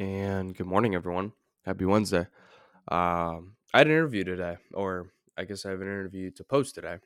and 0.00 0.56
good 0.56 0.66
morning, 0.66 0.94
everyone. 0.94 1.32
Happy 1.66 1.84
Wednesday. 1.84 2.26
Um, 2.90 3.56
I 3.74 3.78
had 3.78 3.86
an 3.86 3.92
interview 3.92 4.24
today, 4.24 4.56
or 4.72 5.12
I 5.36 5.44
guess 5.44 5.66
I 5.66 5.70
have 5.70 5.82
an 5.82 5.88
interview 5.88 6.30
to 6.36 6.42
post 6.44 6.74
today. 6.74 6.96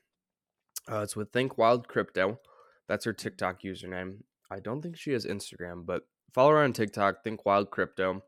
Uh, 0.89 1.01
it's 1.01 1.13
with 1.13 1.33
Think 1.33 1.57
Wild 1.57 1.89
Crypto. 1.89 2.39
That's 2.87 3.03
her 3.03 3.11
TikTok 3.11 3.63
username. 3.63 4.19
I 4.49 4.61
don't 4.61 4.81
think 4.81 4.95
she 4.95 5.11
has 5.11 5.25
Instagram, 5.25 5.85
but 5.85 6.03
follow 6.33 6.51
her 6.51 6.63
on 6.63 6.71
TikTok, 6.71 7.21
Think 7.21 7.45
Wild 7.45 7.69
Crypto. 7.69 8.23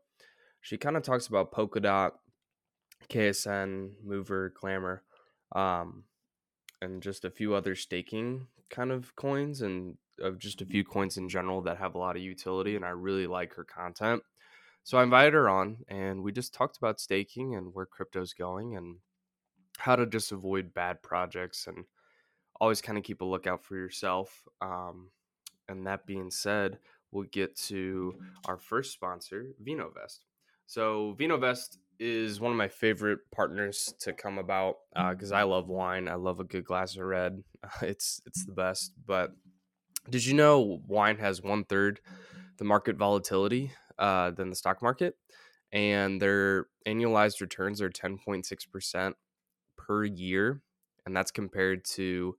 She 0.60 0.76
kind 0.76 0.98
of 0.98 1.02
talks 1.02 1.28
about 1.28 1.50
Polkadot, 1.50 2.10
KSM, 3.08 3.92
Mover, 4.04 4.52
Glamour, 4.60 5.02
um, 5.56 6.04
and 6.82 7.02
just 7.02 7.24
a 7.24 7.30
few 7.30 7.54
other 7.54 7.74
staking 7.74 8.48
kind 8.68 8.92
of 8.92 9.16
coins 9.16 9.62
and 9.62 9.96
of 10.20 10.38
just 10.38 10.60
a 10.60 10.66
few 10.66 10.84
coins 10.84 11.16
in 11.16 11.30
general 11.30 11.62
that 11.62 11.78
have 11.78 11.94
a 11.94 11.98
lot 11.98 12.16
of 12.16 12.22
utility. 12.22 12.76
And 12.76 12.84
I 12.84 12.90
really 12.90 13.26
like 13.26 13.54
her 13.54 13.64
content. 13.64 14.22
So 14.84 14.98
I 14.98 15.02
invited 15.02 15.34
her 15.34 15.48
on 15.48 15.78
and 15.88 16.22
we 16.22 16.32
just 16.32 16.54
talked 16.54 16.78
about 16.78 17.00
staking 17.00 17.54
and 17.54 17.74
where 17.74 17.86
crypto's 17.86 18.32
going 18.32 18.76
and 18.76 18.96
how 19.78 19.96
to 19.96 20.06
just 20.06 20.32
avoid 20.32 20.74
bad 20.74 21.02
projects 21.02 21.66
and 21.66 21.84
always 22.60 22.80
kind 22.80 22.98
of 22.98 23.04
keep 23.04 23.20
a 23.20 23.24
lookout 23.24 23.62
for 23.62 23.76
yourself. 23.76 24.46
Um, 24.60 25.10
and 25.68 25.86
that 25.86 26.06
being 26.06 26.30
said, 26.30 26.78
we'll 27.12 27.24
get 27.24 27.56
to 27.56 28.14
our 28.46 28.58
first 28.58 28.92
sponsor, 28.92 29.46
VinoVest. 29.62 30.20
So 30.66 31.16
VinoVest 31.18 31.78
is 31.98 32.40
one 32.40 32.52
of 32.52 32.58
my 32.58 32.68
favorite 32.68 33.20
partners 33.34 33.94
to 34.00 34.12
come 34.12 34.38
about 34.38 34.76
because 35.10 35.32
uh, 35.32 35.36
I 35.36 35.42
love 35.42 35.68
wine. 35.68 36.08
I 36.08 36.14
love 36.14 36.40
a 36.40 36.44
good 36.44 36.64
glass 36.64 36.96
of 36.96 37.04
red. 37.04 37.42
It's 37.82 38.20
it's 38.26 38.44
the 38.44 38.52
best. 38.52 38.92
But 39.06 39.32
did 40.08 40.24
you 40.24 40.34
know 40.34 40.80
wine 40.86 41.18
has 41.18 41.42
one 41.42 41.64
third 41.64 42.00
the 42.58 42.64
market 42.64 42.96
volatility 42.96 43.72
uh, 43.98 44.30
than 44.30 44.50
the 44.50 44.56
stock 44.56 44.82
market, 44.82 45.16
and 45.72 46.20
their 46.20 46.66
annualized 46.86 47.40
returns 47.40 47.80
are 47.82 47.90
ten 47.90 48.18
point 48.18 48.46
six 48.46 48.64
percent 48.64 49.16
per 49.76 50.04
year, 50.04 50.60
and 51.06 51.16
that's 51.16 51.30
compared 51.30 51.84
to 51.84 52.36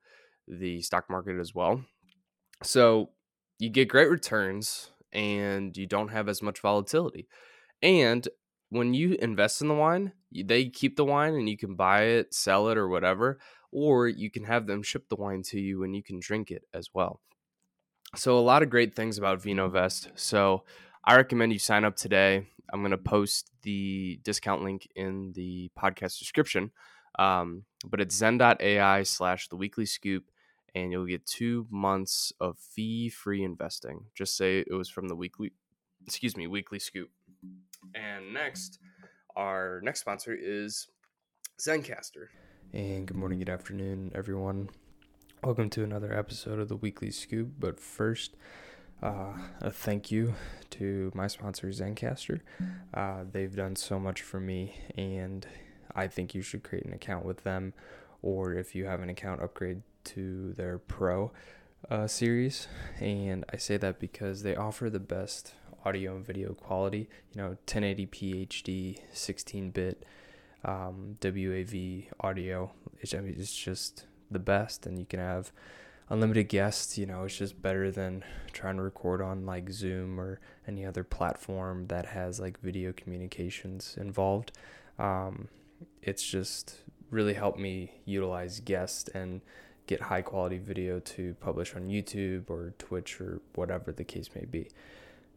the 0.47 0.81
stock 0.81 1.09
market 1.09 1.39
as 1.39 1.53
well. 1.53 1.83
So 2.63 3.11
you 3.59 3.69
get 3.69 3.89
great 3.89 4.09
returns 4.09 4.91
and 5.13 5.75
you 5.75 5.85
don't 5.85 6.09
have 6.09 6.27
as 6.27 6.41
much 6.41 6.59
volatility. 6.59 7.27
And 7.81 8.27
when 8.69 8.93
you 8.93 9.17
invest 9.19 9.61
in 9.61 9.67
the 9.67 9.73
wine, 9.73 10.13
they 10.31 10.65
keep 10.69 10.95
the 10.95 11.05
wine 11.05 11.33
and 11.33 11.49
you 11.49 11.57
can 11.57 11.75
buy 11.75 12.03
it, 12.03 12.33
sell 12.33 12.69
it, 12.69 12.77
or 12.77 12.87
whatever, 12.87 13.39
or 13.71 14.07
you 14.07 14.29
can 14.29 14.43
have 14.43 14.67
them 14.67 14.83
ship 14.83 15.09
the 15.09 15.15
wine 15.15 15.41
to 15.43 15.59
you 15.59 15.83
and 15.83 15.95
you 15.95 16.03
can 16.03 16.19
drink 16.19 16.51
it 16.51 16.63
as 16.73 16.89
well. 16.93 17.21
So, 18.15 18.37
a 18.37 18.41
lot 18.41 18.63
of 18.63 18.69
great 18.69 18.95
things 18.95 19.17
about 19.17 19.41
VinoVest. 19.41 20.09
So, 20.15 20.63
I 21.05 21.15
recommend 21.15 21.53
you 21.53 21.59
sign 21.59 21.85
up 21.85 21.95
today. 21.95 22.47
I'm 22.71 22.81
going 22.81 22.91
to 22.91 22.97
post 22.97 23.49
the 23.63 24.19
discount 24.23 24.63
link 24.63 24.87
in 24.95 25.31
the 25.33 25.71
podcast 25.77 26.19
description. 26.19 26.71
Um, 27.17 27.63
but 27.85 28.01
it's 28.01 28.15
zen.ai 28.15 29.03
slash 29.03 29.47
the 29.47 29.55
weekly 29.55 29.85
scoop, 29.85 30.25
and 30.75 30.91
you'll 30.91 31.05
get 31.05 31.25
two 31.25 31.67
months 31.69 32.31
of 32.39 32.57
fee 32.59 33.09
free 33.09 33.43
investing. 33.43 34.05
Just 34.13 34.37
say 34.37 34.59
it 34.59 34.73
was 34.73 34.89
from 34.89 35.07
the 35.07 35.15
weekly, 35.15 35.51
excuse 36.05 36.37
me, 36.37 36.47
weekly 36.47 36.79
scoop. 36.79 37.09
And 37.95 38.33
next, 38.33 38.79
our 39.35 39.81
next 39.83 40.01
sponsor 40.01 40.37
is 40.39 40.87
Zencastr. 41.59 42.27
And 42.73 43.07
good 43.07 43.17
morning, 43.17 43.39
good 43.39 43.49
afternoon, 43.49 44.11
everyone. 44.13 44.69
Welcome 45.43 45.69
to 45.71 45.83
another 45.83 46.13
episode 46.13 46.59
of 46.59 46.67
the 46.67 46.75
Weekly 46.75 47.11
Scoop. 47.11 47.53
But 47.57 47.79
first, 47.79 48.35
uh, 49.01 49.33
a 49.61 49.71
thank 49.71 50.11
you 50.11 50.33
to 50.71 51.11
my 51.13 51.27
sponsor, 51.27 51.67
Zencastr. 51.67 52.41
Uh, 52.93 53.23
they've 53.31 53.55
done 53.55 53.75
so 53.75 53.99
much 53.99 54.21
for 54.21 54.39
me, 54.39 54.75
and 54.97 55.47
I 55.95 56.07
think 56.07 56.35
you 56.35 56.41
should 56.41 56.63
create 56.63 56.85
an 56.85 56.93
account 56.93 57.25
with 57.25 57.43
them, 57.43 57.73
or 58.21 58.53
if 58.53 58.75
you 58.75 58.85
have 58.85 59.01
an 59.01 59.09
account, 59.09 59.41
upgrade 59.41 59.81
to 60.05 60.53
their 60.53 60.77
Pro 60.77 61.31
uh, 61.89 62.07
series. 62.07 62.67
And 62.99 63.45
I 63.51 63.57
say 63.57 63.77
that 63.77 63.99
because 63.99 64.43
they 64.43 64.55
offer 64.55 64.89
the 64.89 64.99
best 64.99 65.53
audio 65.85 66.15
and 66.15 66.25
video 66.25 66.53
quality. 66.53 67.09
You 67.33 67.41
know, 67.41 67.57
1080p 67.67 68.47
HD, 68.47 68.99
16 69.13 69.71
bit 69.71 70.05
um, 70.65 71.17
WAV 71.21 72.07
audio. 72.19 72.71
It's, 72.99 73.13
I 73.13 73.19
mean, 73.19 73.35
it's 73.37 73.55
just 73.55 74.05
the 74.29 74.39
best, 74.39 74.85
and 74.85 74.99
you 74.99 75.05
can 75.05 75.19
have 75.19 75.51
unlimited 76.09 76.49
guests. 76.49 76.97
You 76.97 77.05
know, 77.05 77.23
it's 77.23 77.37
just 77.37 77.61
better 77.61 77.91
than 77.91 78.23
trying 78.51 78.77
to 78.77 78.81
record 78.81 79.21
on 79.21 79.45
like 79.45 79.69
Zoom 79.69 80.19
or 80.19 80.39
any 80.67 80.85
other 80.85 81.03
platform 81.03 81.87
that 81.87 82.07
has 82.07 82.39
like 82.39 82.59
video 82.61 82.91
communications 82.91 83.95
involved. 83.99 84.51
Um, 84.97 85.47
it's 86.01 86.23
just 86.23 86.77
really 87.09 87.33
helped 87.33 87.59
me 87.59 88.01
utilize 88.05 88.59
guests 88.59 89.09
and 89.09 89.41
get 89.87 90.01
high 90.01 90.21
quality 90.21 90.57
video 90.57 90.99
to 90.99 91.35
publish 91.39 91.75
on 91.75 91.87
YouTube 91.87 92.49
or 92.49 92.73
Twitch 92.77 93.19
or 93.19 93.41
whatever 93.55 93.91
the 93.91 94.03
case 94.03 94.29
may 94.35 94.45
be. 94.45 94.69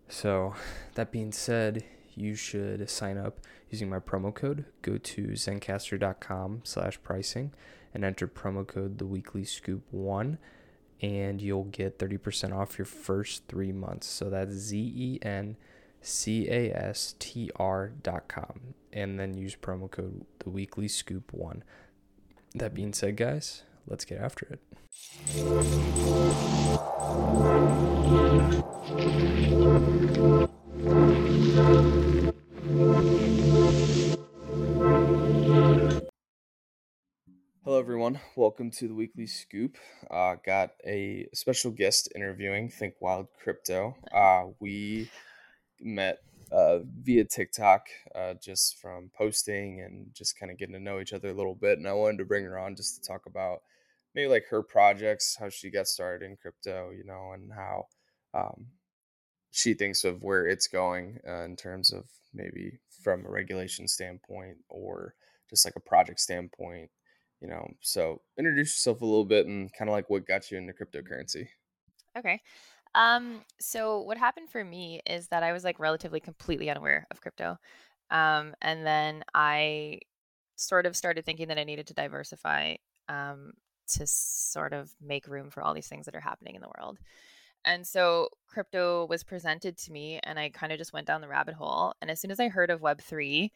So, 0.08 0.54
that 0.94 1.10
being 1.10 1.32
said, 1.32 1.84
you 2.14 2.34
should 2.34 2.90
sign 2.90 3.16
up 3.16 3.38
using 3.70 3.88
my 3.88 3.98
promo 3.98 4.34
code. 4.34 4.66
Go 4.82 4.98
to 4.98 5.28
zencastr.com 5.28 6.60
slash 6.64 7.02
pricing 7.02 7.52
and 7.94 8.04
enter 8.04 8.28
promo 8.28 8.66
code 8.66 8.98
the 8.98 9.06
weekly 9.06 9.44
scoop 9.44 9.82
one 9.90 10.38
and 11.02 11.42
you'll 11.42 11.64
get 11.64 11.98
30% 11.98 12.56
off 12.56 12.78
your 12.78 12.84
first 12.84 13.48
three 13.48 13.72
months. 13.72 14.06
So 14.06 14.30
that's 14.30 14.52
Z 14.52 14.78
E 14.78 15.18
N 15.22 15.56
C 16.00 16.48
A 16.48 16.72
S 16.72 17.14
T 17.18 17.50
R 17.56 17.92
dot 18.02 18.28
com. 18.28 18.74
And 18.92 19.18
then 19.18 19.34
use 19.36 19.56
promo 19.56 19.90
code 19.90 20.24
the 20.38 20.50
weekly 20.50 20.88
scoop 20.88 21.32
one. 21.32 21.64
That 22.54 22.74
being 22.74 22.92
said, 22.92 23.16
guys, 23.16 23.62
let's 23.86 24.04
get 24.04 24.20
after 24.20 24.46
it. 24.46 24.60
Everyone. 37.82 38.20
Welcome 38.36 38.70
to 38.78 38.86
the 38.86 38.94
Weekly 38.94 39.26
Scoop. 39.26 39.76
Uh, 40.08 40.36
got 40.46 40.70
a 40.86 41.26
special 41.34 41.72
guest 41.72 42.08
interviewing 42.14 42.68
Think 42.68 42.94
Wild 43.00 43.26
Crypto. 43.42 43.96
Uh, 44.14 44.52
we 44.60 45.10
met 45.80 46.20
uh, 46.52 46.78
via 47.00 47.24
TikTok 47.24 47.88
uh, 48.14 48.34
just 48.34 48.80
from 48.80 49.10
posting 49.18 49.80
and 49.80 50.14
just 50.14 50.38
kind 50.38 50.52
of 50.52 50.58
getting 50.58 50.76
to 50.76 50.80
know 50.80 51.00
each 51.00 51.12
other 51.12 51.30
a 51.30 51.34
little 51.34 51.56
bit. 51.56 51.76
And 51.76 51.88
I 51.88 51.92
wanted 51.92 52.18
to 52.18 52.24
bring 52.24 52.44
her 52.44 52.56
on 52.56 52.76
just 52.76 53.02
to 53.02 53.08
talk 53.08 53.26
about 53.26 53.62
maybe 54.14 54.28
like 54.28 54.44
her 54.50 54.62
projects, 54.62 55.36
how 55.36 55.48
she 55.48 55.68
got 55.68 55.88
started 55.88 56.24
in 56.24 56.36
crypto, 56.36 56.90
you 56.96 57.02
know, 57.02 57.32
and 57.34 57.50
how 57.52 57.86
um, 58.32 58.66
she 59.50 59.74
thinks 59.74 60.04
of 60.04 60.22
where 60.22 60.46
it's 60.46 60.68
going 60.68 61.18
uh, 61.28 61.42
in 61.42 61.56
terms 61.56 61.92
of 61.92 62.04
maybe 62.32 62.78
from 63.02 63.26
a 63.26 63.28
regulation 63.28 63.88
standpoint 63.88 64.58
or 64.68 65.16
just 65.50 65.66
like 65.66 65.74
a 65.74 65.80
project 65.80 66.20
standpoint, 66.20 66.88
you 67.42 67.48
know. 67.48 67.68
So 67.80 68.22
introduce 68.38 68.68
yourself 68.68 69.02
a 69.02 69.04
little 69.04 69.24
bit 69.24 69.46
and 69.46 69.70
kind 69.72 69.90
of 69.90 69.92
like 69.92 70.08
what 70.08 70.26
got 70.26 70.50
you 70.50 70.58
into 70.58 70.72
cryptocurrency. 70.72 71.48
Okay. 72.16 72.40
Um, 72.94 73.40
so 73.60 74.00
what 74.02 74.16
happened 74.16 74.50
for 74.50 74.64
me 74.64 75.00
is 75.06 75.28
that 75.28 75.42
I 75.42 75.52
was 75.52 75.64
like 75.64 75.80
relatively 75.80 76.20
completely 76.20 76.70
unaware 76.70 77.06
of 77.10 77.20
crypto. 77.20 77.58
Um, 78.10 78.54
and 78.62 78.86
then 78.86 79.24
I 79.34 80.00
sort 80.56 80.86
of 80.86 80.96
started 80.96 81.24
thinking 81.24 81.48
that 81.48 81.58
I 81.58 81.64
needed 81.64 81.86
to 81.88 81.94
diversify 81.94 82.76
um, 83.08 83.52
to 83.88 84.06
sort 84.06 84.72
of 84.72 84.92
make 85.00 85.26
room 85.26 85.50
for 85.50 85.62
all 85.62 85.74
these 85.74 85.88
things 85.88 86.06
that 86.06 86.14
are 86.14 86.20
happening 86.20 86.54
in 86.54 86.60
the 86.60 86.70
world. 86.78 86.98
And 87.64 87.86
so 87.86 88.28
crypto 88.46 89.06
was 89.06 89.22
presented 89.22 89.78
to 89.78 89.92
me, 89.92 90.18
and 90.24 90.38
I 90.38 90.50
kind 90.50 90.72
of 90.72 90.78
just 90.78 90.92
went 90.92 91.06
down 91.06 91.20
the 91.20 91.28
rabbit 91.28 91.54
hole. 91.54 91.94
And 92.02 92.10
as 92.10 92.20
soon 92.20 92.30
as 92.30 92.40
I 92.40 92.48
heard 92.48 92.70
of 92.70 92.80
Web3 92.80 93.50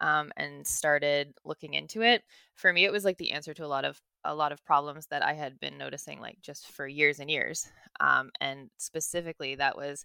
um, 0.00 0.30
and 0.36 0.66
started 0.66 1.34
looking 1.44 1.74
into 1.74 2.02
it, 2.02 2.22
for 2.54 2.72
me, 2.72 2.84
it 2.84 2.92
was 2.92 3.04
like 3.04 3.18
the 3.18 3.32
answer 3.32 3.54
to 3.54 3.64
a 3.64 3.68
lot 3.68 3.84
of 3.84 4.00
a 4.24 4.34
lot 4.34 4.50
of 4.52 4.64
problems 4.64 5.06
that 5.06 5.24
I 5.24 5.34
had 5.34 5.60
been 5.60 5.78
noticing, 5.78 6.20
like 6.20 6.38
just 6.42 6.66
for 6.72 6.88
years 6.88 7.20
and 7.20 7.30
years. 7.30 7.68
Um, 8.00 8.30
and 8.40 8.70
specifically, 8.76 9.54
that 9.54 9.76
was 9.76 10.04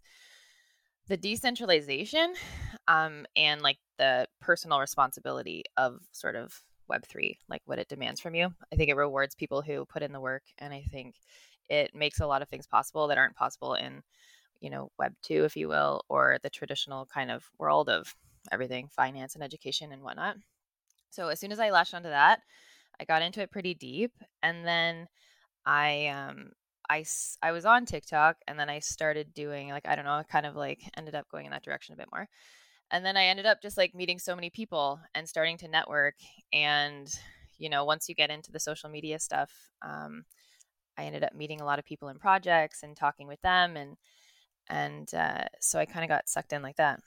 the 1.07 1.17
decentralization 1.17 2.33
um, 2.87 3.25
and 3.35 3.61
like 3.61 3.79
the 3.97 4.27
personal 4.39 4.79
responsibility 4.79 5.63
of 5.75 6.01
sort 6.11 6.35
of 6.35 6.61
Web3, 6.89 7.37
like 7.49 7.61
what 7.65 7.79
it 7.79 7.87
demands 7.87 8.21
from 8.21 8.35
you. 8.35 8.53
I 8.71 8.75
think 8.75 8.89
it 8.89 8.95
rewards 8.95 9.35
people 9.35 9.61
who 9.61 9.85
put 9.85 10.03
in 10.03 10.11
the 10.11 10.19
work. 10.19 10.43
And 10.59 10.73
I 10.73 10.83
think 10.91 11.15
it 11.69 11.95
makes 11.95 12.19
a 12.19 12.27
lot 12.27 12.41
of 12.41 12.49
things 12.49 12.67
possible 12.67 13.07
that 13.07 13.17
aren't 13.17 13.35
possible 13.35 13.73
in, 13.73 14.03
you 14.59 14.69
know, 14.69 14.91
Web2, 15.01 15.45
if 15.45 15.55
you 15.55 15.67
will, 15.67 16.03
or 16.09 16.37
the 16.43 16.49
traditional 16.49 17.05
kind 17.05 17.31
of 17.31 17.43
world 17.57 17.89
of 17.89 18.15
everything, 18.51 18.87
finance 18.87 19.35
and 19.35 19.43
education 19.43 19.91
and 19.91 20.01
whatnot. 20.01 20.37
So 21.09 21.27
as 21.27 21.39
soon 21.39 21.51
as 21.51 21.59
I 21.59 21.69
latched 21.69 21.93
onto 21.93 22.09
that, 22.09 22.39
I 22.99 23.05
got 23.05 23.21
into 23.21 23.41
it 23.41 23.51
pretty 23.51 23.73
deep. 23.73 24.11
And 24.41 24.65
then 24.65 25.07
I, 25.65 26.07
um, 26.07 26.51
I, 26.89 27.05
I 27.41 27.51
was 27.51 27.65
on 27.65 27.85
TikTok 27.85 28.37
and 28.47 28.59
then 28.59 28.69
I 28.69 28.79
started 28.79 29.33
doing 29.33 29.69
like, 29.69 29.87
I 29.87 29.95
don't 29.95 30.05
know, 30.05 30.21
kind 30.29 30.45
of 30.45 30.55
like 30.55 30.79
ended 30.97 31.15
up 31.15 31.27
going 31.29 31.45
in 31.45 31.51
that 31.51 31.63
direction 31.63 31.93
a 31.93 31.97
bit 31.97 32.09
more. 32.11 32.27
and 32.91 33.05
then 33.05 33.15
I 33.15 33.25
ended 33.25 33.45
up 33.45 33.61
just 33.61 33.77
like 33.77 33.95
meeting 33.95 34.19
so 34.19 34.35
many 34.35 34.49
people 34.49 34.99
and 35.15 35.27
starting 35.27 35.57
to 35.59 35.67
network. 35.67 36.15
And, 36.51 37.07
you 37.57 37.69
know, 37.69 37.85
once 37.85 38.09
you 38.09 38.15
get 38.15 38.29
into 38.29 38.51
the 38.51 38.59
social 38.59 38.89
media 38.89 39.17
stuff, 39.17 39.51
um, 39.81 40.25
I 40.97 41.05
ended 41.05 41.23
up 41.23 41.33
meeting 41.33 41.61
a 41.61 41.65
lot 41.65 41.79
of 41.79 41.85
people 41.85 42.09
in 42.09 42.19
projects 42.19 42.83
and 42.83 42.95
talking 42.95 43.27
with 43.27 43.41
them. 43.41 43.77
And, 43.77 43.95
and 44.69 45.13
uh, 45.13 45.45
so 45.61 45.79
I 45.79 45.85
kind 45.85 46.03
of 46.03 46.09
got 46.09 46.27
sucked 46.27 46.51
in 46.53 46.61
like 46.61 46.75
that. 46.75 46.99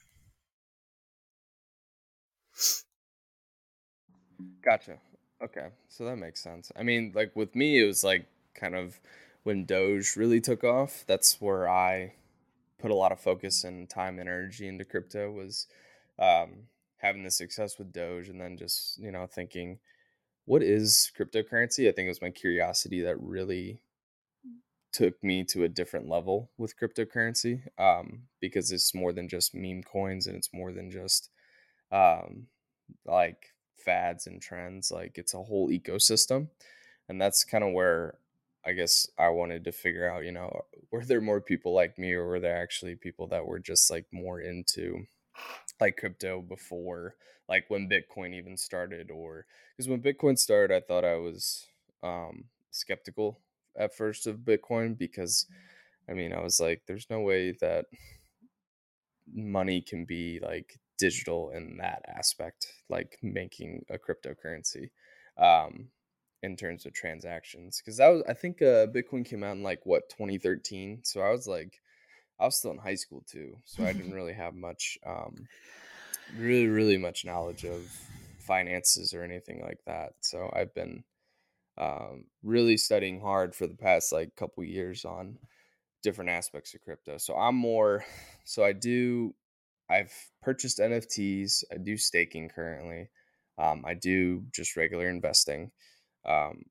Gotcha. 4.62 4.99
Okay. 5.43 5.69
So 5.89 6.05
that 6.05 6.17
makes 6.17 6.43
sense. 6.43 6.73
I 6.77 6.83
mean, 6.83 7.12
like 7.15 7.35
with 7.35 7.55
me, 7.55 7.81
it 7.83 7.87
was 7.87 8.05
like 8.05 8.27
kind 8.55 8.75
of 8.75 9.01
when 9.43 9.65
Doge 9.65 10.17
really 10.17 10.41
took 10.41 10.65
off. 10.65 11.05
That's 11.06 11.41
where 11.41 11.69
I 11.69 12.15
put 12.79 12.91
a 12.91 12.95
lot 12.97 13.12
of 13.12 13.21
focus 13.21 13.65
and 13.65 13.89
time 13.89 14.19
and 14.19 14.29
energy 14.29 14.69
into 14.69 14.85
crypto 14.85 15.31
was 15.31 15.67
um, 16.19 16.69
having 16.99 17.25
the 17.25 17.31
success 17.31 17.79
with 17.79 17.93
Doge 17.93 18.29
and 18.29 18.41
then 18.41 18.56
just, 18.56 18.99
you 18.99 19.12
know, 19.12 19.27
thinking, 19.27 19.79
what 20.47 20.62
is 20.62 21.12
cryptocurrency? 21.19 21.89
I 21.89 21.93
think 21.93 22.06
it 22.06 22.11
was 22.11 22.23
my 22.23 22.31
curiosity 22.31 23.03
that 23.03 23.21
really 23.21 23.81
took 24.93 25.23
me 25.25 25.43
to 25.45 25.65
a 25.65 25.69
different 25.69 26.09
level 26.09 26.51
with 26.56 26.79
cryptocurrency 26.79 27.62
um, 27.79 28.23
because 28.41 28.71
it's 28.71 28.95
more 28.95 29.12
than 29.12 29.29
just 29.29 29.55
meme 29.55 29.83
coins 29.83 30.27
and 30.27 30.37
it's 30.37 30.53
more 30.53 30.73
than 30.73 30.91
just 30.91 31.31
um, 31.92 32.46
like 33.04 33.52
fads 33.84 34.26
and 34.26 34.40
trends. 34.40 34.90
Like 34.90 35.19
it's 35.19 35.34
a 35.34 35.42
whole 35.42 35.69
ecosystem. 35.70 36.48
And 37.08 37.20
that's 37.20 37.44
kind 37.44 37.64
of 37.64 37.72
where 37.72 38.19
I 38.66 38.72
guess 38.72 39.08
I 39.19 39.28
wanted 39.28 39.64
to 39.64 39.72
figure 39.72 40.10
out, 40.10 40.25
you 40.25 40.32
know, 40.32 40.62
were 40.90 41.04
there 41.04 41.20
more 41.20 41.40
people 41.40 41.75
like 41.75 41.98
me 41.98 42.12
or 42.12 42.26
were 42.26 42.40
there 42.40 42.60
actually 42.60 42.94
people 42.96 43.26
that 43.28 43.46
were 43.46 43.58
just 43.58 43.90
like 43.90 44.06
more 44.12 44.40
into 44.40 45.06
like 45.81 45.96
crypto 45.96 46.40
before 46.40 47.16
like 47.48 47.64
when 47.69 47.88
Bitcoin 47.88 48.34
even 48.34 48.56
started 48.56 49.10
or 49.10 49.46
because 49.76 49.88
when 49.88 50.00
Bitcoin 50.00 50.38
started 50.38 50.75
I 50.75 50.81
thought 50.81 51.04
I 51.04 51.16
was 51.16 51.66
um 52.02 52.44
skeptical 52.70 53.40
at 53.76 53.96
first 53.96 54.26
of 54.26 54.38
Bitcoin 54.38 54.96
because 54.96 55.46
I 56.08 56.12
mean 56.12 56.32
I 56.32 56.40
was 56.40 56.60
like 56.60 56.82
there's 56.86 57.10
no 57.10 57.20
way 57.20 57.52
that 57.60 57.86
money 59.32 59.81
can 59.81 60.04
be 60.04 60.38
like 60.42 60.78
digital 60.99 61.50
in 61.50 61.76
that 61.79 62.02
aspect 62.08 62.67
like 62.88 63.19
making 63.23 63.85
a 63.91 63.99
cryptocurrency 63.99 64.91
um 65.38 65.88
in 66.43 66.56
terms 66.56 66.87
of 66.87 66.93
transactions 66.93 67.81
because 67.81 67.96
that 67.96 68.08
was 68.08 68.23
i 68.29 68.32
think 68.32 68.61
uh, 68.62 68.87
bitcoin 68.87 69.25
came 69.25 69.43
out 69.43 69.56
in 69.56 69.62
like 69.62 69.81
what 69.85 70.08
2013 70.11 71.00
so 71.02 71.20
i 71.20 71.31
was 71.31 71.46
like 71.46 71.81
i 72.38 72.44
was 72.44 72.56
still 72.56 72.70
in 72.70 72.79
high 72.79 72.94
school 72.94 73.25
too 73.26 73.56
so 73.64 73.85
i 73.85 73.93
didn't 73.93 74.12
really 74.14 74.35
have 74.35 74.55
much 74.55 74.99
um 75.06 75.35
really 76.37 76.67
really 76.67 76.99
much 76.99 77.25
knowledge 77.25 77.64
of 77.64 77.82
finances 78.38 79.14
or 79.14 79.23
anything 79.23 79.62
like 79.62 79.81
that 79.87 80.12
so 80.20 80.50
i've 80.55 80.75
been 80.75 81.02
um 81.79 82.25
really 82.43 82.76
studying 82.76 83.20
hard 83.20 83.55
for 83.55 83.67
the 83.67 83.75
past 83.75 84.12
like 84.12 84.37
couple 84.37 84.62
years 84.62 85.05
on 85.05 85.38
different 86.02 86.31
aspects 86.31 86.75
of 86.75 86.81
crypto 86.82 87.17
so 87.17 87.35
i'm 87.35 87.56
more 87.56 88.05
so 88.44 88.62
i 88.62 88.73
do 88.73 89.35
i've 89.90 90.12
purchased 90.42 90.78
nfts 90.78 91.64
i 91.72 91.76
do 91.76 91.96
staking 91.96 92.48
currently 92.48 93.08
um, 93.58 93.84
i 93.86 93.94
do 93.94 94.42
just 94.52 94.76
regular 94.76 95.08
investing 95.08 95.70
um, 96.26 96.64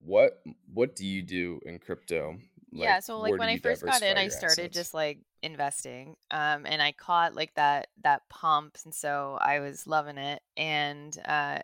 what 0.00 0.40
what 0.72 0.96
do 0.96 1.06
you 1.06 1.22
do 1.22 1.60
in 1.66 1.78
crypto? 1.78 2.38
Like, 2.72 2.84
yeah, 2.84 3.00
so 3.00 3.18
like 3.18 3.32
when 3.32 3.48
I 3.48 3.56
first 3.58 3.84
got 3.84 4.02
in, 4.02 4.16
I 4.16 4.28
started 4.28 4.60
assets? 4.60 4.74
just 4.74 4.94
like 4.94 5.20
investing, 5.42 6.16
um, 6.30 6.66
and 6.66 6.82
I 6.82 6.92
caught 6.92 7.34
like 7.34 7.54
that 7.54 7.88
that 8.04 8.22
pump, 8.28 8.76
and 8.84 8.94
so 8.94 9.38
I 9.40 9.60
was 9.60 9.86
loving 9.86 10.18
it, 10.18 10.42
and 10.56 11.16
uh, 11.26 11.60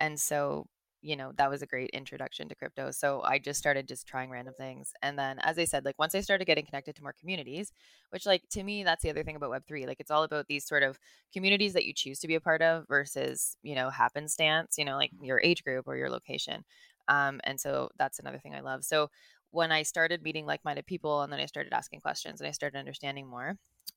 and 0.00 0.18
so 0.18 0.66
you 1.02 1.16
know 1.16 1.32
that 1.36 1.50
was 1.50 1.62
a 1.62 1.66
great 1.66 1.90
introduction 1.90 2.48
to 2.48 2.54
crypto 2.54 2.90
so 2.90 3.20
i 3.24 3.38
just 3.38 3.58
started 3.58 3.86
just 3.86 4.06
trying 4.06 4.30
random 4.30 4.54
things 4.56 4.92
and 5.02 5.18
then 5.18 5.38
as 5.40 5.58
i 5.58 5.64
said 5.64 5.84
like 5.84 5.98
once 5.98 6.14
i 6.14 6.20
started 6.20 6.44
getting 6.46 6.64
connected 6.64 6.94
to 6.94 7.02
more 7.02 7.14
communities 7.18 7.72
which 8.10 8.24
like 8.24 8.42
to 8.48 8.62
me 8.62 8.84
that's 8.84 9.02
the 9.02 9.10
other 9.10 9.22
thing 9.22 9.36
about 9.36 9.50
web3 9.50 9.86
like 9.86 10.00
it's 10.00 10.10
all 10.10 10.22
about 10.22 10.46
these 10.46 10.64
sort 10.64 10.82
of 10.82 10.98
communities 11.32 11.72
that 11.72 11.84
you 11.84 11.92
choose 11.92 12.18
to 12.18 12.28
be 12.28 12.36
a 12.36 12.40
part 12.40 12.62
of 12.62 12.86
versus 12.88 13.56
you 13.62 13.74
know 13.74 13.90
happenstance 13.90 14.78
you 14.78 14.84
know 14.84 14.96
like 14.96 15.10
your 15.20 15.40
age 15.40 15.64
group 15.64 15.86
or 15.86 15.96
your 15.96 16.10
location 16.10 16.64
um, 17.08 17.40
and 17.44 17.60
so 17.60 17.90
that's 17.98 18.20
another 18.20 18.38
thing 18.38 18.54
i 18.54 18.60
love 18.60 18.84
so 18.84 19.10
when 19.50 19.72
i 19.72 19.82
started 19.82 20.22
meeting 20.22 20.46
like-minded 20.46 20.86
people 20.86 21.22
and 21.22 21.32
then 21.32 21.40
i 21.40 21.46
started 21.46 21.72
asking 21.72 22.00
questions 22.00 22.40
and 22.40 22.48
i 22.48 22.52
started 22.52 22.78
understanding 22.78 23.26
more 23.26 23.56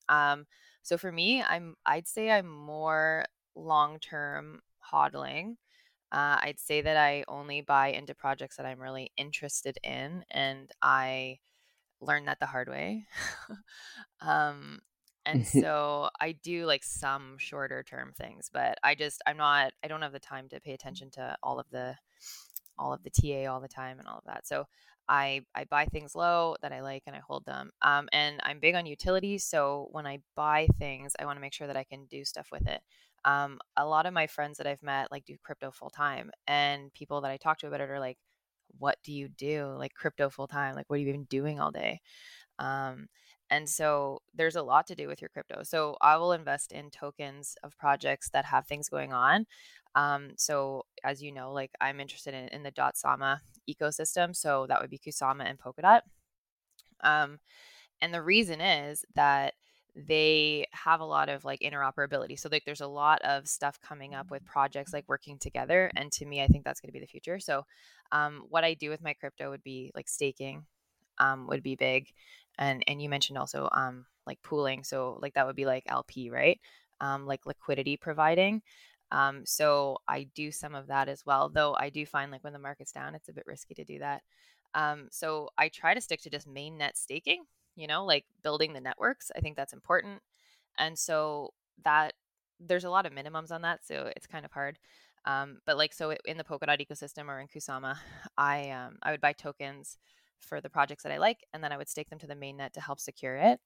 um, 0.09 0.45
so 0.81 0.97
for 0.97 1.11
me 1.11 1.43
i'm 1.43 1.75
i'd 1.85 2.07
say 2.07 2.31
i'm 2.31 2.49
more 2.49 3.25
long-term 3.55 4.59
hodling 4.91 5.55
uh, 6.15 6.39
I'd 6.41 6.61
say 6.61 6.79
that 6.79 6.95
I 6.95 7.25
only 7.27 7.59
buy 7.59 7.89
into 7.89 8.15
projects 8.15 8.55
that 8.55 8.65
I'm 8.65 8.79
really 8.79 9.11
interested 9.17 9.77
in, 9.83 10.23
and 10.31 10.71
I 10.81 11.39
learned 11.99 12.29
that 12.29 12.39
the 12.39 12.45
hard 12.45 12.69
way. 12.69 13.05
um, 14.21 14.79
and 15.25 15.45
so 15.61 16.09
I 16.21 16.31
do 16.31 16.65
like 16.65 16.85
some 16.85 17.35
shorter 17.37 17.83
term 17.83 18.13
things, 18.17 18.49
but 18.51 18.77
I 18.81 18.95
just 18.95 19.21
I'm 19.27 19.35
not 19.35 19.73
I 19.83 19.89
don't 19.89 20.03
have 20.03 20.13
the 20.13 20.19
time 20.19 20.47
to 20.49 20.61
pay 20.61 20.71
attention 20.71 21.11
to 21.11 21.35
all 21.43 21.59
of 21.59 21.69
the 21.69 21.95
all 22.79 22.93
of 22.93 23.03
the 23.03 23.09
TA 23.09 23.51
all 23.51 23.59
the 23.59 23.67
time 23.67 23.99
and 23.99 24.07
all 24.07 24.19
of 24.19 24.25
that. 24.25 24.47
So 24.47 24.67
I 25.09 25.41
I 25.53 25.65
buy 25.65 25.83
things 25.83 26.15
low 26.15 26.55
that 26.61 26.71
I 26.71 26.79
like 26.79 27.03
and 27.07 27.15
I 27.15 27.19
hold 27.19 27.45
them. 27.45 27.71
Um, 27.81 28.07
and 28.13 28.39
I'm 28.43 28.59
big 28.59 28.75
on 28.75 28.85
utilities, 28.85 29.43
so 29.43 29.89
when 29.91 30.07
I 30.07 30.19
buy 30.37 30.67
things, 30.79 31.13
I 31.19 31.25
want 31.25 31.35
to 31.35 31.41
make 31.41 31.53
sure 31.53 31.67
that 31.67 31.75
I 31.75 31.83
can 31.83 32.05
do 32.05 32.23
stuff 32.23 32.47
with 32.53 32.67
it 32.67 32.79
um, 33.25 33.59
a 33.77 33.85
lot 33.85 34.05
of 34.05 34.13
my 34.13 34.27
friends 34.27 34.57
that 34.59 34.67
I've 34.67 34.83
met 34.83 35.11
like 35.11 35.25
do 35.25 35.35
crypto 35.43 35.71
full 35.71 35.89
time, 35.89 36.31
and 36.47 36.93
people 36.93 37.21
that 37.21 37.31
I 37.31 37.37
talk 37.37 37.59
to 37.59 37.67
about 37.67 37.81
it 37.81 37.89
are 37.89 37.99
like, 37.99 38.17
"What 38.77 38.97
do 39.03 39.13
you 39.13 39.29
do? 39.29 39.75
Like 39.77 39.93
crypto 39.93 40.29
full 40.29 40.47
time? 40.47 40.75
Like 40.75 40.85
what 40.89 40.97
are 40.97 41.01
you 41.01 41.09
even 41.09 41.25
doing 41.25 41.59
all 41.59 41.71
day?" 41.71 42.01
Um, 42.59 43.07
and 43.49 43.69
so 43.69 44.21
there's 44.33 44.55
a 44.55 44.63
lot 44.63 44.87
to 44.87 44.95
do 44.95 45.07
with 45.07 45.21
your 45.21 45.29
crypto. 45.29 45.63
So 45.63 45.97
I 46.01 46.17
will 46.17 46.33
invest 46.33 46.71
in 46.71 46.89
tokens 46.91 47.57
of 47.63 47.77
projects 47.77 48.29
that 48.31 48.45
have 48.45 48.67
things 48.67 48.89
going 48.89 49.13
on. 49.13 49.45
Um, 49.95 50.31
so 50.37 50.85
as 51.03 51.21
you 51.23 51.31
know, 51.31 51.51
like 51.53 51.71
I'm 51.81 51.99
interested 51.99 52.33
in, 52.33 52.47
in 52.49 52.63
the 52.63 52.71
Dotsama 52.71 53.39
ecosystem. 53.69 54.35
So 54.35 54.65
that 54.67 54.81
would 54.81 54.89
be 54.89 54.99
Kusama 54.99 55.45
and 55.45 55.59
Polkadot. 55.59 56.01
Um, 57.01 57.39
and 58.01 58.13
the 58.13 58.21
reason 58.21 58.61
is 58.61 59.05
that 59.15 59.53
they 59.95 60.65
have 60.71 60.99
a 60.99 61.05
lot 61.05 61.29
of 61.29 61.45
like 61.45 61.61
interoperability. 61.61 62.37
So 62.37 62.49
like 62.51 62.65
there's 62.65 62.81
a 62.81 62.87
lot 62.87 63.21
of 63.21 63.47
stuff 63.47 63.79
coming 63.79 64.13
up 64.13 64.29
with 64.29 64.45
projects 64.45 64.91
like 64.91 65.05
working 65.07 65.37
together. 65.39 65.89
And 65.95 66.11
to 66.13 66.25
me, 66.25 66.41
I 66.41 66.47
think 66.47 66.65
that's 66.65 66.81
going 66.81 66.89
to 66.89 66.93
be 66.93 66.99
the 66.99 67.07
future. 67.07 67.39
So 67.39 67.63
um, 68.11 68.43
what 68.49 68.63
I 68.63 68.73
do 68.73 68.89
with 68.89 69.01
my 69.01 69.13
crypto 69.13 69.49
would 69.49 69.63
be 69.63 69.91
like 69.95 70.09
staking 70.09 70.65
um, 71.19 71.47
would 71.47 71.63
be 71.63 71.75
big. 71.75 72.07
And 72.57 72.83
and 72.87 73.01
you 73.01 73.09
mentioned 73.09 73.37
also 73.37 73.69
um, 73.71 74.05
like 74.27 74.41
pooling. 74.43 74.83
So 74.83 75.17
like 75.21 75.33
that 75.35 75.47
would 75.47 75.55
be 75.55 75.65
like 75.65 75.83
LP, 75.87 76.29
right? 76.29 76.59
Um, 76.99 77.25
like 77.25 77.45
liquidity 77.45 77.97
providing. 77.97 78.61
Um, 79.11 79.45
so 79.45 79.97
I 80.07 80.27
do 80.35 80.51
some 80.51 80.75
of 80.75 80.87
that 80.87 81.07
as 81.09 81.25
well, 81.25 81.49
though 81.49 81.75
I 81.79 81.89
do 81.89 82.05
find 82.05 82.31
like 82.31 82.43
when 82.43 82.53
the 82.53 82.59
market's 82.59 82.91
down, 82.91 83.15
it's 83.15 83.29
a 83.29 83.33
bit 83.33 83.45
risky 83.45 83.73
to 83.75 83.85
do 83.85 83.99
that. 83.99 84.23
Um, 84.73 85.07
so 85.11 85.49
I 85.57 85.69
try 85.69 85.93
to 85.93 86.01
stick 86.01 86.21
to 86.23 86.29
just 86.29 86.47
main 86.47 86.77
net 86.77 86.97
staking 86.97 87.45
you 87.75 87.87
know, 87.87 88.05
like 88.05 88.25
building 88.43 88.73
the 88.73 88.81
networks. 88.81 89.31
I 89.35 89.39
think 89.39 89.55
that's 89.55 89.73
important. 89.73 90.21
And 90.77 90.97
so 90.97 91.53
that 91.83 92.13
there's 92.59 92.83
a 92.83 92.89
lot 92.89 93.05
of 93.05 93.13
minimums 93.13 93.51
on 93.51 93.61
that, 93.63 93.85
so 93.85 94.11
it's 94.15 94.27
kind 94.27 94.45
of 94.45 94.51
hard. 94.51 94.79
Um, 95.25 95.57
but 95.65 95.77
like 95.77 95.93
so 95.93 96.15
in 96.25 96.37
the 96.37 96.43
Polkadot 96.43 96.85
ecosystem 96.85 97.27
or 97.27 97.39
in 97.39 97.47
Kusama, 97.47 97.97
I 98.37 98.69
um, 98.71 98.97
I 99.03 99.11
would 99.11 99.21
buy 99.21 99.33
tokens 99.33 99.97
for 100.39 100.61
the 100.61 100.69
projects 100.69 101.03
that 101.03 101.11
I 101.11 101.17
like, 101.17 101.39
and 101.53 101.63
then 101.63 101.71
I 101.71 101.77
would 101.77 101.89
stake 101.89 102.09
them 102.09 102.19
to 102.19 102.27
the 102.27 102.35
mainnet 102.35 102.73
to 102.73 102.81
help 102.81 102.99
secure 102.99 103.35
it. 103.35 103.59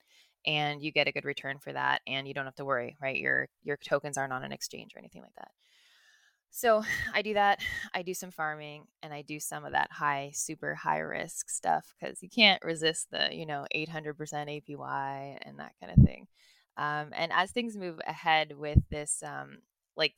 And 0.45 0.81
you 0.81 0.91
get 0.91 1.07
a 1.07 1.11
good 1.11 1.25
return 1.25 1.59
for 1.59 1.73
that, 1.73 2.01
and 2.07 2.27
you 2.27 2.33
don't 2.33 2.45
have 2.45 2.55
to 2.55 2.65
worry, 2.65 2.97
right? 3.01 3.17
Your 3.17 3.47
your 3.63 3.77
tokens 3.77 4.17
aren't 4.17 4.33
on 4.33 4.43
an 4.43 4.51
exchange 4.51 4.95
or 4.95 4.99
anything 4.99 5.21
like 5.21 5.35
that. 5.37 5.51
So 6.51 6.83
I 7.13 7.21
do 7.21 7.33
that. 7.33 7.59
I 7.93 8.01
do 8.01 8.13
some 8.13 8.31
farming 8.31 8.85
and 9.03 9.13
I 9.13 9.21
do 9.21 9.39
some 9.39 9.65
of 9.65 9.73
that 9.73 9.91
high, 9.91 10.31
super 10.33 10.75
high 10.75 10.99
risk 10.99 11.49
stuff 11.49 11.93
because 11.99 12.21
you 12.21 12.29
can't 12.29 12.63
resist 12.63 13.07
the, 13.11 13.29
you 13.31 13.45
know, 13.45 13.65
800% 13.75 14.15
APY 14.15 15.37
and 15.41 15.59
that 15.59 15.73
kind 15.79 15.97
of 15.97 16.03
thing. 16.03 16.27
Um, 16.77 17.09
and 17.13 17.31
as 17.33 17.51
things 17.51 17.75
move 17.75 17.99
ahead 18.07 18.53
with 18.57 18.79
this, 18.89 19.21
um, 19.25 19.57
like 19.97 20.15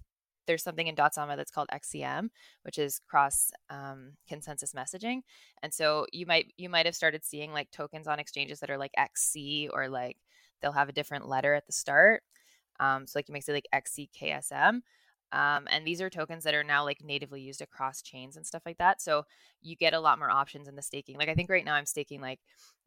there's 0.47 0.63
something 0.63 0.87
in 0.87 0.95
Dotsama 0.95 1.35
that's 1.35 1.51
called 1.51 1.69
XCM, 1.73 2.29
which 2.63 2.77
is 2.77 3.01
cross 3.07 3.51
um, 3.69 4.13
consensus 4.27 4.73
messaging. 4.73 5.21
And 5.63 5.73
so 5.73 6.05
you 6.11 6.25
might 6.25 6.53
you 6.57 6.69
might 6.69 6.85
have 6.85 6.95
started 6.95 7.23
seeing 7.23 7.51
like 7.51 7.71
tokens 7.71 8.07
on 8.07 8.19
exchanges 8.19 8.59
that 8.59 8.69
are 8.69 8.77
like 8.77 8.91
XC 8.97 9.69
or 9.73 9.87
like 9.89 10.17
they'll 10.61 10.71
have 10.71 10.89
a 10.89 10.93
different 10.93 11.27
letter 11.27 11.53
at 11.53 11.65
the 11.65 11.73
start. 11.73 12.23
Um, 12.79 13.07
so 13.07 13.17
like 13.17 13.27
you 13.27 13.33
might 13.33 13.43
say 13.43 13.53
like 13.53 13.67
XCKSM. 13.73 14.81
Um, 15.33 15.67
and 15.69 15.85
these 15.85 16.01
are 16.01 16.09
tokens 16.09 16.43
that 16.43 16.53
are 16.53 16.63
now 16.63 16.83
like 16.83 17.03
natively 17.03 17.41
used 17.41 17.61
across 17.61 18.01
chains 18.01 18.35
and 18.35 18.45
stuff 18.45 18.63
like 18.65 18.77
that. 18.79 19.01
So 19.01 19.23
you 19.61 19.75
get 19.75 19.93
a 19.93 19.99
lot 19.99 20.19
more 20.19 20.29
options 20.29 20.67
in 20.67 20.75
the 20.75 20.81
staking. 20.81 21.17
Like 21.17 21.29
I 21.29 21.35
think 21.35 21.49
right 21.49 21.65
now 21.65 21.75
I'm 21.75 21.85
staking 21.85 22.21
like 22.21 22.39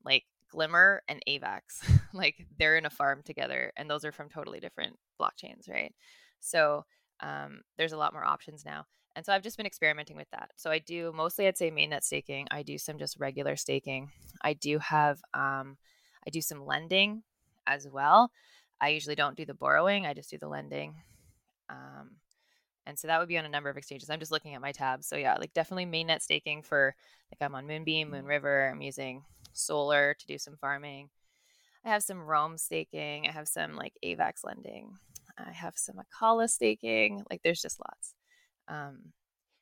like 0.04 0.24
Glimmer 0.50 1.02
and 1.08 1.20
AVAX. 1.28 1.60
like 2.12 2.46
they're 2.58 2.76
in 2.76 2.86
a 2.86 2.90
farm 2.90 3.22
together, 3.24 3.72
and 3.76 3.90
those 3.90 4.04
are 4.04 4.12
from 4.12 4.28
totally 4.28 4.60
different 4.60 4.96
blockchains, 5.20 5.68
right? 5.68 5.94
So 6.40 6.84
um, 7.20 7.62
there's 7.78 7.92
a 7.92 7.96
lot 7.96 8.12
more 8.12 8.24
options 8.24 8.64
now. 8.64 8.86
And 9.16 9.24
so 9.24 9.32
I've 9.32 9.42
just 9.42 9.56
been 9.56 9.66
experimenting 9.66 10.16
with 10.16 10.28
that. 10.32 10.50
So 10.56 10.70
I 10.70 10.78
do 10.80 11.12
mostly, 11.14 11.46
I'd 11.46 11.56
say, 11.56 11.70
mainnet 11.70 12.02
staking. 12.02 12.48
I 12.50 12.62
do 12.62 12.78
some 12.78 12.98
just 12.98 13.18
regular 13.18 13.56
staking. 13.56 14.10
I 14.42 14.54
do 14.54 14.78
have, 14.80 15.20
um, 15.32 15.76
I 16.26 16.30
do 16.32 16.40
some 16.40 16.66
lending 16.66 17.22
as 17.66 17.86
well. 17.88 18.32
I 18.80 18.88
usually 18.88 19.14
don't 19.14 19.36
do 19.36 19.44
the 19.44 19.54
borrowing. 19.54 20.04
I 20.04 20.14
just 20.14 20.30
do 20.30 20.38
the 20.38 20.48
lending. 20.48 20.96
Um, 21.70 22.16
and 22.86 22.98
so 22.98 23.08
that 23.08 23.18
would 23.18 23.28
be 23.28 23.38
on 23.38 23.44
a 23.44 23.50
number 23.50 23.70
of 23.70 23.76
exchanges. 23.76 24.10
I'm 24.10 24.20
just 24.20 24.32
looking 24.32 24.54
at 24.54 24.60
my 24.60 24.72
tabs. 24.72 25.06
So 25.06 25.16
yeah, 25.16 25.36
like 25.36 25.54
definitely 25.54 25.86
mainnet 25.86 26.22
staking 26.22 26.62
for 26.62 26.94
like 27.30 27.44
I'm 27.44 27.54
on 27.54 27.66
Moonbeam, 27.66 28.10
Moonriver. 28.10 28.70
I'm 28.70 28.82
using 28.82 29.24
Solar 29.52 30.14
to 30.14 30.26
do 30.26 30.38
some 30.38 30.56
farming. 30.56 31.08
I 31.84 31.90
have 31.90 32.02
some 32.02 32.22
Roam 32.22 32.58
staking. 32.58 33.26
I 33.28 33.32
have 33.32 33.48
some 33.48 33.76
like 33.76 33.94
AVAX 34.04 34.44
lending. 34.44 34.96
I 35.38 35.52
have 35.52 35.76
some 35.76 35.96
Acala 35.96 36.48
staking. 36.48 37.24
Like 37.30 37.42
there's 37.42 37.62
just 37.62 37.80
lots. 37.80 38.14
Um, 38.68 39.12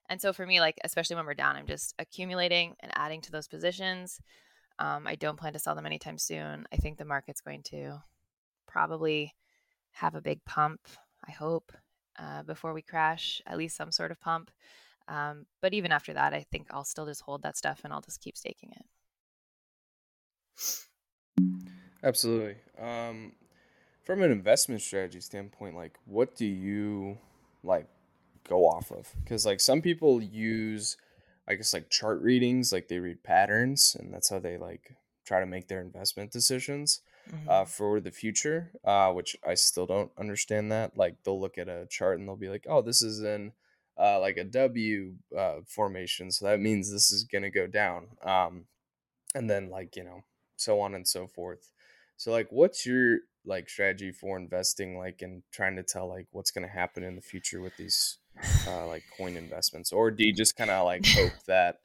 and 0.09 0.21
so 0.21 0.33
for 0.33 0.47
me, 0.47 0.61
like 0.61 0.79
especially 0.85 1.17
when 1.17 1.26
we're 1.26 1.35
down, 1.35 1.57
I'm 1.57 1.67
just 1.67 1.95
accumulating 1.99 2.75
and 2.81 2.93
adding 2.95 3.21
to 3.23 3.33
those 3.33 3.49
positions. 3.49 4.21
Um, 4.79 5.07
I 5.07 5.14
don't 5.14 5.38
plan 5.38 5.52
to 5.52 5.59
sell 5.59 5.75
them 5.75 5.87
anytime 5.87 6.19
soon. 6.19 6.67
I 6.73 6.76
think 6.76 6.99
the 6.99 7.05
market's 7.05 7.41
going 7.41 7.62
to 7.64 8.02
probably 8.67 9.35
have 9.93 10.14
a 10.14 10.21
big 10.21 10.45
pump. 10.45 10.81
I 11.26 11.31
hope 11.31 11.73
uh, 12.19 12.42
before 12.42 12.73
we 12.73 12.83
crash, 12.83 13.40
at 13.47 13.59
least 13.59 13.76
some 13.76 13.92
sort 13.92 14.11
of 14.11 14.21
pump. 14.21 14.50
Um, 15.09 15.47
but 15.61 15.75
even 15.75 15.92
after 15.92 16.12
that, 16.14 16.33
I 16.33 16.45
think 16.50 16.69
I'll 16.71 16.85
still 16.85 17.07
just 17.07 17.23
hold 17.23 17.42
that 17.42 17.57
stuff 17.57 17.81
and 17.85 17.92
I'll 17.92 18.00
just 18.00 18.21
keep 18.21 18.37
staking 18.37 18.73
it. 18.73 18.87
Absolutely. 22.02 22.57
Um, 22.78 23.33
from 24.04 24.23
an 24.23 24.31
investment 24.31 24.83
strategy 24.83 25.21
standpoint, 25.21 25.76
like 25.76 25.99
what 26.04 26.35
do 26.35 26.47
you 26.47 27.19
like 27.62 27.87
go 28.49 28.66
off 28.66 28.90
of? 28.90 29.12
Because 29.23 29.47
like 29.47 29.61
some 29.61 29.83
people 29.83 30.23
use, 30.23 30.97
I 31.49 31.54
guess 31.54 31.73
like 31.73 31.90
chart 31.90 32.21
readings, 32.21 32.73
like 32.73 32.88
they 32.88 32.99
read 32.99 33.23
patterns, 33.23 33.97
and 33.99 34.12
that's 34.12 34.31
how 34.31 34.38
they 34.38 34.57
like 34.57 34.97
try 35.25 35.40
to 35.40 35.47
make 35.47 35.69
their 35.69 35.81
investment 35.81 36.33
decisions 36.33 37.00
mm-hmm. 37.31 37.49
uh, 37.49 37.64
for 37.64 38.00
the 38.00 38.11
future, 38.11 38.73
uh, 38.85 39.12
which 39.12 39.37
I 39.47 39.55
still 39.55 39.87
don't 39.87 40.11
understand 40.19 40.73
that. 40.73 40.97
Like 40.97 41.17
they'll 41.25 41.41
look 41.41 41.59
at 41.59 41.69
a 41.69 41.87
chart 41.88 42.19
and 42.19 42.29
they'll 42.29 42.37
be 42.37 42.49
like, 42.49 42.67
oh, 42.69 42.83
this 42.83 43.02
is 43.02 43.23
in 43.23 43.52
uh, 43.99 44.21
like 44.21 44.37
a 44.37 44.45
W 44.45 45.14
uh, 45.37 45.57
formation, 45.67 46.31
so 46.31 46.47
that 46.47 46.61
means 46.61 46.91
this 46.91 47.11
is 47.11 47.25
gonna 47.25 47.50
go 47.50 47.67
down. 47.67 48.09
Um, 48.25 48.64
and 49.35 49.49
then 49.49 49.71
like 49.71 49.97
you 49.97 50.05
know 50.05 50.25
so 50.57 50.81
on 50.81 50.95
and 50.95 51.07
so 51.07 51.26
forth. 51.26 51.71
So 52.17 52.31
like, 52.31 52.49
what's 52.50 52.87
your 52.87 53.19
like 53.45 53.69
strategy 53.69 54.12
for 54.12 54.37
investing, 54.37 54.97
like 54.99 55.23
and 55.23 55.43
trying 55.52 55.76
to 55.76 55.83
tell 55.83 56.09
like 56.09 56.26
what's 56.31 56.50
gonna 56.50 56.69
happen 56.69 57.02
in 57.02 57.17
the 57.17 57.23
future 57.23 57.61
with 57.61 57.76
these 57.76 58.19
uh, 58.67 58.87
like 58.87 59.05
coin 59.17 59.37
investments, 59.37 59.93
or 59.93 60.11
do 60.11 60.25
you 60.25 60.33
just 60.33 60.57
kind 60.57 60.71
of 60.71 60.85
like 60.85 61.05
hope 61.07 61.33
that 61.47 61.81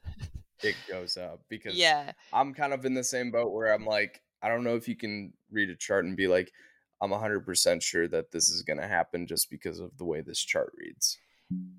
it 0.62 0.76
goes 0.88 1.16
up? 1.16 1.40
Because 1.48 1.74
yeah, 1.74 2.12
I'm 2.32 2.54
kind 2.54 2.72
of 2.72 2.84
in 2.84 2.94
the 2.94 3.04
same 3.04 3.30
boat 3.30 3.52
where 3.52 3.72
I'm 3.72 3.84
like, 3.84 4.22
I 4.42 4.48
don't 4.48 4.64
know 4.64 4.76
if 4.76 4.88
you 4.88 4.96
can 4.96 5.32
read 5.50 5.70
a 5.70 5.76
chart 5.76 6.04
and 6.04 6.16
be 6.16 6.28
like, 6.28 6.52
I'm 7.00 7.10
100% 7.10 7.82
sure 7.82 8.08
that 8.08 8.30
this 8.32 8.48
is 8.48 8.62
going 8.62 8.80
to 8.80 8.88
happen 8.88 9.26
just 9.26 9.50
because 9.50 9.78
of 9.78 9.96
the 9.98 10.04
way 10.04 10.20
this 10.20 10.40
chart 10.40 10.72
reads. 10.76 11.16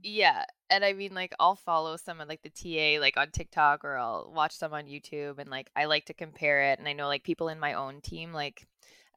Yeah. 0.01 0.45
And 0.69 0.83
I 0.83 0.93
mean, 0.93 1.13
like, 1.13 1.33
I'll 1.39 1.55
follow 1.55 1.97
someone 1.97 2.27
like 2.27 2.41
the 2.41 2.49
TA, 2.49 3.01
like 3.01 3.17
on 3.17 3.31
TikTok, 3.31 3.83
or 3.83 3.97
I'll 3.97 4.31
watch 4.33 4.55
some 4.55 4.73
on 4.73 4.85
YouTube. 4.85 5.39
And 5.39 5.49
like, 5.49 5.69
I 5.75 5.85
like 5.85 6.05
to 6.05 6.13
compare 6.13 6.71
it. 6.71 6.79
And 6.79 6.87
I 6.87 6.93
know, 6.93 7.07
like, 7.07 7.23
people 7.23 7.49
in 7.49 7.59
my 7.59 7.73
own 7.73 8.01
team, 8.01 8.33
like, 8.33 8.65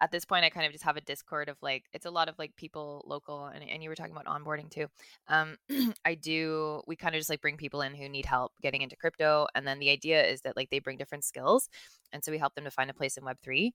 at 0.02 0.10
this 0.10 0.24
point, 0.24 0.44
I 0.44 0.50
kind 0.50 0.66
of 0.66 0.72
just 0.72 0.82
have 0.82 0.96
a 0.96 1.00
Discord 1.00 1.48
of 1.48 1.56
like, 1.62 1.84
it's 1.92 2.06
a 2.06 2.10
lot 2.10 2.28
of 2.28 2.36
like 2.36 2.56
people 2.56 3.04
local. 3.06 3.46
And, 3.46 3.62
and 3.68 3.82
you 3.84 3.88
were 3.88 3.94
talking 3.94 4.12
about 4.12 4.26
onboarding 4.26 4.68
too. 4.68 4.88
Um, 5.28 5.56
I 6.04 6.16
do, 6.16 6.82
we 6.88 6.96
kind 6.96 7.14
of 7.14 7.20
just 7.20 7.30
like 7.30 7.40
bring 7.40 7.56
people 7.56 7.82
in 7.82 7.94
who 7.94 8.08
need 8.08 8.26
help 8.26 8.52
getting 8.60 8.82
into 8.82 8.96
crypto. 8.96 9.46
And 9.54 9.64
then 9.64 9.78
the 9.78 9.90
idea 9.90 10.24
is 10.26 10.40
that 10.40 10.56
like 10.56 10.70
they 10.70 10.80
bring 10.80 10.96
different 10.96 11.22
skills. 11.22 11.68
And 12.12 12.24
so 12.24 12.32
we 12.32 12.38
help 12.38 12.56
them 12.56 12.64
to 12.64 12.70
find 12.72 12.90
a 12.90 12.94
place 12.94 13.16
in 13.16 13.22
Web3. 13.22 13.70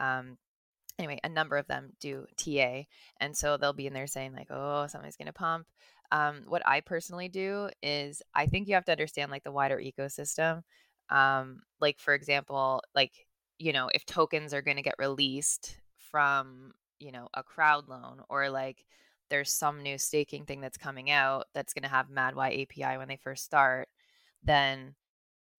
Um, 0.00 0.36
anyway, 0.98 1.20
a 1.22 1.28
number 1.28 1.56
of 1.56 1.68
them 1.68 1.90
do 2.00 2.26
TA. 2.36 2.82
And 3.20 3.36
so 3.36 3.56
they'll 3.56 3.72
be 3.72 3.86
in 3.86 3.94
there 3.94 4.08
saying, 4.08 4.34
like, 4.34 4.48
oh, 4.50 4.88
something's 4.88 5.16
going 5.16 5.26
to 5.26 5.32
pump. 5.32 5.68
Um, 6.10 6.42
what 6.48 6.62
I 6.66 6.80
personally 6.80 7.28
do 7.28 7.68
is 7.84 8.20
I 8.34 8.46
think 8.46 8.66
you 8.66 8.74
have 8.74 8.86
to 8.86 8.92
understand 8.92 9.30
like 9.30 9.44
the 9.44 9.52
wider 9.52 9.78
ecosystem. 9.78 10.62
Um, 11.08 11.60
like, 11.80 12.00
for 12.00 12.14
example, 12.14 12.82
like, 12.96 13.27
you 13.58 13.72
know, 13.72 13.88
if 13.92 14.04
tokens 14.06 14.54
are 14.54 14.62
going 14.62 14.76
to 14.76 14.82
get 14.82 14.94
released 14.98 15.76
from, 16.10 16.72
you 16.98 17.12
know, 17.12 17.28
a 17.34 17.42
crowd 17.42 17.88
loan 17.88 18.20
or 18.28 18.50
like, 18.50 18.84
there's 19.30 19.52
some 19.52 19.82
new 19.82 19.98
staking 19.98 20.44
thing 20.46 20.60
that's 20.60 20.78
coming 20.78 21.10
out 21.10 21.46
that's 21.52 21.74
going 21.74 21.82
to 21.82 21.88
have 21.88 22.08
MadY 22.08 22.66
APY 22.66 22.98
when 22.98 23.08
they 23.08 23.16
first 23.16 23.44
start, 23.44 23.88
then 24.42 24.94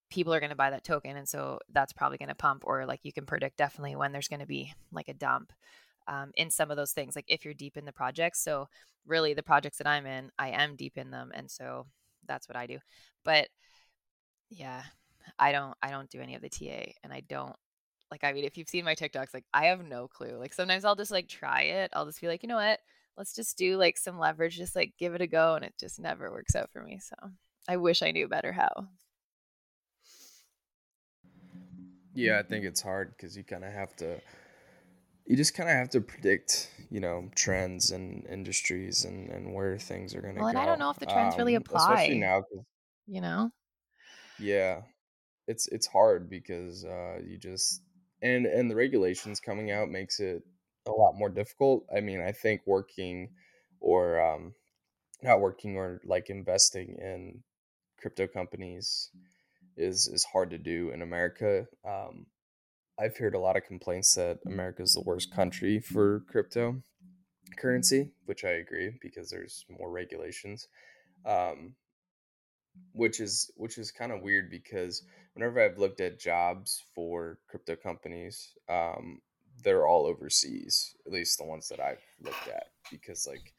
people 0.10 0.34
are 0.34 0.39
going 0.39 0.50
to 0.50 0.56
buy 0.56 0.72
that 0.72 0.84
token 0.84 1.15
and 1.15 1.29
so 1.29 1.60
that's 1.72 1.94
probably 1.94 2.18
going 2.18 2.29
to 2.29 2.36
pump 2.36 2.63
or 2.65 2.86
like 2.86 3.00
you 3.03 3.13
can 3.13 3.25
predict 3.25 3.58
definitely 3.58 3.96
when 3.96 4.12
there's 4.12 4.27
going 4.27 4.39
to 4.39 4.46
be 4.46 4.74
like 4.91 5.08
a 5.08 5.13
dump 5.13 5.53
um, 6.08 6.32
in 6.36 6.50
some 6.50 6.72
of 6.72 6.77
those 6.77 6.91
things 6.91 7.15
like 7.15 7.25
if 7.27 7.46
you're 7.46 7.53
deep 7.53 7.77
in 7.77 7.86
the 7.86 7.91
projects. 7.91 8.41
So 8.44 8.68
really 9.06 9.34
the 9.34 9.44
projects 9.44 9.77
that 9.77 9.88
i'm 9.88 10.06
in 10.06 10.32
i 10.38 10.50
am 10.50 10.75
deep 10.75 10.98
in 10.98 11.12
them 11.12 11.32
and 11.34 11.50
so 11.50 11.86
that's 12.27 12.50
what 12.50 12.56
i 12.56 12.68
do. 12.68 12.79
But 13.24 13.50
yeah 14.50 14.82
i 15.38 15.51
don't 15.51 15.75
i 15.84 15.91
don't 15.91 16.10
do 16.10 16.22
any 16.22 16.34
of 16.34 16.41
the 16.41 16.50
ta 16.50 16.91
and 17.03 17.13
i 17.13 17.22
don't 17.29 17.56
like 18.12 18.24
i 18.24 18.32
mean 18.34 18.44
if 18.44 18.58
you've 18.58 18.70
seen 18.70 18.86
my 18.86 18.96
tiktoks 18.96 19.34
like 19.34 19.46
i 19.54 19.66
have 19.66 19.84
no 19.84 20.08
clue 20.08 20.38
like 20.38 20.54
sometimes 20.54 20.86
i'll 20.86 20.96
just 20.96 21.12
like 21.12 21.28
try 21.28 21.62
it 21.62 21.92
i'll 21.94 22.06
just 22.06 22.22
be 22.22 22.28
like 22.28 22.44
you 22.44 22.50
know 22.50 22.56
what 22.56 22.80
let's 23.18 23.36
just 23.36 23.58
do 23.58 23.78
like 23.78 23.98
some 23.98 24.18
leverage 24.18 24.58
just 24.58 24.75
like 24.75 24.94
give 24.98 25.13
it 25.13 25.22
a 25.22 25.28
go 25.28 25.56
and 25.56 25.66
it 25.66 25.74
just 25.80 26.00
never 26.00 26.32
works 26.32 26.56
out 26.56 26.72
for 26.72 26.82
me 26.82 27.00
so 27.00 27.16
i 27.68 27.78
wish 27.78 28.01
i 28.01 28.12
knew 28.12 28.28
better 28.28 28.51
how 28.51 28.88
yeah, 32.20 32.39
I 32.39 32.44
think 32.44 32.66
it's 32.66 32.82
hard 32.82 33.16
because 33.16 33.38
you 33.38 33.44
kind 33.44 33.63
of 33.63 33.72
have 33.72 33.96
to, 33.98 34.20
you 35.25 35.38
just 35.38 35.54
kind 35.54 35.70
of 35.70 35.75
have 35.75 35.89
to 35.92 36.01
predict, 36.01 36.70
you 36.89 37.00
know, 37.00 37.30
trends 37.36 37.92
and 37.92 38.25
industries 38.28 39.06
and, 39.06 39.30
and 39.30 39.54
where 39.54 39.78
things 39.78 40.16
are 40.16 40.22
going 40.22 40.36
to 40.36 40.42
well, 40.42 40.51
go. 40.51 40.58
and 40.58 40.60
I 40.60 40.66
don't 40.66 40.80
know 40.80 40.89
if 40.89 41.00
the 41.00 41.06
trends 41.06 41.36
um, 41.36 41.39
really 41.39 41.56
apply. 41.56 41.94
Especially 41.94 42.20
now, 42.20 42.44
you 43.08 43.22
know. 43.22 43.51
Yeah, 44.38 44.82
it's 45.48 45.68
it's 45.68 45.88
hard 45.88 46.30
because 46.30 46.84
uh, 46.84 47.20
you 47.25 47.38
just 47.38 47.82
and 48.21 48.45
and 48.45 48.69
the 48.69 48.75
regulations 48.75 49.39
coming 49.39 49.71
out 49.71 49.89
makes 49.89 50.19
it 50.19 50.43
a 50.88 50.91
lot 50.91 51.13
more 51.15 51.29
difficult. 51.29 51.85
I 51.95 52.01
mean, 52.01 52.21
I 52.21 52.31
think 52.31 52.61
working 52.65 53.29
or 53.79 54.19
um, 54.19 54.53
not 55.21 55.41
working 55.41 55.75
or 55.77 56.01
like 56.05 56.29
investing 56.29 56.97
in 56.99 57.43
crypto 57.99 58.27
companies 58.27 59.09
is 59.77 60.07
is 60.07 60.25
hard 60.25 60.49
to 60.51 60.57
do 60.57 60.91
in 60.91 61.01
America. 61.01 61.67
Um, 61.88 62.25
I've 62.99 63.17
heard 63.17 63.35
a 63.35 63.39
lot 63.39 63.55
of 63.55 63.63
complaints 63.63 64.15
that 64.15 64.39
America 64.45 64.81
is 64.83 64.93
the 64.93 65.03
worst 65.03 65.33
country 65.33 65.79
for 65.79 66.21
crypto 66.27 66.81
currency, 67.57 68.11
which 68.25 68.43
I 68.43 68.51
agree 68.51 68.93
because 69.01 69.29
there's 69.29 69.65
more 69.69 69.89
regulations. 69.89 70.67
Um, 71.25 71.75
which 72.93 73.19
is 73.19 73.51
which 73.55 73.77
is 73.77 73.91
kind 73.91 74.11
of 74.11 74.21
weird 74.21 74.49
because 74.49 75.03
whenever 75.39 75.62
I've 75.62 75.77
looked 75.77 76.01
at 76.01 76.19
jobs 76.19 76.84
for 76.93 77.38
crypto 77.48 77.77
companies, 77.77 78.50
um, 78.67 79.22
they're 79.63 79.88
all 79.88 80.05
overseas. 80.05 80.93
At 81.08 81.13
least 81.13 81.38
the 81.38 81.46
ones 81.46 81.69
that 81.69 81.79
I've 81.79 82.03
looked 82.22 82.50
at, 82.50 82.67
because 82.91 83.25
like 83.25 83.53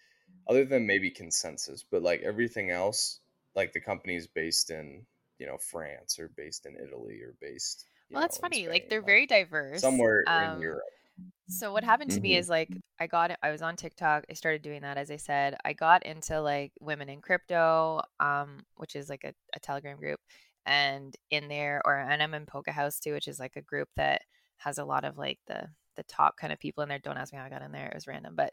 other 0.46 0.66
than 0.66 0.86
maybe 0.86 1.10
ConsenSys, 1.10 1.84
but 1.90 2.02
like 2.02 2.20
everything 2.20 2.70
else, 2.70 3.20
like 3.56 3.72
the 3.72 3.80
company 3.80 4.14
is 4.14 4.26
based 4.26 4.68
in 4.68 5.06
you 5.38 5.46
know 5.46 5.56
France 5.56 6.18
or 6.18 6.30
based 6.36 6.66
in 6.66 6.76
Italy 6.76 7.22
or 7.22 7.34
based. 7.40 7.86
well, 8.10 8.20
that's 8.20 8.36
funny. 8.36 8.58
Spain, 8.58 8.68
like 8.68 8.90
they're 8.90 9.00
like 9.00 9.06
very 9.06 9.26
diverse. 9.26 9.80
Somewhere 9.80 10.22
um, 10.26 10.56
in 10.56 10.60
Europe. 10.60 10.82
So 11.48 11.72
what 11.72 11.84
happened 11.84 12.10
to 12.12 12.16
mm-hmm. 12.16 12.22
me 12.22 12.36
is 12.36 12.48
like 12.48 12.70
I 13.00 13.06
got 13.06 13.32
I 13.42 13.50
was 13.50 13.62
on 13.62 13.76
TikTok. 13.76 14.24
I 14.30 14.34
started 14.34 14.62
doing 14.62 14.82
that 14.82 14.96
as 14.96 15.10
I 15.10 15.16
said. 15.16 15.56
I 15.64 15.72
got 15.72 16.04
into 16.06 16.40
like 16.40 16.72
women 16.80 17.08
in 17.08 17.20
crypto, 17.20 18.02
um, 18.20 18.60
which 18.76 18.94
is 18.94 19.08
like 19.08 19.24
a, 19.24 19.32
a 19.54 19.60
Telegram 19.60 19.98
group, 19.98 20.20
and 20.66 21.14
in 21.30 21.48
there, 21.48 21.82
or 21.84 21.98
and 21.98 22.22
I'm 22.22 22.34
in 22.34 22.46
Polka 22.46 22.72
House 22.72 23.00
too, 23.00 23.12
which 23.12 23.28
is 23.28 23.40
like 23.40 23.56
a 23.56 23.62
group 23.62 23.88
that 23.96 24.22
has 24.58 24.78
a 24.78 24.84
lot 24.84 25.04
of 25.04 25.18
like 25.18 25.38
the 25.46 25.66
the 25.96 26.04
top 26.04 26.36
kind 26.36 26.52
of 26.52 26.60
people 26.60 26.82
in 26.82 26.88
there. 26.88 26.98
Don't 26.98 27.18
ask 27.18 27.32
me 27.32 27.38
how 27.38 27.44
I 27.44 27.50
got 27.50 27.62
in 27.62 27.72
there; 27.72 27.88
it 27.88 27.94
was 27.94 28.06
random. 28.06 28.34
But 28.36 28.52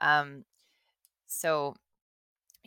um, 0.00 0.44
so 1.26 1.74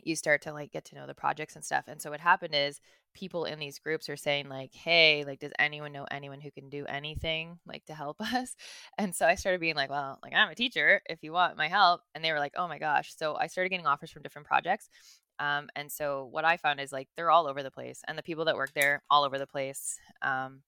you 0.06 0.16
start 0.16 0.42
to 0.42 0.52
like 0.52 0.72
get 0.72 0.84
to 0.86 0.94
know 0.94 1.06
the 1.06 1.14
projects 1.14 1.56
and 1.56 1.64
stuff. 1.64 1.84
And 1.88 2.00
so 2.00 2.10
what 2.10 2.20
happened 2.20 2.54
is 2.54 2.80
people 3.14 3.44
in 3.44 3.58
these 3.58 3.78
groups 3.78 4.08
are 4.08 4.16
saying 4.16 4.48
like, 4.48 4.74
"Hey, 4.74 5.24
like 5.24 5.40
does 5.40 5.52
anyone 5.58 5.92
know 5.92 6.06
anyone 6.10 6.40
who 6.40 6.50
can 6.50 6.68
do 6.70 6.86
anything 6.86 7.58
like 7.66 7.84
to 7.86 7.94
help 7.94 8.20
us?" 8.20 8.56
And 8.98 9.14
so 9.14 9.26
I 9.26 9.34
started 9.36 9.60
being 9.60 9.76
like, 9.76 9.90
"Well, 9.90 10.18
like 10.22 10.34
I'm 10.34 10.50
a 10.50 10.54
teacher 10.54 11.02
if 11.08 11.22
you 11.22 11.32
want 11.32 11.56
my 11.56 11.68
help." 11.68 12.02
And 12.14 12.24
they 12.24 12.32
were 12.32 12.38
like, 12.38 12.54
"Oh 12.56 12.68
my 12.68 12.78
gosh." 12.78 13.14
So 13.16 13.36
I 13.36 13.46
started 13.48 13.70
getting 13.70 13.86
offers 13.86 14.10
from 14.10 14.22
different 14.22 14.46
projects. 14.48 14.88
Um, 15.38 15.68
and 15.74 15.90
so 15.90 16.26
what 16.26 16.44
I 16.44 16.56
found 16.58 16.80
is 16.80 16.92
like 16.92 17.08
they're 17.16 17.30
all 17.30 17.46
over 17.46 17.62
the 17.62 17.70
place 17.70 18.02
and 18.06 18.18
the 18.18 18.22
people 18.22 18.44
that 18.46 18.56
work 18.56 18.72
there 18.74 19.02
all 19.10 19.24
over 19.24 19.38
the 19.38 19.46
place. 19.46 19.98
Um, 20.22 20.62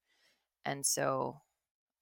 and 0.64 0.84
so 0.86 1.40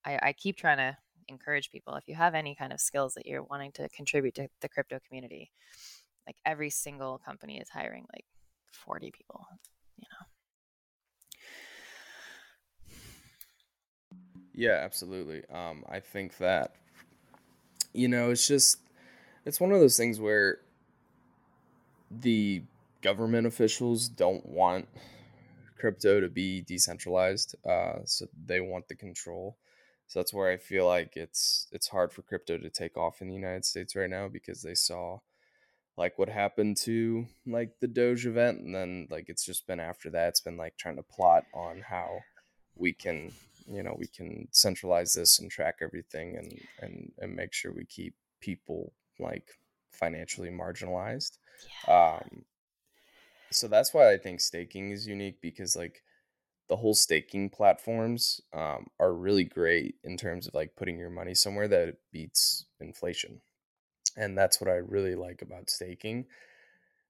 I, 0.05 0.19
I 0.23 0.33
keep 0.33 0.57
trying 0.57 0.79
to 0.79 0.99
encourage 1.29 1.71
people 1.71 1.95
if 1.97 2.09
you 2.09 2.15
have 2.17 2.35
any 2.35 2.55
kind 2.55 2.73
of 2.73 2.81
skills 2.81 3.15
that 3.15 3.27
you're 3.27 3.43
wanting 3.45 3.73
to 3.73 3.89
contribute 3.91 4.35
to 4.37 4.49
the 4.61 4.69
crypto 4.69 4.99
community 5.07 5.53
like 6.31 6.37
every 6.47 6.71
single 6.71 7.19
company 7.19 7.59
is 7.59 7.69
hiring 7.69 8.07
like 8.13 8.25
40 8.71 9.11
people 9.11 9.45
you 9.99 10.07
know? 10.13 10.27
Yeah 14.55 14.81
absolutely. 14.85 15.43
Um 15.53 15.85
i 15.89 15.99
think 15.99 16.39
that 16.39 16.77
you 17.93 18.07
know 18.07 18.31
it's 18.31 18.47
just 18.47 18.79
it's 19.45 19.61
one 19.61 19.73
of 19.73 19.81
those 19.81 19.97
things 19.97 20.21
where 20.21 20.59
the 22.13 22.63
government 23.03 23.47
officials 23.47 24.09
don't 24.09 24.47
want 24.47 24.87
crypto 25.77 26.21
to 26.21 26.29
be 26.29 26.61
decentralized 26.61 27.57
uh 27.69 27.99
so 28.05 28.27
they 28.47 28.61
want 28.61 28.87
the 28.87 28.95
control. 28.95 29.57
So 30.07 30.19
that's 30.19 30.35
where 30.35 30.51
I 30.51 30.57
feel 30.57 30.87
like 30.87 31.17
it's 31.17 31.67
it's 31.73 31.89
hard 31.89 32.13
for 32.13 32.23
crypto 32.23 32.57
to 32.59 32.71
take 32.71 32.97
off 32.97 33.21
in 33.21 33.29
the 33.29 33.35
United 33.35 33.65
States 33.65 33.97
right 33.97 34.11
now 34.11 34.29
because 34.29 34.63
they 34.63 34.75
saw 34.75 35.19
like 36.01 36.19
what 36.19 36.31
happened 36.31 36.79
to 36.79 37.27
like 37.47 37.79
the 37.81 37.87
Doge 37.87 38.25
event 38.25 38.61
and 38.61 38.75
then 38.75 39.07
like 39.11 39.29
it's 39.29 39.45
just 39.45 39.67
been 39.67 39.79
after 39.79 40.09
that 40.09 40.29
it's 40.29 40.41
been 40.41 40.57
like 40.57 40.75
trying 40.79 40.97
to 40.97 41.03
plot 41.03 41.45
on 41.53 41.83
how 41.87 42.21
we 42.75 42.95
can 42.95 43.31
you 43.71 43.83
know 43.83 43.95
we 43.99 44.07
can 44.07 44.49
centralize 44.51 45.13
this 45.13 45.39
and 45.39 45.51
track 45.51 45.77
everything 45.83 46.39
and 46.39 46.59
and 46.81 47.13
and 47.19 47.37
make 47.37 47.53
sure 47.53 47.71
we 47.71 47.85
keep 47.85 48.15
people 48.41 48.95
like 49.19 49.51
financially 49.93 50.49
marginalized. 50.49 51.37
Yeah. 51.87 52.15
Um 52.15 52.47
so 53.51 53.69
that's 53.69 53.93
why 53.93 54.11
I 54.11 54.17
think 54.17 54.41
staking 54.41 54.93
is 54.93 55.07
unique 55.07 55.43
because 55.43 55.77
like 55.77 56.03
the 56.71 56.77
whole 56.77 56.95
staking 56.95 57.51
platforms 57.51 58.41
um, 58.55 58.87
are 59.01 59.13
really 59.13 59.45
great 59.45 59.97
in 60.05 60.17
terms 60.17 60.47
of 60.47 60.55
like 60.55 60.77
putting 60.77 60.97
your 60.97 61.11
money 61.11 61.35
somewhere 61.35 61.69
that 61.69 61.97
beats 62.13 62.65
inflation 62.81 63.43
and 64.17 64.37
that's 64.37 64.61
what 64.61 64.71
i 64.71 64.75
really 64.77 65.15
like 65.15 65.43
about 65.43 65.71
staking 65.71 66.25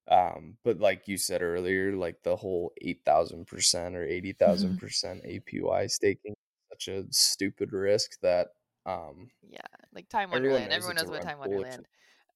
um, 0.08 0.56
but 0.64 0.80
like 0.80 1.06
you 1.06 1.16
said 1.16 1.40
earlier 1.40 1.94
like 1.94 2.22
the 2.24 2.34
whole 2.34 2.72
8000% 2.84 3.94
or 3.94 4.04
80000% 4.06 4.80
apy 5.24 5.90
staking 5.90 6.34
such 6.72 6.88
a 6.88 7.04
stupid 7.10 7.72
risk 7.72 8.18
that 8.22 8.48
um 8.86 9.28
yeah 9.48 9.60
like 9.94 10.08
time 10.08 10.30
wonderland 10.30 10.72
everyone 10.72 10.96
knows, 10.96 11.04
everyone 11.04 11.12
knows 11.12 11.20
about 11.20 11.22
time 11.22 11.38
wonderland 11.38 11.86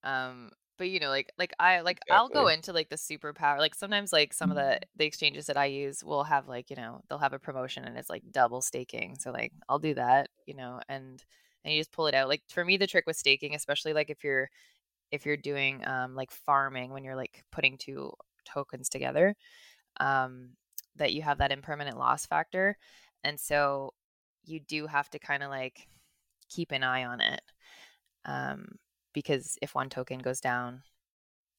um 0.04 0.50
but 0.76 0.90
you 0.90 1.00
know 1.00 1.09
like 1.09 1.33
like 1.38 1.54
i 1.59 1.80
like 1.80 2.00
exactly. 2.06 2.16
i'll 2.16 2.28
go 2.28 2.49
into 2.49 2.73
like 2.73 2.88
the 2.90 2.97
superpower 2.97 3.59
like 3.59 3.75
sometimes 3.75 4.12
like 4.12 4.35
some 4.35 4.50
of 4.50 4.56
the 4.56 4.62
mm-hmm. 4.62 4.85
the 4.97 5.04
exchanges 5.06 5.47
that 5.47 5.56
i 5.56 5.64
use 5.64 6.04
will 6.04 6.25
have 6.25 6.49
like 6.49 6.71
you 6.71 6.76
know 6.76 7.00
they'll 7.09 7.18
have 7.18 7.33
a 7.33 7.38
promotion 7.38 7.85
and 7.85 7.97
it's 7.97 8.11
like 8.11 8.23
double 8.30 8.61
staking 8.61 9.16
so 9.18 9.30
like 9.30 9.52
i'll 9.68 9.78
do 9.78 9.94
that 9.94 10.28
you 10.47 10.54
know 10.54 10.80
and 10.88 11.25
and 11.64 11.75
you 11.75 11.80
just 11.80 11.92
pull 11.92 12.06
it 12.06 12.14
out 12.14 12.28
like 12.28 12.42
for 12.49 12.64
me 12.64 12.76
the 12.76 12.87
trick 12.87 13.04
with 13.06 13.16
staking 13.16 13.54
especially 13.54 13.92
like 13.92 14.11
if 14.11 14.25
you're 14.25 14.49
if 15.11 15.26
you're 15.26 15.37
doing 15.37 15.87
um 15.87 16.14
like 16.14 16.30
farming 16.30 16.90
when 16.90 17.04
you're 17.04 17.16
like 17.16 17.44
putting 17.52 17.78
two 17.78 18.12
tokens 18.44 18.88
together 18.88 19.35
um 20.00 20.50
that 20.97 21.12
you 21.12 21.23
have 21.23 21.38
that 21.38 21.52
impermanent 21.52 21.99
loss 21.99 22.26
factor 22.26 22.76
and 23.25 23.38
so 23.38 23.92
you 24.44 24.61
do 24.61 24.87
have 24.87 25.09
to 25.11 25.18
kind 25.18 25.42
of 25.42 25.50
like 25.50 25.88
keep 26.50 26.73
an 26.73 26.85
eye 26.85 27.04
on 27.04 27.21
it 27.21 27.40
um 28.26 28.66
because 29.14 29.56
if 29.62 29.75
one 29.75 29.88
token 29.88 30.18
goes 30.18 30.40
down, 30.40 30.83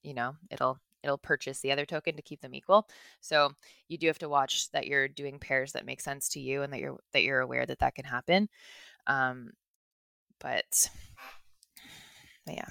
you 0.03 0.13
know, 0.13 0.35
it'll 0.51 0.79
it'll 1.03 1.17
purchase 1.17 1.61
the 1.61 1.71
other 1.71 1.85
token 1.85 2.15
to 2.15 2.21
keep 2.21 2.41
them 2.41 2.53
equal. 2.53 2.87
So 3.21 3.51
you 3.87 3.97
do 3.97 4.07
have 4.07 4.19
to 4.19 4.29
watch 4.29 4.69
that 4.71 4.87
you're 4.87 5.07
doing 5.07 5.39
pairs 5.39 5.71
that 5.73 5.85
make 5.85 6.01
sense 6.01 6.29
to 6.29 6.39
you 6.39 6.61
and 6.61 6.73
that 6.73 6.79
you're 6.79 6.97
that 7.13 7.23
you're 7.23 7.39
aware 7.41 7.65
that 7.65 7.79
that 7.79 7.95
can 7.95 8.05
happen. 8.05 8.49
Um, 9.07 9.51
but, 10.45 10.89
but 12.45 12.55
yeah, 12.55 12.67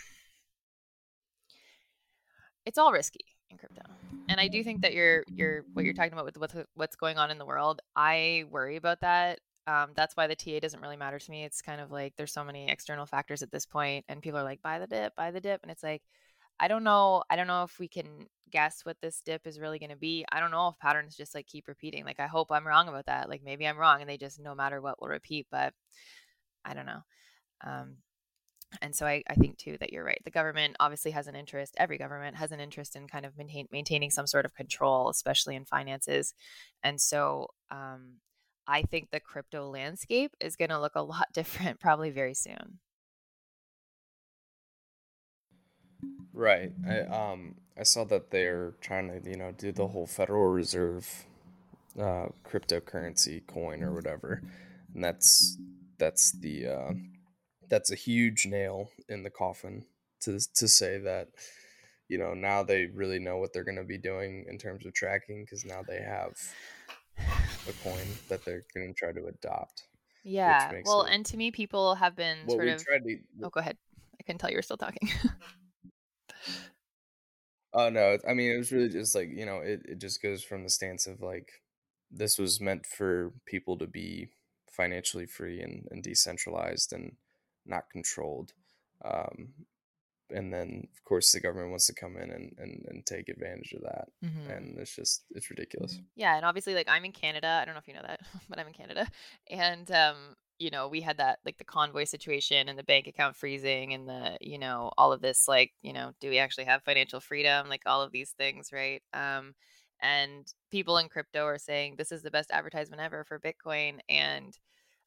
it's 2.65 2.79
all 2.79 2.93
risky 2.93 3.25
in 3.51 3.59
crypto, 3.59 3.83
and 4.29 4.39
I 4.39 4.47
do 4.47 4.63
think 4.63 4.83
that 4.83 4.95
you're 4.95 5.25
you're 5.27 5.65
what 5.73 5.85
you're 5.85 5.95
talking 5.95 6.13
about 6.13 6.25
with 6.25 6.39
what's 6.39 6.55
what's 6.75 6.97
going 6.97 7.19
on 7.19 7.33
in 7.33 7.39
the 7.39 7.47
world. 7.47 7.81
I 7.97 8.45
worry 8.51 8.77
about 8.77 9.01
that 9.01 9.41
um, 9.67 9.91
that's 9.95 10.17
why 10.17 10.27
the 10.27 10.37
TA 10.37 10.59
doesn't 10.61 10.81
really 10.81 10.97
matter 10.97 11.19
to 11.19 11.31
me. 11.31 11.45
It's 11.45 11.63
kind 11.63 11.81
of 11.81 11.91
like 11.91 12.15
there's 12.17 12.33
so 12.33 12.45
many 12.45 12.69
external 12.69 13.07
factors 13.07 13.43
at 13.43 13.51
this 13.51 13.65
point, 13.67 14.05
and 14.09 14.23
people 14.23 14.39
are 14.39 14.45
like, 14.45 14.61
buy 14.63 14.79
the 14.79 14.87
dip, 14.87 15.17
buy 15.17 15.31
the 15.31 15.41
dip. 15.41 15.61
And 15.63 15.71
it's 15.71 15.83
like, 15.83 16.03
I 16.61 16.69
don't 16.69 16.85
know. 16.85 17.23
I 17.31 17.37
don't 17.37 17.47
know 17.47 17.65
if 17.65 17.79
we 17.79 17.89
can 17.89 18.27
guess 18.51 18.85
what 18.85 18.99
this 19.01 19.21
dip 19.25 19.47
is 19.47 19.59
really 19.59 19.79
going 19.79 19.91
to 19.91 19.97
be. 19.97 20.25
I 20.31 20.41
don't 20.41 20.51
know 20.51 20.69
if 20.69 20.79
patterns 20.79 21.17
just 21.17 21.35
like 21.35 21.47
keep 21.47 21.67
repeating. 21.69 22.05
Like, 22.05 22.21
I 22.21 22.27
hope 22.27 22.53
I'm 22.53 22.67
wrong 22.67 22.89
about 22.89 23.07
that. 23.07 23.29
Like, 23.29 23.43
maybe 23.43 23.67
I'm 23.67 23.79
wrong 23.79 24.01
and 24.01 24.09
they 24.09 24.19
just 24.19 24.39
no 24.41 24.55
matter 24.55 24.81
what 24.81 25.01
will 25.01 25.09
repeat, 25.09 25.47
but 25.51 25.73
I 26.65 26.75
don't 26.75 26.87
know. 26.87 27.03
Um, 27.63 27.97
and 28.83 28.95
so 28.95 29.07
I, 29.07 29.23
I 29.29 29.35
think 29.35 29.59
too 29.59 29.77
that 29.81 29.93
you're 29.93 30.05
right. 30.05 30.21
The 30.25 30.31
government 30.31 30.77
obviously 30.81 31.13
has 31.13 31.27
an 31.27 31.37
interest. 31.37 31.75
Every 31.79 31.99
government 31.99 32.37
has 32.37 32.53
an 32.53 32.61
interest 32.61 32.97
in 32.97 33.07
kind 33.07 33.25
of 33.25 33.37
maintain, 33.37 33.69
maintaining 33.71 34.11
some 34.11 34.27
sort 34.27 34.45
of 34.45 34.55
control, 34.55 35.09
especially 35.09 35.57
in 35.57 35.65
finances. 35.65 36.35
And 36.83 37.01
so 37.01 37.49
um, 37.71 38.15
I 38.67 38.83
think 38.83 39.11
the 39.11 39.21
crypto 39.21 39.69
landscape 39.69 40.33
is 40.41 40.57
going 40.57 40.71
to 40.71 40.81
look 40.81 40.95
a 40.97 41.03
lot 41.03 41.29
different 41.33 41.81
probably 41.81 42.11
very 42.11 42.35
soon. 42.35 42.79
Right. 46.33 46.73
I 46.87 47.01
um 47.03 47.55
I 47.79 47.85
saw 47.85 48.05
that 48.07 48.31
they're 48.31 48.75
trying 48.81 49.09
to, 49.09 49.31
you 49.31 49.37
know, 49.37 49.53
do 49.53 49.73
the 49.73 49.89
whole 49.89 50.07
Federal 50.07 50.49
Reserve 50.49 51.27
uh 51.99 52.27
cryptocurrency 52.45 53.47
coin 53.47 53.83
or 53.83 53.93
whatever. 53.93 54.43
And 54.95 55.05
that's 55.05 55.57
that's 55.99 56.33
the 56.33 56.67
uh 56.67 56.93
that's 57.69 57.91
a 57.91 57.97
huge 57.97 58.47
nail 58.47 58.91
in 59.09 59.23
the 59.23 59.31
coffin 59.31 59.85
to 60.21 60.39
to 60.55 60.69
say 60.69 60.99
that 60.99 61.29
you 62.09 62.19
know, 62.19 62.35
now 62.35 62.63
they 62.63 62.87
really 62.87 63.19
know 63.19 63.39
what 63.39 63.53
they're 63.53 63.65
going 63.65 63.79
to 63.79 63.85
be 63.85 63.99
doing 63.99 64.45
in 64.49 64.59
terms 64.59 64.85
of 64.85 64.93
tracking 64.93 65.45
because 65.45 65.65
now 65.65 65.83
they 65.87 66.01
have 66.01 66.39
a 67.69 67.73
coin 67.83 68.07
that 68.29 68.45
they're 68.45 68.65
going 68.75 68.93
to 68.93 68.95
try 68.95 69.13
to 69.13 69.27
adopt. 69.27 69.85
Yeah. 70.23 70.73
Well, 70.85 71.03
it, 71.03 71.13
and 71.13 71.27
to 71.27 71.37
me, 71.37 71.51
people 71.51 71.95
have 71.95 72.17
been 72.17 72.39
well, 72.47 72.57
sort 72.57 72.69
of. 72.69 72.85
To, 72.85 73.19
oh, 73.43 73.51
go 73.51 73.61
ahead. 73.61 73.77
I 74.21 74.23
can 74.23 74.39
tell 74.39 74.51
you're 74.51 74.63
still 74.63 74.77
talking. 74.77 75.09
oh 77.73 77.91
no! 77.91 78.19
I 78.29 78.35
mean, 78.35 78.51
it 78.51 78.59
was 78.59 78.73
really 78.73 78.89
just 78.89 79.15
like 79.15 79.29
you 79.31 79.45
know, 79.45 79.59
it 79.59 79.83
it 79.85 79.99
just 79.99 80.23
goes 80.23 80.43
from 80.43 80.63
the 80.63 80.71
stance 80.71 81.07
of 81.07 81.21
like 81.21 81.51
this 82.11 82.39
was 82.39 82.61
meant 82.61 82.87
for 82.87 83.33
people 83.45 83.77
to 83.79 83.87
be 83.87 84.29
financially 84.71 85.27
free 85.27 85.61
and, 85.61 85.87
and 85.91 86.03
decentralized 86.03 86.93
and 86.93 87.13
not 87.67 87.91
controlled. 87.91 88.53
Um, 89.05 89.53
and 90.31 90.53
then 90.53 90.87
of 90.95 91.05
course 91.05 91.33
the 91.33 91.41
government 91.41 91.71
wants 91.71 91.87
to 91.87 91.95
come 91.95 92.17
in 92.17 92.31
and, 92.31 92.55
and, 92.59 92.85
and 92.89 93.07
take 93.07 93.29
advantage 93.29 93.73
of 93.73 93.83
that 93.83 94.09
mm-hmm. 94.25 94.51
and 94.51 94.79
it's 94.79 94.95
just 94.95 95.25
it's 95.31 95.51
ridiculous 95.51 95.99
yeah 96.17 96.37
and 96.37 96.45
obviously 96.45 96.75
like 96.75 96.89
i'm 96.89 97.05
in 97.05 97.13
canada 97.13 97.59
i 97.61 97.65
don't 97.65 97.75
know 97.75 97.81
if 97.81 97.89
you 97.89 97.95
know 97.95 98.03
that 98.07 98.21
but 98.49 98.59
i'm 98.59 98.67
in 98.67 98.73
canada 98.73 99.07
and 99.51 99.91
um 99.91 100.17
you 100.59 100.71
know 100.71 100.89
we 100.89 101.01
had 101.01 101.19
that 101.19 101.39
like 101.45 101.59
the 101.59 101.65
convoy 101.65 102.05
situation 102.05 102.69
and 102.69 102.79
the 102.79 102.85
bank 102.85 103.07
account 103.07 103.37
freezing 103.37 103.93
and 103.93 104.09
the 104.09 104.37
you 104.41 104.59
know 104.59 104.91
all 104.97 105.13
of 105.13 105.21
this 105.21 105.47
like 105.49 105.73
you 105.83 105.93
know 105.93 106.13
do 106.21 106.31
we 106.31 106.39
actually 106.39 106.65
have 106.65 106.83
financial 106.83 107.21
freedom 107.21 107.69
like 107.69 107.83
all 107.87 108.03
of 108.03 108.13
these 108.13 108.31
things 108.31 108.71
right 108.73 109.03
um 109.13 109.55
and 110.01 110.53
people 110.71 110.99
in 110.99 111.09
crypto 111.09 111.45
are 111.45 111.59
saying 111.59 111.95
this 111.97 112.13
is 112.13 112.23
the 112.23 112.31
best 112.31 112.51
advertisement 112.51 113.03
ever 113.03 113.25
for 113.25 113.41
bitcoin 113.41 113.99
and 114.09 114.59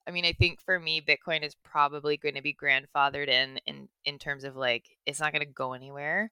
I 0.07 0.11
mean, 0.11 0.25
I 0.25 0.31
think 0.31 0.61
for 0.61 0.79
me, 0.79 1.01
Bitcoin 1.01 1.43
is 1.43 1.55
probably 1.63 2.17
going 2.17 2.35
to 2.35 2.41
be 2.41 2.55
grandfathered 2.55 3.27
in 3.27 3.59
in 3.65 3.89
in 4.05 4.17
terms 4.19 4.43
of 4.45 4.55
like 4.55 4.85
it's 5.05 5.19
not 5.19 5.33
going 5.33 5.45
to 5.45 5.51
go 5.53 5.73
anywhere. 5.73 6.31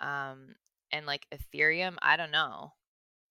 Um, 0.00 0.56
and 0.92 1.06
like 1.06 1.26
Ethereum, 1.32 1.96
I 2.02 2.16
don't 2.16 2.32
know. 2.32 2.72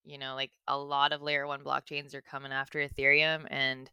You 0.05 0.17
know, 0.17 0.35
like 0.35 0.51
a 0.67 0.77
lot 0.77 1.13
of 1.13 1.21
layer 1.21 1.47
one 1.47 1.63
blockchains 1.63 2.13
are 2.15 2.21
coming 2.21 2.51
after 2.51 2.79
Ethereum, 2.79 3.45
and 3.49 3.89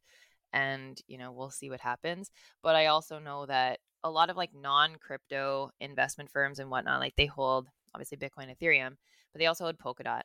and 0.52 1.00
you 1.08 1.18
know 1.18 1.32
we'll 1.32 1.50
see 1.50 1.70
what 1.70 1.80
happens. 1.80 2.30
But 2.62 2.76
I 2.76 2.86
also 2.86 3.18
know 3.18 3.46
that 3.46 3.80
a 4.04 4.10
lot 4.10 4.30
of 4.30 4.36
like 4.36 4.54
non 4.54 4.96
crypto 4.96 5.70
investment 5.80 6.30
firms 6.30 6.58
and 6.60 6.70
whatnot, 6.70 7.00
like 7.00 7.16
they 7.16 7.26
hold 7.26 7.68
obviously 7.94 8.18
Bitcoin, 8.18 8.54
Ethereum, 8.54 8.96
but 9.32 9.40
they 9.40 9.46
also 9.46 9.64
hold 9.64 9.78
Polkadot. 9.78 10.22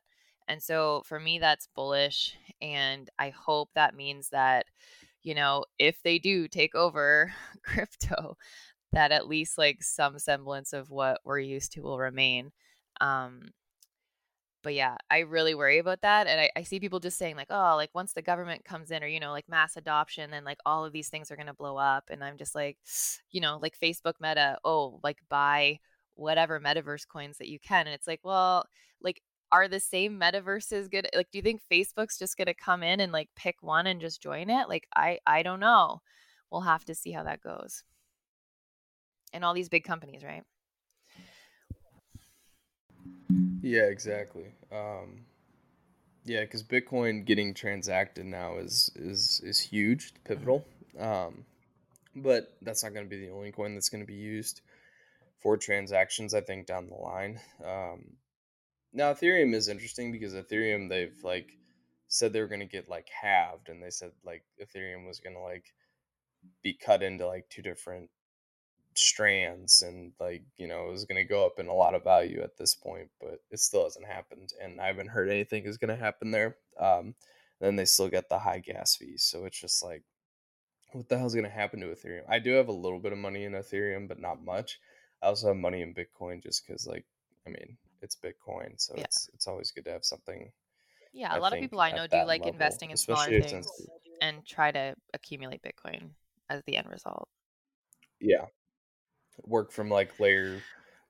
And 0.47 0.61
so 0.61 1.01
for 1.05 1.19
me, 1.19 1.39
that's 1.39 1.67
bullish. 1.75 2.35
And 2.61 3.09
I 3.17 3.29
hope 3.29 3.69
that 3.73 3.95
means 3.95 4.29
that 4.29 4.65
you 5.25 5.33
know, 5.33 5.65
if 5.79 6.01
they 6.03 6.19
do 6.19 6.47
take 6.47 6.75
over 6.75 7.33
crypto, 7.63 8.37
that 8.93 9.11
at 9.11 9.27
least 9.27 9.57
like 9.57 9.83
some 9.83 10.19
semblance 10.19 10.71
of 10.71 10.91
what 10.91 11.19
we're 11.25 11.39
used 11.39 11.73
to 11.73 11.81
will 11.81 11.97
remain. 11.97 12.51
Um, 13.01 13.49
but 14.63 14.75
yeah, 14.75 14.97
I 15.11 15.19
really 15.19 15.55
worry 15.55 15.79
about 15.79 16.01
that. 16.01 16.27
And 16.27 16.39
I, 16.39 16.51
I, 16.55 16.63
see 16.63 16.79
people 16.79 16.99
just 16.99 17.17
saying, 17.17 17.35
like, 17.35 17.51
oh, 17.51 17.75
like 17.75 17.91
once 17.93 18.13
the 18.13 18.21
government 18.21 18.65
comes 18.65 18.89
in 18.91 19.03
or, 19.03 19.07
you 19.07 19.19
know, 19.19 19.31
like 19.31 19.49
mass 19.49 19.77
adoption, 19.77 20.31
then 20.31 20.43
like 20.43 20.59
all 20.65 20.85
of 20.85 20.93
these 20.93 21.09
things 21.09 21.29
are 21.29 21.35
going 21.35 21.47
to 21.47 21.53
blow 21.53 21.77
up. 21.77 22.05
And 22.09 22.23
I'm 22.23 22.37
just 22.37 22.55
like, 22.55 22.77
you 23.31 23.41
know, 23.41 23.59
like 23.61 23.79
Facebook 23.79 24.15
Meta, 24.21 24.57
oh, 24.63 24.99
like 25.03 25.17
buy 25.29 25.79
whatever 26.15 26.59
metaverse 26.59 27.07
coins 27.07 27.37
that 27.39 27.49
you 27.49 27.59
can. 27.59 27.87
And 27.87 27.95
it's 27.95 28.07
like, 28.07 28.21
well, 28.23 28.65
like 29.01 29.21
are 29.55 29.67
the 29.67 29.79
same 29.79 30.19
metaverses 30.19 30.89
good 30.89 31.07
like 31.15 31.29
do 31.31 31.37
you 31.37 31.41
think 31.41 31.61
facebook's 31.71 32.17
just 32.17 32.37
going 32.37 32.45
to 32.45 32.53
come 32.53 32.83
in 32.83 32.99
and 32.99 33.11
like 33.11 33.29
pick 33.35 33.55
one 33.61 33.87
and 33.87 34.01
just 34.01 34.21
join 34.21 34.49
it 34.49 34.67
like 34.69 34.87
i 34.95 35.17
i 35.25 35.41
don't 35.43 35.59
know 35.59 36.01
we'll 36.51 36.61
have 36.61 36.85
to 36.85 36.95
see 36.95 37.11
how 37.11 37.23
that 37.23 37.41
goes. 37.41 37.83
And 39.33 39.43
all 39.43 39.53
these 39.53 39.67
big 39.67 39.83
companies, 39.83 40.23
right? 40.23 40.43
Yeah, 43.61 43.83
exactly. 43.83 44.53
Um, 44.71 45.25
yeah, 46.23 46.41
because 46.41 46.63
Bitcoin 46.63 47.25
getting 47.25 47.53
transacted 47.53 48.25
now 48.25 48.57
is 48.57 48.89
is 48.95 49.41
is 49.43 49.59
huge, 49.59 50.13
pivotal. 50.23 50.65
Um, 50.97 51.43
but 52.15 52.55
that's 52.61 52.83
not 52.83 52.93
going 52.93 53.05
to 53.05 53.09
be 53.09 53.25
the 53.25 53.33
only 53.33 53.51
coin 53.51 53.73
that's 53.73 53.89
going 53.89 54.03
to 54.03 54.07
be 54.07 54.13
used 54.13 54.61
for 55.41 55.57
transactions. 55.57 56.33
I 56.33 56.39
think 56.39 56.67
down 56.67 56.87
the 56.87 56.95
line. 56.95 57.39
Um, 57.65 58.13
now 58.95 59.13
Ethereum 59.13 59.53
is 59.53 59.67
interesting 59.67 60.11
because 60.11 60.33
Ethereum 60.33 60.89
they've 60.89 61.17
like 61.23 61.51
said 62.07 62.33
they 62.33 62.41
were 62.41 62.47
going 62.47 62.61
to 62.61 62.65
get 62.65 62.89
like 62.89 63.07
halved, 63.09 63.69
and 63.69 63.83
they 63.83 63.89
said 63.89 64.11
like 64.25 64.43
Ethereum 64.61 65.05
was 65.05 65.19
going 65.19 65.35
to 65.35 65.41
like 65.41 65.65
be 66.63 66.73
cut 66.73 67.03
into 67.03 67.27
like 67.27 67.49
two 67.49 67.61
different 67.61 68.09
strands 68.97 69.81
and 69.81 70.13
like 70.19 70.43
you 70.57 70.67
know 70.67 70.87
it 70.87 70.91
was 70.91 71.05
going 71.05 71.21
to 71.21 71.27
go 71.27 71.45
up 71.45 71.59
in 71.59 71.67
a 71.67 71.73
lot 71.73 71.93
of 71.93 72.03
value 72.03 72.41
at 72.41 72.57
this 72.57 72.75
point 72.75 73.09
but 73.19 73.41
it 73.51 73.59
still 73.59 73.83
hasn't 73.83 74.05
happened 74.05 74.51
and 74.63 74.79
i 74.79 74.87
haven't 74.87 75.09
heard 75.09 75.29
anything 75.29 75.65
is 75.65 75.77
going 75.77 75.89
to 75.89 76.01
happen 76.01 76.31
there. 76.31 76.55
Um 76.79 77.13
then 77.59 77.75
they 77.75 77.85
still 77.85 78.09
get 78.09 78.29
the 78.29 78.39
high 78.39 78.59
gas 78.59 78.95
fees 78.95 79.23
so 79.23 79.45
it's 79.45 79.59
just 79.59 79.83
like 79.83 80.03
what 80.93 81.09
the 81.09 81.17
hell's 81.17 81.33
going 81.33 81.43
to 81.43 81.49
happen 81.49 81.81
to 81.81 81.87
ethereum? 81.87 82.21
I 82.29 82.39
do 82.39 82.51
have 82.53 82.69
a 82.69 82.73
little 82.73 82.99
bit 82.99 83.11
of 83.11 83.17
money 83.17 83.43
in 83.43 83.51
ethereum 83.51 84.07
but 84.07 84.19
not 84.19 84.45
much. 84.45 84.79
I 85.21 85.27
also 85.27 85.47
have 85.47 85.57
money 85.57 85.81
in 85.81 85.93
bitcoin 85.93 86.41
just 86.41 86.65
because 86.65 86.87
like 86.87 87.05
i 87.45 87.49
mean 87.49 87.77
it's 88.01 88.15
bitcoin 88.15 88.73
so 88.77 88.93
yeah. 88.97 89.03
it's 89.03 89.29
it's 89.33 89.47
always 89.47 89.71
good 89.71 89.85
to 89.85 89.91
have 89.91 90.03
something 90.03 90.51
yeah 91.13 91.31
a 91.31 91.35
I 91.35 91.39
lot 91.39 91.53
of 91.53 91.59
people 91.59 91.79
i 91.79 91.91
know 91.91 92.07
do 92.07 92.17
like 92.17 92.41
level, 92.41 92.53
investing 92.53 92.91
in 92.91 92.97
smaller 92.97 93.41
things 93.41 93.67
and 94.21 94.45
try 94.45 94.71
to 94.71 94.95
accumulate 95.13 95.61
bitcoin 95.61 96.09
as 96.49 96.61
the 96.65 96.77
end 96.77 96.87
result. 96.89 97.27
Yeah. 98.19 98.45
Work 99.43 99.71
from 99.71 99.89
like 99.89 100.19
layer 100.19 100.61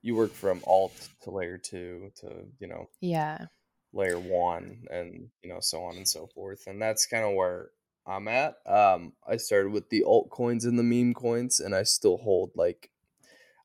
you 0.02 0.14
work 0.14 0.32
from 0.32 0.60
alt 0.66 1.08
to 1.22 1.30
layer 1.30 1.58
two 1.58 2.10
to 2.16 2.44
you 2.58 2.66
know 2.68 2.88
yeah. 3.00 3.46
layer 3.92 4.18
one 4.18 4.84
and 4.90 5.28
you 5.42 5.48
know 5.48 5.58
so 5.60 5.82
on 5.82 5.96
and 5.96 6.06
so 6.06 6.28
forth 6.28 6.66
and 6.66 6.80
that's 6.80 7.06
kind 7.06 7.24
of 7.24 7.34
where 7.34 7.70
i'm 8.06 8.28
at. 8.28 8.56
Um 8.66 9.12
i 9.26 9.36
started 9.36 9.72
with 9.72 9.88
the 9.90 10.04
altcoins 10.06 10.64
and 10.64 10.78
the 10.78 10.82
meme 10.82 11.14
coins 11.14 11.60
and 11.60 11.74
i 11.74 11.82
still 11.82 12.18
hold 12.18 12.50
like 12.56 12.90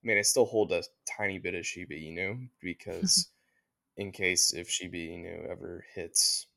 i 0.03 0.07
mean 0.07 0.17
i 0.17 0.21
still 0.21 0.45
hold 0.45 0.71
a 0.71 0.83
tiny 1.17 1.39
bit 1.39 1.55
of 1.55 1.65
shiba 1.65 1.93
inu 1.93 2.47
because 2.61 3.29
in 3.97 4.11
case 4.11 4.53
if 4.53 4.69
shiba 4.69 4.97
inu 4.97 5.49
ever 5.49 5.85
hits 5.93 6.47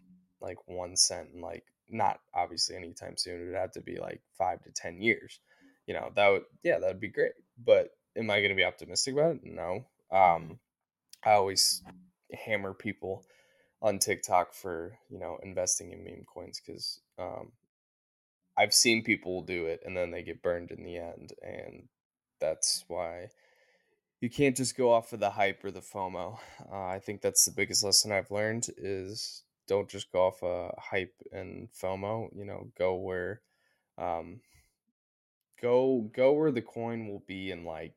like 0.41 0.59
one 0.67 0.97
cent 0.97 1.29
and 1.33 1.43
like 1.43 1.65
not 1.91 2.21
obviously 2.35 2.77
anytime 2.77 3.17
soon 3.17 3.41
it 3.41 3.47
would 3.47 3.55
have 3.55 3.73
to 3.73 3.81
be 3.81 3.99
like 3.99 4.21
five 4.37 4.63
to 4.63 4.71
ten 4.71 5.01
years 5.01 5.41
you 5.87 5.95
know 5.95 6.11
that 6.15 6.29
would 6.29 6.43
yeah 6.63 6.79
that 6.79 6.89
would 6.89 7.01
be 7.01 7.09
great 7.09 7.33
but 7.65 7.91
am 8.17 8.31
i 8.31 8.39
going 8.39 8.51
to 8.51 8.55
be 8.57 8.65
optimistic 8.65 9.15
about 9.15 9.37
it? 9.37 9.41
No. 9.45 9.85
Um 10.11 10.59
i 11.25 11.33
always 11.33 11.83
hammer 12.33 12.75
people 12.75 13.25
on 13.83 13.99
tiktok 13.99 14.55
for 14.55 14.99
you 15.11 15.19
know 15.19 15.39
investing 15.43 15.93
in 15.93 16.05
meme 16.05 16.25
coins 16.33 16.61
because 16.65 17.01
um 17.19 17.53
i've 18.57 18.75
seen 18.75 19.03
people 19.03 19.43
do 19.43 19.67
it 19.67 19.81
and 19.85 19.97
then 19.97 20.11
they 20.11 20.23
get 20.23 20.43
burned 20.43 20.71
in 20.71 20.85
the 20.85 20.97
end 20.97 21.33
and 21.43 21.89
that's 22.45 22.85
why 22.89 23.29
you 24.21 24.29
can't 24.29 24.57
just 24.57 24.77
go 24.77 24.93
off 24.93 25.13
of 25.13 25.21
the 25.21 25.31
hype 25.31 25.65
or 25.65 25.71
the 25.71 25.81
fomo 25.81 26.39
uh, 26.71 26.87
i 26.87 26.99
think 26.99 27.21
that's 27.21 27.45
the 27.45 27.53
biggest 27.53 27.83
lesson 27.83 28.13
i've 28.13 28.31
learned 28.31 28.67
is 28.77 29.43
don't 29.67 29.89
just 29.89 30.13
go 30.13 30.27
off 30.27 30.43
a 30.43 30.47
uh, 30.47 30.71
hype 30.79 31.15
and 31.33 31.69
fomo 31.73 32.29
you 32.37 32.45
know 32.45 32.69
go 32.79 32.95
where 32.97 33.41
um 33.99 34.41
go 35.61 36.11
go 36.15 36.33
where 36.33 36.53
the 36.53 36.63
coin 36.63 37.09
will 37.09 37.23
be 37.27 37.51
in 37.51 37.65
like 37.65 37.97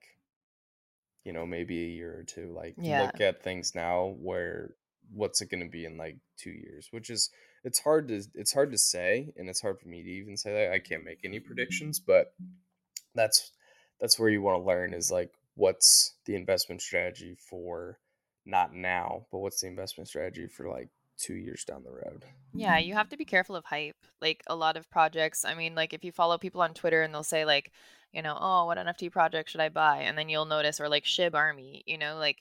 you 1.26 1.34
know 1.34 1.46
maybe 1.46 1.84
a 1.84 1.90
year 1.90 2.18
or 2.18 2.24
two 2.24 2.54
like 2.56 2.76
yeah. 2.78 3.02
look 3.02 3.20
at 3.20 3.44
things 3.44 3.74
now 3.76 4.16
where 4.22 4.72
what's 5.14 5.42
it 5.42 5.50
going 5.50 5.64
to 5.64 5.70
be 5.70 5.86
in 5.86 5.98
like 5.98 6.18
2 6.40 6.50
years 6.50 6.88
which 6.92 7.10
is 7.10 7.30
it's 7.64 7.80
hard 7.80 8.08
to 8.08 8.24
it's 8.34 8.54
hard 8.54 8.72
to 8.72 8.78
say 8.78 9.34
and 9.36 9.50
it's 9.50 9.62
hard 9.62 9.80
for 9.80 9.88
me 9.90 10.04
to 10.04 10.10
even 10.10 10.38
say 10.38 10.54
that 10.54 10.72
I 10.72 10.80
can't 10.80 11.04
make 11.04 11.20
any 11.24 11.40
predictions 11.40 12.00
but 12.00 12.34
that's 13.16 13.52
that's 14.00 14.20
where 14.20 14.30
you 14.30 14.42
want 14.42 14.62
to 14.62 14.68
learn 14.68 14.94
is 14.94 15.12
like 15.12 15.32
what's 15.56 16.14
the 16.26 16.36
investment 16.36 16.82
strategy 16.82 17.36
for 17.50 17.98
not 18.46 18.74
now 18.74 19.26
but 19.32 19.40
what's 19.40 19.62
the 19.62 19.68
investment 19.68 20.08
strategy 20.08 20.48
for 20.48 20.70
like 20.70 20.90
two 21.18 21.36
years 21.36 21.64
down 21.64 21.84
the 21.84 21.92
road. 21.92 22.24
Yeah, 22.54 22.78
you 22.78 22.94
have 22.94 23.10
to 23.10 23.18
be 23.18 23.26
careful 23.26 23.56
of 23.56 23.66
hype. 23.66 23.96
Like 24.22 24.44
a 24.48 24.56
lot 24.56 24.78
of 24.78 24.90
projects, 24.90 25.44
I 25.46 25.56
mean, 25.56 25.76
like 25.76 25.94
if 25.94 26.04
you 26.04 26.12
follow 26.12 26.38
people 26.38 26.62
on 26.62 26.74
Twitter 26.74 27.02
and 27.02 27.14
they'll 27.14 27.24
say 27.24 27.46
like, 27.46 27.72
you 28.14 28.22
know, 28.22 28.38
oh, 28.40 28.66
what 28.66 28.78
NFT 28.78 29.12
project 29.12 29.50
should 29.50 29.62
I 29.62 29.70
buy? 29.70 30.04
And 30.04 30.18
then 30.18 30.30
you'll 30.30 30.46
notice, 30.46 30.80
or 30.80 30.90
like 30.90 31.04
Shib 31.04 31.34
Army, 31.34 31.84
you 31.86 31.98
know, 31.98 32.18
like 32.18 32.38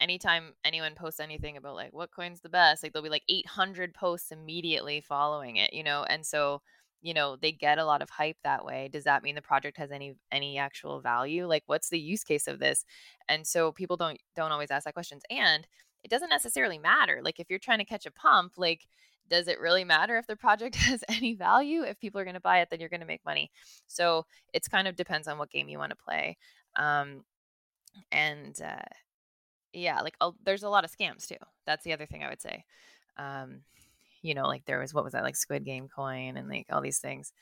anytime 0.00 0.54
anyone 0.64 0.94
posts 0.94 1.20
anything 1.20 1.56
about 1.56 1.74
like 1.74 1.92
what 1.92 2.10
coin's 2.10 2.40
the 2.40 2.48
best, 2.48 2.82
like 2.82 2.92
there'll 2.92 3.04
be 3.04 3.10
like 3.10 3.24
800 3.28 3.94
posts 3.94 4.32
immediately 4.32 5.00
following 5.00 5.56
it, 5.56 5.72
you 5.72 5.84
know, 5.84 6.04
and 6.08 6.24
so 6.24 6.62
you 7.02 7.14
know 7.14 7.36
they 7.36 7.52
get 7.52 7.78
a 7.78 7.84
lot 7.84 8.02
of 8.02 8.10
hype 8.10 8.36
that 8.44 8.64
way 8.64 8.88
does 8.92 9.04
that 9.04 9.22
mean 9.22 9.34
the 9.34 9.42
project 9.42 9.76
has 9.76 9.90
any 9.90 10.14
any 10.30 10.58
actual 10.58 11.00
value 11.00 11.46
like 11.46 11.62
what's 11.66 11.88
the 11.88 11.98
use 11.98 12.22
case 12.22 12.46
of 12.46 12.58
this 12.58 12.84
and 13.28 13.46
so 13.46 13.72
people 13.72 13.96
don't 13.96 14.18
don't 14.36 14.52
always 14.52 14.70
ask 14.70 14.84
that 14.84 14.94
questions 14.94 15.22
and 15.30 15.66
it 16.02 16.10
doesn't 16.10 16.30
necessarily 16.30 16.78
matter. 16.78 17.20
Like 17.22 17.40
if 17.40 17.50
you're 17.50 17.58
trying 17.58 17.78
to 17.78 17.84
catch 17.84 18.06
a 18.06 18.10
pump, 18.10 18.52
like 18.56 18.86
does 19.28 19.46
it 19.48 19.60
really 19.60 19.84
matter 19.84 20.16
if 20.16 20.26
the 20.26 20.36
project 20.36 20.74
has 20.76 21.04
any 21.08 21.34
value? 21.34 21.82
If 21.82 22.00
people 22.00 22.20
are 22.20 22.24
going 22.24 22.34
to 22.34 22.40
buy 22.40 22.60
it, 22.60 22.68
then 22.70 22.80
you're 22.80 22.88
going 22.88 23.00
to 23.00 23.06
make 23.06 23.24
money. 23.24 23.50
So 23.86 24.26
it's 24.52 24.68
kind 24.68 24.88
of 24.88 24.96
depends 24.96 25.28
on 25.28 25.38
what 25.38 25.50
game 25.50 25.68
you 25.68 25.78
want 25.78 25.90
to 25.90 25.96
play. 25.96 26.36
Um, 26.76 27.22
and 28.10 28.58
uh, 28.62 28.88
yeah, 29.72 30.00
like 30.00 30.16
uh, 30.20 30.32
there's 30.44 30.62
a 30.62 30.68
lot 30.68 30.84
of 30.84 30.90
scams 30.90 31.26
too. 31.26 31.36
That's 31.66 31.84
the 31.84 31.92
other 31.92 32.06
thing 32.06 32.24
I 32.24 32.28
would 32.28 32.40
say. 32.40 32.64
Um, 33.16 33.62
you 34.22 34.34
know, 34.34 34.46
like 34.46 34.64
there 34.66 34.78
was 34.78 34.94
what 34.94 35.04
was 35.04 35.12
that 35.12 35.24
like 35.24 35.36
Squid 35.36 35.64
Game 35.64 35.88
coin 35.88 36.36
and 36.36 36.48
like 36.48 36.66
all 36.70 36.80
these 36.80 36.98
things. 36.98 37.32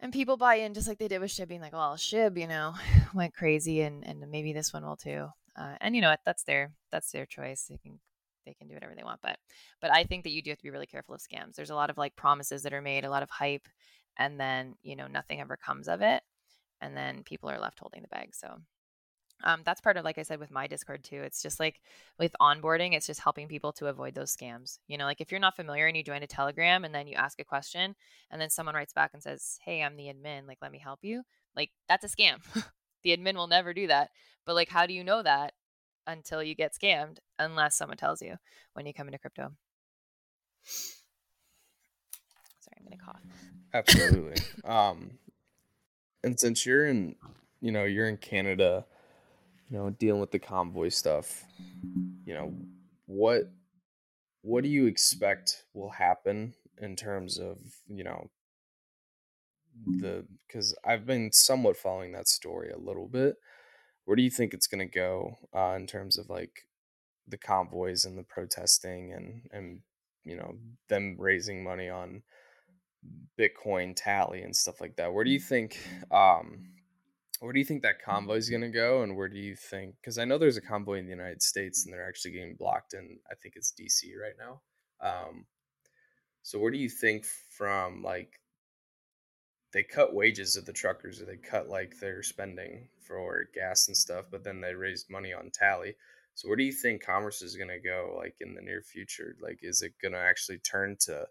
And 0.00 0.12
people 0.12 0.36
buy 0.36 0.56
in 0.56 0.74
just 0.74 0.88
like 0.88 0.98
they 0.98 1.08
did 1.08 1.20
with 1.20 1.30
Shib 1.30 1.48
being 1.48 1.60
like, 1.60 1.72
well, 1.72 1.94
Shib, 1.96 2.38
you 2.38 2.48
know, 2.48 2.74
went 3.14 3.34
crazy 3.34 3.82
and 3.82 4.06
and 4.06 4.30
maybe 4.30 4.52
this 4.52 4.72
one 4.72 4.84
will 4.84 4.96
too. 4.96 5.28
Uh, 5.56 5.76
and 5.80 5.94
you 5.94 6.02
know 6.02 6.10
what 6.10 6.20
that's 6.24 6.44
their 6.44 6.72
that's 6.90 7.12
their 7.12 7.26
choice. 7.26 7.66
They 7.68 7.78
can 7.78 8.00
they 8.44 8.54
can 8.54 8.68
do 8.68 8.74
whatever 8.74 8.94
they 8.94 9.02
want 9.02 9.20
but 9.22 9.38
but 9.80 9.90
i 9.90 10.04
think 10.04 10.22
that 10.24 10.30
you 10.30 10.42
do 10.42 10.50
have 10.50 10.58
to 10.58 10.64
be 10.64 10.70
really 10.70 10.86
careful 10.86 11.14
of 11.14 11.20
scams. 11.20 11.54
There's 11.54 11.70
a 11.70 11.74
lot 11.74 11.90
of 11.90 11.98
like 11.98 12.16
promises 12.16 12.62
that 12.62 12.72
are 12.72 12.82
made 12.82 13.04
a 13.04 13.10
lot 13.10 13.22
of 13.22 13.30
hype 13.30 13.66
and 14.18 14.38
then 14.38 14.74
you 14.82 14.96
know 14.96 15.06
nothing 15.06 15.40
ever 15.40 15.56
comes 15.56 15.88
of 15.88 16.02
it 16.02 16.22
and 16.80 16.96
then 16.96 17.22
people 17.24 17.50
are 17.50 17.60
left 17.60 17.80
holding 17.80 18.02
the 18.02 18.08
bag 18.08 18.34
so 18.34 18.58
um, 19.42 19.60
that's 19.64 19.80
part 19.80 19.96
of 19.96 20.04
like 20.04 20.16
i 20.16 20.22
said 20.22 20.38
with 20.38 20.50
my 20.50 20.66
discord 20.66 21.02
too 21.02 21.20
it's 21.22 21.42
just 21.42 21.58
like 21.58 21.80
with 22.18 22.34
onboarding 22.40 22.94
it's 22.94 23.06
just 23.06 23.20
helping 23.20 23.48
people 23.48 23.72
to 23.72 23.88
avoid 23.88 24.14
those 24.14 24.34
scams 24.34 24.78
you 24.86 24.96
know 24.96 25.04
like 25.04 25.20
if 25.20 25.30
you're 25.30 25.40
not 25.40 25.56
familiar 25.56 25.86
and 25.86 25.96
you 25.96 26.02
join 26.02 26.22
a 26.22 26.26
telegram 26.26 26.84
and 26.84 26.94
then 26.94 27.06
you 27.06 27.14
ask 27.14 27.40
a 27.40 27.44
question 27.44 27.94
and 28.30 28.40
then 28.40 28.48
someone 28.48 28.74
writes 28.74 28.92
back 28.92 29.10
and 29.12 29.22
says 29.22 29.58
hey 29.64 29.82
i'm 29.82 29.96
the 29.96 30.06
admin 30.06 30.46
like 30.46 30.58
let 30.62 30.72
me 30.72 30.78
help 30.78 31.00
you 31.02 31.22
like 31.56 31.70
that's 31.88 32.04
a 32.04 32.08
scam 32.08 32.36
the 33.02 33.16
admin 33.16 33.34
will 33.34 33.48
never 33.48 33.74
do 33.74 33.86
that 33.86 34.10
but 34.44 34.54
like, 34.54 34.68
how 34.68 34.86
do 34.86 34.94
you 34.94 35.04
know 35.04 35.22
that 35.22 35.54
until 36.06 36.42
you 36.42 36.54
get 36.54 36.74
scammed? 36.74 37.18
Unless 37.38 37.76
someone 37.76 37.96
tells 37.96 38.22
you 38.22 38.36
when 38.74 38.86
you 38.86 38.94
come 38.94 39.08
into 39.08 39.18
crypto. 39.18 39.52
Sorry, 40.64 42.76
I'm 42.78 42.84
gonna 42.84 43.02
cough. 43.02 43.22
Absolutely. 43.72 44.42
um, 44.64 45.18
and 46.22 46.38
since 46.38 46.64
you're 46.64 46.86
in, 46.86 47.16
you 47.60 47.72
know, 47.72 47.84
you're 47.84 48.08
in 48.08 48.16
Canada, 48.16 48.86
you 49.70 49.78
know, 49.78 49.90
dealing 49.90 50.20
with 50.20 50.30
the 50.30 50.38
convoy 50.38 50.88
stuff, 50.88 51.44
you 52.24 52.34
know, 52.34 52.54
what 53.06 53.50
what 54.42 54.62
do 54.62 54.68
you 54.68 54.86
expect 54.86 55.64
will 55.72 55.90
happen 55.90 56.54
in 56.78 56.96
terms 56.96 57.38
of 57.38 57.58
you 57.88 58.04
know 58.04 58.30
the 59.86 60.24
because 60.46 60.74
I've 60.84 61.06
been 61.06 61.32
somewhat 61.32 61.76
following 61.76 62.12
that 62.12 62.28
story 62.28 62.70
a 62.70 62.78
little 62.78 63.08
bit 63.08 63.36
where 64.04 64.16
do 64.16 64.22
you 64.22 64.30
think 64.30 64.52
it's 64.52 64.66
going 64.66 64.86
to 64.86 64.92
go 64.92 65.38
uh, 65.54 65.74
in 65.76 65.86
terms 65.86 66.18
of 66.18 66.28
like 66.28 66.66
the 67.26 67.38
convoys 67.38 68.04
and 68.04 68.18
the 68.18 68.22
protesting 68.22 69.12
and 69.12 69.48
and 69.50 69.80
you 70.24 70.36
know 70.36 70.54
them 70.88 71.16
raising 71.18 71.64
money 71.64 71.88
on 71.88 72.22
Bitcoin 73.38 73.94
tally 73.96 74.42
and 74.42 74.54
stuff 74.54 74.80
like 74.80 74.96
that? 74.96 75.12
Where 75.12 75.24
do 75.24 75.30
you 75.30 75.40
think 75.40 75.78
um, 76.10 76.66
where 77.40 77.52
do 77.52 77.58
you 77.58 77.64
think 77.64 77.82
that 77.82 78.02
convoy 78.02 78.36
is 78.36 78.50
going 78.50 78.62
to 78.62 78.68
go, 78.68 79.02
and 79.02 79.16
where 79.16 79.28
do 79.28 79.38
you 79.38 79.56
think? 79.56 79.96
Because 80.00 80.18
I 80.18 80.24
know 80.24 80.38
there's 80.38 80.56
a 80.56 80.62
convoy 80.62 80.98
in 80.98 81.06
the 81.06 81.10
United 81.10 81.42
States, 81.42 81.84
and 81.84 81.92
they're 81.92 82.06
actually 82.06 82.32
getting 82.32 82.56
blocked 82.56 82.94
in 82.94 83.18
I 83.30 83.34
think 83.34 83.54
it's 83.56 83.72
DC 83.72 84.12
right 84.20 84.34
now. 84.38 84.60
Um, 85.00 85.46
so 86.42 86.58
where 86.58 86.70
do 86.70 86.78
you 86.78 86.88
think 86.88 87.24
from 87.24 88.02
like 88.02 88.40
they 89.72 89.82
cut 89.82 90.14
wages 90.14 90.56
of 90.56 90.66
the 90.66 90.72
truckers 90.72 91.20
or 91.20 91.24
they 91.24 91.36
cut 91.36 91.68
like 91.68 91.98
their 91.98 92.22
spending 92.22 92.88
for 93.00 93.48
gas 93.52 93.88
and 93.88 93.96
stuff 93.96 94.26
but 94.30 94.44
then 94.44 94.60
they 94.60 94.74
raised 94.74 95.10
money 95.10 95.32
on 95.32 95.50
tally 95.52 95.96
so 96.34 96.48
where 96.48 96.56
do 96.56 96.62
you 96.62 96.72
think 96.72 97.04
commerce 97.04 97.42
is 97.42 97.56
going 97.56 97.68
to 97.68 97.80
go 97.80 98.14
like 98.16 98.36
in 98.40 98.54
the 98.54 98.62
near 98.62 98.82
future 98.82 99.34
like 99.42 99.58
is 99.62 99.82
it 99.82 99.92
going 100.00 100.12
to 100.12 100.18
actually 100.18 100.58
turn 100.58 100.96
to 101.00 101.26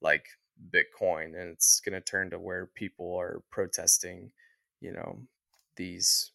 like 0.00 0.26
Bitcoin, 0.70 1.36
and 1.38 1.50
it's 1.50 1.80
going 1.80 1.94
to 1.94 2.00
turn 2.00 2.30
to 2.30 2.38
where 2.38 2.66
people 2.66 3.16
are 3.18 3.42
protesting, 3.50 4.30
you 4.80 4.92
know, 4.92 5.18
these, 5.76 6.32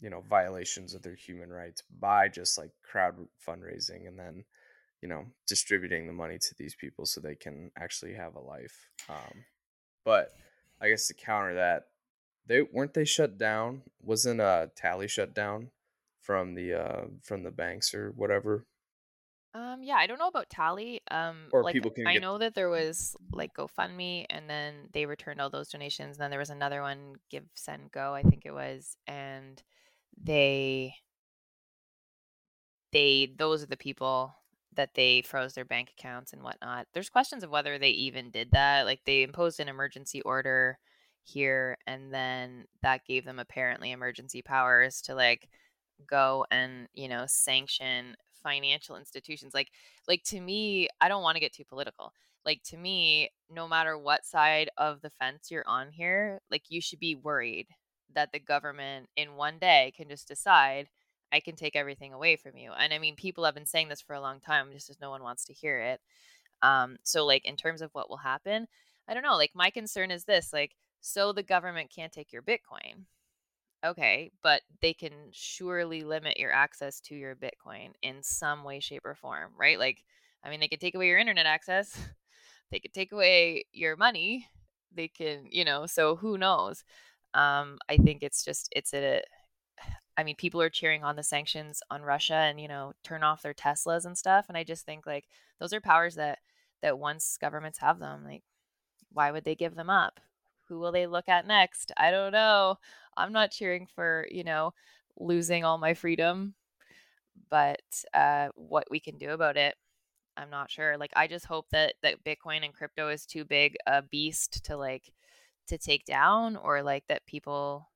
you 0.00 0.10
know, 0.10 0.22
violations 0.28 0.94
of 0.94 1.02
their 1.02 1.14
human 1.14 1.50
rights 1.50 1.82
by 1.98 2.28
just 2.28 2.58
like 2.58 2.70
crowd 2.82 3.14
fundraising 3.46 4.08
and 4.08 4.18
then, 4.18 4.44
you 5.02 5.08
know, 5.08 5.24
distributing 5.46 6.06
the 6.06 6.12
money 6.12 6.38
to 6.38 6.54
these 6.58 6.74
people 6.74 7.06
so 7.06 7.20
they 7.20 7.34
can 7.34 7.70
actually 7.78 8.14
have 8.14 8.34
a 8.34 8.40
life. 8.40 8.88
Um, 9.08 9.44
but 10.04 10.32
I 10.80 10.88
guess 10.88 11.06
to 11.08 11.14
counter 11.14 11.54
that, 11.54 11.86
they 12.46 12.62
weren't 12.62 12.94
they 12.94 13.04
shut 13.04 13.38
down? 13.38 13.82
Wasn't 14.02 14.40
uh 14.40 14.68
Tally 14.74 15.08
shut 15.08 15.34
down 15.34 15.70
from 16.20 16.54
the 16.54 16.74
uh 16.74 17.04
from 17.22 17.42
the 17.42 17.50
banks 17.50 17.94
or 17.94 18.12
whatever? 18.16 18.66
Um, 19.52 19.82
yeah, 19.82 19.96
I 19.96 20.06
don't 20.06 20.18
know 20.18 20.28
about 20.28 20.48
Tally. 20.48 21.00
Um, 21.10 21.48
Or 21.52 21.62
like 21.62 21.72
people 21.74 21.90
can 21.90 22.06
I 22.06 22.14
get 22.14 22.22
know 22.22 22.38
that 22.38 22.54
there 22.54 22.68
was 22.70 23.16
like 23.32 23.54
GoFundMe, 23.54 24.26
and 24.30 24.48
then 24.48 24.88
they 24.92 25.06
returned 25.06 25.40
all 25.40 25.50
those 25.50 25.70
donations. 25.70 26.16
And 26.16 26.22
then 26.22 26.30
there 26.30 26.38
was 26.38 26.50
another 26.50 26.82
one, 26.82 27.16
Give, 27.30 27.44
Send, 27.54 27.90
Go, 27.90 28.14
I 28.14 28.22
think 28.22 28.42
it 28.46 28.52
was, 28.52 28.96
and 29.06 29.60
they 30.22 30.94
they 32.92 33.34
those 33.38 33.62
are 33.62 33.66
the 33.66 33.76
people 33.76 34.34
that 34.74 34.94
they 34.94 35.22
froze 35.22 35.54
their 35.54 35.64
bank 35.64 35.92
accounts 35.98 36.32
and 36.32 36.42
whatnot. 36.42 36.86
There's 36.94 37.10
questions 37.10 37.42
of 37.42 37.50
whether 37.50 37.78
they 37.78 37.90
even 37.90 38.30
did 38.30 38.52
that. 38.52 38.86
Like 38.86 39.00
they 39.04 39.22
imposed 39.22 39.60
an 39.60 39.68
emergency 39.68 40.22
order 40.22 40.78
here, 41.24 41.76
and 41.86 42.12
then 42.12 42.66
that 42.82 43.04
gave 43.04 43.24
them 43.24 43.38
apparently 43.38 43.90
emergency 43.92 44.42
powers 44.42 45.00
to 45.02 45.14
like 45.14 45.48
go 46.06 46.46
and 46.50 46.88
you 46.94 47.08
know 47.08 47.24
sanction 47.26 48.16
financial 48.42 48.96
institutions 48.96 49.54
like 49.54 49.68
like 50.08 50.22
to 50.24 50.40
me 50.40 50.88
i 51.00 51.08
don't 51.08 51.22
want 51.22 51.36
to 51.36 51.40
get 51.40 51.52
too 51.52 51.64
political 51.64 52.12
like 52.44 52.62
to 52.62 52.76
me 52.76 53.30
no 53.50 53.68
matter 53.68 53.98
what 53.98 54.24
side 54.24 54.70
of 54.76 55.00
the 55.02 55.10
fence 55.10 55.50
you're 55.50 55.64
on 55.66 55.90
here 55.90 56.40
like 56.50 56.62
you 56.68 56.80
should 56.80 56.98
be 56.98 57.14
worried 57.14 57.66
that 58.14 58.32
the 58.32 58.38
government 58.38 59.08
in 59.16 59.36
one 59.36 59.58
day 59.58 59.92
can 59.96 60.08
just 60.08 60.28
decide 60.28 60.88
i 61.32 61.40
can 61.40 61.54
take 61.56 61.76
everything 61.76 62.12
away 62.12 62.36
from 62.36 62.56
you. 62.56 62.72
And 62.72 62.92
i 62.92 62.98
mean 62.98 63.16
people 63.16 63.44
have 63.44 63.54
been 63.54 63.66
saying 63.66 63.88
this 63.88 64.00
for 64.00 64.14
a 64.14 64.20
long 64.20 64.40
time 64.40 64.68
just 64.72 64.90
as 64.90 65.00
no 65.00 65.10
one 65.10 65.22
wants 65.22 65.44
to 65.46 65.52
hear 65.52 65.78
it. 65.80 66.00
Um 66.62 66.96
so 67.02 67.24
like 67.24 67.44
in 67.44 67.56
terms 67.56 67.82
of 67.82 67.90
what 67.92 68.10
will 68.10 68.18
happen 68.18 68.66
i 69.08 69.14
don't 69.14 69.22
know 69.22 69.36
like 69.36 69.52
my 69.54 69.70
concern 69.70 70.10
is 70.10 70.24
this 70.24 70.52
like 70.52 70.76
so 71.00 71.32
the 71.32 71.42
government 71.42 71.90
can't 71.94 72.12
take 72.12 72.32
your 72.32 72.42
bitcoin 72.42 73.06
Okay, 73.84 74.30
but 74.42 74.60
they 74.82 74.92
can 74.92 75.12
surely 75.32 76.02
limit 76.02 76.38
your 76.38 76.52
access 76.52 77.00
to 77.00 77.14
your 77.14 77.34
Bitcoin 77.34 77.92
in 78.02 78.22
some 78.22 78.62
way, 78.62 78.78
shape, 78.78 79.06
or 79.06 79.14
form, 79.14 79.52
right? 79.58 79.78
Like, 79.78 80.04
I 80.44 80.50
mean, 80.50 80.60
they 80.60 80.68
could 80.68 80.80
take 80.80 80.94
away 80.94 81.06
your 81.08 81.18
internet 81.18 81.46
access, 81.46 81.98
they 82.70 82.78
could 82.78 82.92
take 82.92 83.12
away 83.12 83.64
your 83.72 83.96
money, 83.96 84.46
they 84.92 85.08
can, 85.08 85.46
you 85.50 85.64
know, 85.64 85.86
so 85.86 86.16
who 86.16 86.36
knows? 86.36 86.84
Um, 87.32 87.78
I 87.88 87.96
think 87.96 88.22
it's 88.22 88.44
just, 88.44 88.68
it's 88.76 88.92
a, 88.92 89.22
I 90.18 90.24
mean, 90.24 90.36
people 90.36 90.60
are 90.60 90.68
cheering 90.70 91.02
on 91.04 91.16
the 91.16 91.22
sanctions 91.22 91.82
on 91.90 92.02
Russia 92.02 92.34
and, 92.34 92.60
you 92.60 92.68
know, 92.68 92.92
turn 93.04 93.22
off 93.22 93.42
their 93.42 93.54
Teslas 93.54 94.04
and 94.04 94.18
stuff. 94.18 94.46
And 94.48 94.58
I 94.58 94.64
just 94.64 94.84
think 94.84 95.06
like 95.06 95.26
those 95.58 95.72
are 95.72 95.80
powers 95.80 96.16
that, 96.16 96.40
that 96.82 96.98
once 96.98 97.38
governments 97.40 97.78
have 97.78 97.98
them, 97.98 98.24
like, 98.26 98.42
why 99.12 99.30
would 99.30 99.44
they 99.44 99.54
give 99.54 99.74
them 99.76 99.90
up? 99.90 100.20
Who 100.70 100.78
will 100.78 100.92
they 100.92 101.08
look 101.08 101.28
at 101.28 101.48
next? 101.48 101.90
I 101.96 102.12
don't 102.12 102.30
know. 102.32 102.76
I'm 103.16 103.32
not 103.32 103.50
cheering 103.50 103.88
for, 103.92 104.26
you 104.30 104.44
know, 104.44 104.72
losing 105.18 105.64
all 105.64 105.78
my 105.78 105.94
freedom, 105.94 106.54
but 107.50 107.82
uh, 108.14 108.50
what 108.54 108.86
we 108.88 109.00
can 109.00 109.18
do 109.18 109.30
about 109.30 109.56
it, 109.56 109.74
I'm 110.36 110.48
not 110.48 110.70
sure. 110.70 110.96
Like, 110.96 111.10
I 111.16 111.26
just 111.26 111.44
hope 111.44 111.66
that 111.72 111.94
that 112.04 112.22
Bitcoin 112.24 112.64
and 112.64 112.72
crypto 112.72 113.08
is 113.08 113.26
too 113.26 113.44
big 113.44 113.76
a 113.88 114.00
beast 114.00 114.64
to 114.66 114.76
like 114.76 115.12
to 115.66 115.76
take 115.76 116.04
down, 116.04 116.56
or 116.56 116.82
like 116.84 117.04
that 117.08 117.26
people 117.26 117.90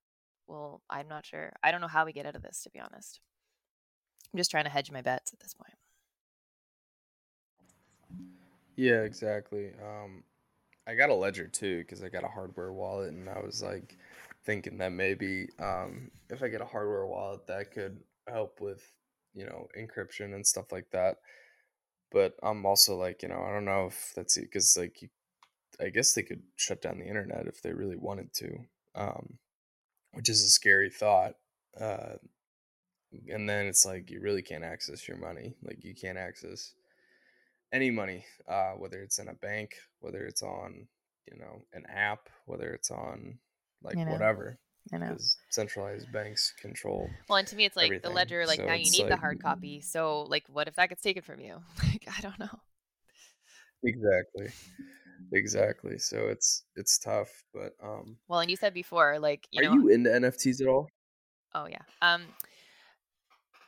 will. 0.49 0.83
I'm 0.91 1.07
not 1.07 1.25
sure. 1.25 1.53
I 1.63 1.71
don't 1.71 1.81
know 1.81 1.87
how 1.87 2.05
we 2.05 2.13
get 2.13 2.27
out 2.27 2.35
of 2.35 2.43
this, 2.43 2.65
to 2.65 2.71
be 2.71 2.81
honest. 2.81 3.21
I'm 4.33 4.39
just 4.39 4.51
trying 4.51 4.65
to 4.65 4.71
hedge 4.71 4.91
my 4.91 5.01
bets 5.01 5.33
at 5.33 5.39
this 5.39 5.55
point. 5.55 5.75
Yeah, 8.75 9.03
exactly. 9.03 9.71
Um, 9.81 10.25
I 10.87 10.95
got 10.95 11.11
a 11.11 11.15
ledger 11.15 11.47
too 11.47 11.79
because 11.79 12.03
I 12.03 12.09
got 12.09 12.25
a 12.25 12.29
hardware 12.29 12.73
wallet, 12.73 13.13
and 13.13 13.29
I 13.29 13.41
was 13.41 13.63
like 13.63 13.97
thinking 14.45 14.79
that 14.79 14.93
maybe 14.93 15.49
um, 15.59 16.11
if 16.29 16.43
I 16.43 16.49
get 16.49 16.61
a 16.61 16.67
hardware 16.67 17.07
wallet, 17.07 17.47
that 17.47 17.73
could 17.73 18.01
help 18.29 18.61
with 18.61 18.83
you 19.35 19.47
know 19.47 19.69
encryption 19.79 20.35
and 20.35 20.47
stuff 20.47 20.73
like 20.73 20.91
that. 20.93 21.17
But 22.11 22.35
I'm 22.43 22.65
also 22.65 22.97
like, 22.97 23.23
you 23.23 23.29
know, 23.29 23.43
I 23.43 23.53
don't 23.53 23.65
know 23.65 23.87
if 23.87 24.13
that's 24.15 24.39
because 24.39 24.77
like, 24.77 25.03
you, 25.03 25.09
I 25.81 25.89
guess 25.89 26.13
they 26.13 26.23
could 26.23 26.43
shut 26.55 26.81
down 26.81 27.01
the 27.01 27.09
internet 27.09 27.49
if 27.49 27.61
they 27.61 27.73
really 27.73 27.97
wanted 27.97 28.33
to, 28.35 28.59
um, 28.95 29.39
which 30.13 30.29
is 30.29 30.43
a 30.45 30.49
scary 30.49 30.91
thought. 30.91 31.35
Uh, 31.79 32.15
and 33.29 33.49
then 33.49 33.67
it's 33.67 33.85
like 33.85 34.11
you 34.11 34.21
really 34.21 34.43
can't 34.43 34.63
access 34.63 35.09
your 35.09 35.17
money. 35.17 35.57
Like 35.65 35.83
you 35.83 35.95
can't 35.95 36.19
access 36.19 36.75
any 37.75 37.91
money, 37.91 38.25
uh, 38.49 38.73
whether 38.73 39.03
it's 39.03 39.19
in 39.19 39.29
a 39.29 39.35
bank, 39.35 39.73
whether 40.01 40.25
it's 40.27 40.43
on, 40.43 40.89
you 41.31 41.39
know, 41.39 41.63
an 41.75 41.85
app, 41.89 42.29
whether 42.47 42.71
it's 42.73 42.91
on 42.91 43.39
like 43.83 43.99
You 43.99 44.07
know, 44.07 44.13
whatever, 44.13 44.59
I 44.93 44.99
know. 44.99 45.17
centralized 45.51 46.13
banks 46.13 46.55
control 46.61 47.11
Well, 47.29 47.39
and 47.39 47.49
to 47.49 47.57
me, 47.57 47.65
it's 47.65 47.77
like 47.77 48.03
the 48.03 48.11
ledger. 48.11 48.47
Like 48.47 48.59
So 48.61 48.67
now, 48.67 48.75
you 48.75 48.83
it's 48.83 48.93
need 48.99 49.09
the 49.09 49.17
hard 49.17 49.41
copy. 49.41 49.81
So, 49.81 50.23
like, 50.23 50.45
what 50.49 50.69
if 50.69 50.77
that 50.77 50.89
gets 50.89 51.03
taken 51.03 51.23
from 51.23 51.41
you? 51.41 51.63
Like, 51.83 52.07
I 52.17 52.21
don't 52.21 52.39
know. 52.39 52.61
exactly, 53.83 54.49
exactly. 55.33 55.99
So 55.99 56.29
it's 56.29 56.65
it's 56.77 56.99
tough, 56.99 57.31
but 57.53 57.73
um, 57.83 58.17
Well, 58.29 58.41
and 58.41 58.51
you 58.51 58.57
said 58.57 58.75
before, 58.75 59.19
like, 59.19 59.47
you 59.51 59.61
are 59.61 59.65
know, 59.65 59.75
you 59.75 59.89
into 59.89 60.15
NFTs 60.15 60.61
at 60.61 60.69
all? 60.69 60.89
oh 61.55 61.67
yeah. 61.67 61.83
Um, 62.03 62.25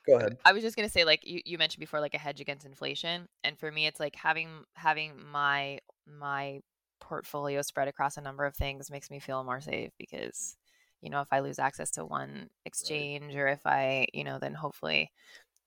Go 0.07 0.16
ahead. 0.16 0.38
I 0.45 0.53
was 0.53 0.62
just 0.62 0.77
gonna 0.77 0.88
say, 0.88 1.05
like 1.05 1.27
you, 1.27 1.40
you 1.45 1.59
mentioned 1.59 1.81
before, 1.81 2.01
like 2.01 2.14
a 2.14 2.19
hedge 2.19 2.40
against 2.40 2.66
inflation, 2.66 3.29
and 3.45 3.59
for 3.59 3.71
me, 3.71 3.87
it's 3.87 4.01
like 4.01 4.14
having 4.16 4.64
having 4.75 5.14
my 5.31 5.81
my 6.07 6.61
portfolio 7.01 7.62
spread 7.62 7.88
across 7.88 8.16
a 8.16 8.21
number 8.21 8.45
of 8.45 8.55
things 8.57 8.90
makes 8.90 9.11
me 9.11 9.19
feel 9.21 9.45
more 9.45 9.61
safe 9.61 9.90
because, 9.99 10.57
you 11.03 11.11
know, 11.11 11.21
if 11.21 11.29
I 11.33 11.40
lose 11.40 11.59
access 11.59 11.90
to 11.92 12.05
one 12.05 12.49
Right. 12.83 13.09
exchange 13.09 13.35
or 13.37 13.49
if 13.49 13.66
I, 13.66 14.07
you 14.14 14.25
know, 14.25 14.38
then 14.38 14.55
hopefully 14.55 15.11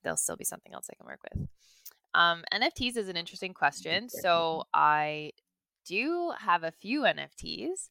there'll 0.04 0.18
still 0.18 0.38
be 0.38 0.46
something 0.46 0.74
else 0.74 0.90
I 0.92 0.96
can 0.96 1.06
work 1.08 1.22
with. 1.34 1.48
Um, 2.14 2.44
NFTs 2.52 2.98
is 2.98 3.10
an 3.10 3.18
interesting 3.18 3.54
question. 3.54 4.10
So 4.10 4.64
I 4.74 5.32
do 5.86 6.34
have 6.40 6.64
a 6.64 6.72
few 6.72 7.06
NFTs. 7.06 7.90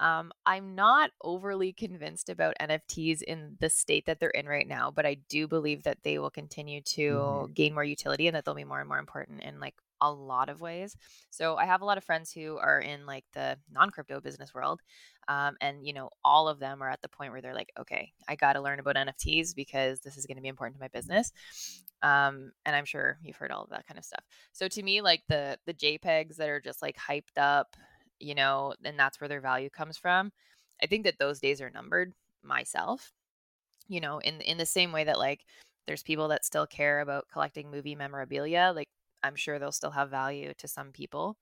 Um, 0.00 0.32
I'm 0.44 0.74
not 0.74 1.10
overly 1.22 1.72
convinced 1.72 2.28
about 2.28 2.56
NFTs 2.60 3.22
in 3.22 3.56
the 3.60 3.70
state 3.70 4.06
that 4.06 4.18
they're 4.18 4.30
in 4.30 4.46
right 4.46 4.66
now, 4.66 4.90
but 4.90 5.06
I 5.06 5.18
do 5.28 5.46
believe 5.46 5.84
that 5.84 5.98
they 6.02 6.18
will 6.18 6.30
continue 6.30 6.80
to 6.82 7.50
gain 7.54 7.74
more 7.74 7.84
utility 7.84 8.26
and 8.26 8.34
that 8.34 8.44
they'll 8.44 8.54
be 8.54 8.64
more 8.64 8.80
and 8.80 8.88
more 8.88 8.98
important 8.98 9.42
in 9.42 9.60
like 9.60 9.74
a 10.00 10.10
lot 10.10 10.48
of 10.48 10.60
ways. 10.60 10.96
So 11.30 11.56
I 11.56 11.64
have 11.64 11.80
a 11.80 11.84
lot 11.84 11.96
of 11.96 12.04
friends 12.04 12.32
who 12.32 12.58
are 12.58 12.80
in 12.80 13.06
like 13.06 13.24
the 13.32 13.56
non-crypto 13.72 14.20
business 14.20 14.52
world. 14.52 14.80
Um, 15.28 15.56
and 15.60 15.86
you 15.86 15.92
know, 15.92 16.10
all 16.24 16.48
of 16.48 16.58
them 16.58 16.82
are 16.82 16.90
at 16.90 17.00
the 17.00 17.08
point 17.08 17.32
where 17.32 17.40
they're 17.40 17.54
like, 17.54 17.72
okay, 17.80 18.12
I 18.28 18.36
got 18.36 18.54
to 18.54 18.60
learn 18.60 18.80
about 18.80 18.96
NFTs 18.96 19.54
because 19.54 20.00
this 20.00 20.16
is 20.16 20.26
going 20.26 20.36
to 20.36 20.42
be 20.42 20.48
important 20.48 20.76
to 20.76 20.82
my 20.82 20.88
business. 20.88 21.32
Um, 22.02 22.52
and 22.66 22.76
I'm 22.76 22.84
sure 22.84 23.18
you've 23.22 23.36
heard 23.36 23.50
all 23.50 23.64
of 23.64 23.70
that 23.70 23.86
kind 23.86 23.96
of 23.96 24.04
stuff. 24.04 24.24
So 24.52 24.68
to 24.68 24.82
me, 24.82 25.00
like 25.00 25.22
the 25.28 25.58
the 25.64 25.72
JPEGs 25.72 26.36
that 26.36 26.48
are 26.48 26.60
just 26.60 26.82
like 26.82 26.96
hyped 26.96 27.38
up, 27.38 27.76
you 28.24 28.34
know, 28.34 28.74
and 28.84 28.98
that's 28.98 29.20
where 29.20 29.28
their 29.28 29.40
value 29.40 29.70
comes 29.70 29.98
from. 29.98 30.32
I 30.82 30.86
think 30.86 31.04
that 31.04 31.18
those 31.18 31.40
days 31.40 31.60
are 31.60 31.70
numbered 31.70 32.12
myself. 32.42 33.12
You 33.88 34.00
know, 34.00 34.18
in 34.18 34.40
in 34.40 34.58
the 34.58 34.66
same 34.66 34.92
way 34.92 35.04
that 35.04 35.18
like 35.18 35.44
there's 35.86 36.02
people 36.02 36.28
that 36.28 36.44
still 36.44 36.66
care 36.66 37.00
about 37.00 37.28
collecting 37.32 37.70
movie 37.70 37.94
memorabilia, 37.94 38.72
like 38.74 38.88
I'm 39.22 39.36
sure 39.36 39.58
they'll 39.58 39.72
still 39.72 39.90
have 39.90 40.10
value 40.10 40.54
to 40.58 40.68
some 40.68 40.90
people. 40.92 41.36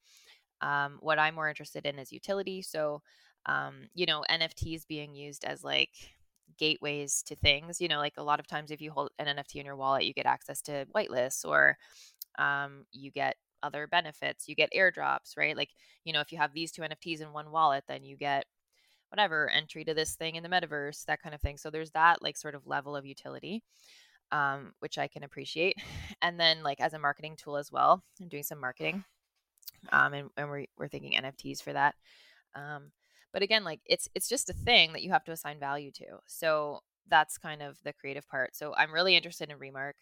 Um, 0.61 0.99
what 1.01 1.19
I'm 1.19 1.35
more 1.35 1.49
interested 1.49 1.87
in 1.87 1.99
is 1.99 2.13
utility. 2.13 2.63
So, 2.63 3.03
um, 3.47 3.89
you 3.95 4.07
know, 4.07 4.25
NFTs 4.31 4.87
being 4.89 5.15
used 5.15 5.45
as 5.45 5.65
like 5.65 5.91
gateways 6.59 7.23
to 7.25 7.37
things. 7.37 7.81
You 7.81 7.89
know, 7.89 7.99
like 7.99 8.15
a 8.19 8.23
lot 8.23 8.41
of 8.41 8.47
times 8.49 8.71
if 8.71 8.81
you 8.81 8.91
hold 8.93 9.11
an 9.19 9.27
NFT 9.27 9.57
in 9.57 9.67
your 9.67 9.77
wallet, 9.77 10.05
you 10.05 10.15
get 10.15 10.27
access 10.27 10.63
to 10.63 10.87
whitelists 10.95 11.45
or 11.45 11.77
um, 12.39 12.87
you 12.93 13.11
get 13.11 13.37
other 13.63 13.87
benefits. 13.87 14.49
You 14.49 14.55
get 14.55 14.73
airdrops, 14.77 15.37
right? 15.37 15.57
Like, 15.57 15.71
you 16.05 16.13
know, 16.13 16.21
if 16.21 16.33
you 16.33 16.39
have 16.39 16.53
these 16.53 16.73
two 16.73 16.83
NFTs 16.83 17.21
in 17.21 17.33
one 17.33 17.51
wallet, 17.51 17.85
then 17.89 18.05
you 18.05 18.17
get 18.17 18.47
whatever 19.11 19.51
entry 19.51 19.85
to 19.85 19.95
this 19.95 20.15
thing 20.17 20.37
in 20.37 20.43
the 20.43 20.49
metaverse, 20.49 21.05
that 21.07 21.23
kind 21.23 21.35
of 21.35 21.41
thing. 21.41 21.59
So 21.59 21.71
there's 21.71 21.91
that 21.93 22.23
like 22.23 22.37
sort 22.37 22.55
of 22.55 22.67
level 22.67 22.97
of 22.97 23.07
utility, 23.07 23.63
um, 24.33 24.73
which 24.81 24.99
I 24.99 25.09
can 25.09 25.25
appreciate. 25.25 25.77
And 26.23 26.39
then 26.39 26.63
like 26.63 26.81
as 26.81 26.95
a 26.95 26.99
marketing 27.01 27.37
tool 27.37 27.57
as 27.57 27.73
well, 27.73 28.03
I'm 28.21 28.29
doing 28.29 28.45
some 28.45 28.61
marketing, 28.61 29.05
um, 29.93 30.13
and, 30.15 30.31
and 30.37 30.49
we're 30.51 30.67
we're 30.79 30.89
thinking 30.89 31.13
NFTs 31.21 31.63
for 31.63 31.73
that. 31.73 31.95
Um, 32.55 32.93
but 33.33 33.43
again, 33.43 33.65
like 33.65 33.81
it's 33.87 34.09
it's 34.15 34.29
just 34.29 34.51
a 34.51 34.55
thing 34.55 34.93
that 34.93 35.03
you 35.03 35.11
have 35.11 35.25
to 35.25 35.33
assign 35.33 35.59
value 35.59 35.91
to. 35.93 36.07
So 36.27 36.81
that's 37.09 37.39
kind 37.39 37.63
of 37.63 37.79
the 37.85 37.93
creative 37.93 38.29
part. 38.29 38.55
So 38.57 38.75
I'm 38.77 38.93
really 38.93 39.17
interested 39.17 39.51
in 39.51 39.59
Remark. 39.59 39.97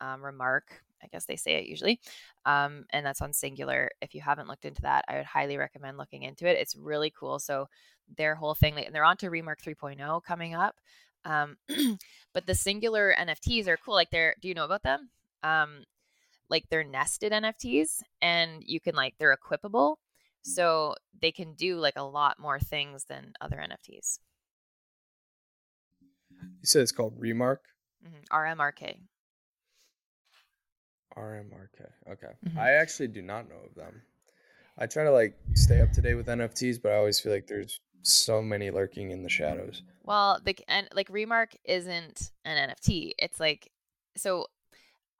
um, 0.00 0.22
Remark. 0.24 0.82
I 1.02 1.08
guess 1.08 1.24
they 1.24 1.36
say 1.36 1.54
it 1.54 1.66
usually. 1.66 2.00
Um, 2.44 2.84
and 2.90 3.04
that's 3.04 3.22
on 3.22 3.32
Singular. 3.32 3.90
If 4.00 4.14
you 4.14 4.20
haven't 4.20 4.48
looked 4.48 4.64
into 4.64 4.82
that, 4.82 5.04
I 5.08 5.16
would 5.16 5.26
highly 5.26 5.56
recommend 5.56 5.98
looking 5.98 6.22
into 6.22 6.46
it. 6.46 6.58
It's 6.58 6.76
really 6.76 7.10
cool. 7.10 7.38
So 7.38 7.68
their 8.16 8.34
whole 8.34 8.54
thing, 8.54 8.78
and 8.78 8.94
they're 8.94 9.04
on 9.04 9.16
to 9.18 9.30
Remark 9.30 9.60
3.0 9.62 10.22
coming 10.24 10.54
up. 10.54 10.76
Um, 11.24 11.56
but 12.34 12.46
the 12.46 12.54
Singular 12.54 13.14
NFTs 13.18 13.68
are 13.68 13.76
cool. 13.76 13.94
Like 13.94 14.10
they're, 14.10 14.34
do 14.40 14.48
you 14.48 14.54
know 14.54 14.64
about 14.64 14.82
them? 14.82 15.10
Um, 15.42 15.84
like 16.48 16.68
they're 16.68 16.84
nested 16.84 17.32
NFTs 17.32 18.02
and 18.20 18.62
you 18.64 18.80
can 18.80 18.94
like, 18.94 19.14
they're 19.18 19.36
equipable. 19.36 19.96
So 20.42 20.96
they 21.20 21.30
can 21.30 21.54
do 21.54 21.76
like 21.76 21.94
a 21.96 22.02
lot 22.02 22.38
more 22.38 22.58
things 22.58 23.04
than 23.04 23.32
other 23.40 23.56
NFTs. 23.56 24.18
You 26.30 26.66
said 26.66 26.82
it's 26.82 26.92
called 26.92 27.14
Remark? 27.16 27.62
Mm-hmm. 28.04 28.36
RMRK. 28.36 28.98
RMRK. 31.16 31.86
Okay. 32.10 32.32
Mm-hmm. 32.46 32.58
I 32.58 32.72
actually 32.72 33.08
do 33.08 33.22
not 33.22 33.48
know 33.48 33.56
of 33.68 33.74
them. 33.74 34.02
I 34.78 34.86
try 34.86 35.04
to 35.04 35.10
like 35.10 35.36
stay 35.54 35.80
up 35.80 35.92
to 35.92 36.00
date 36.00 36.14
with 36.14 36.26
NFTs, 36.26 36.80
but 36.82 36.92
I 36.92 36.96
always 36.96 37.20
feel 37.20 37.32
like 37.32 37.46
there's 37.46 37.80
so 38.02 38.42
many 38.42 38.70
lurking 38.70 39.10
in 39.10 39.22
the 39.22 39.28
shadows. 39.28 39.82
Well, 40.02 40.40
the 40.44 40.56
and 40.68 40.88
like 40.94 41.08
Remark 41.10 41.54
isn't 41.64 42.32
an 42.44 42.70
NFT. 42.70 43.12
It's 43.18 43.38
like 43.38 43.70
so 44.16 44.46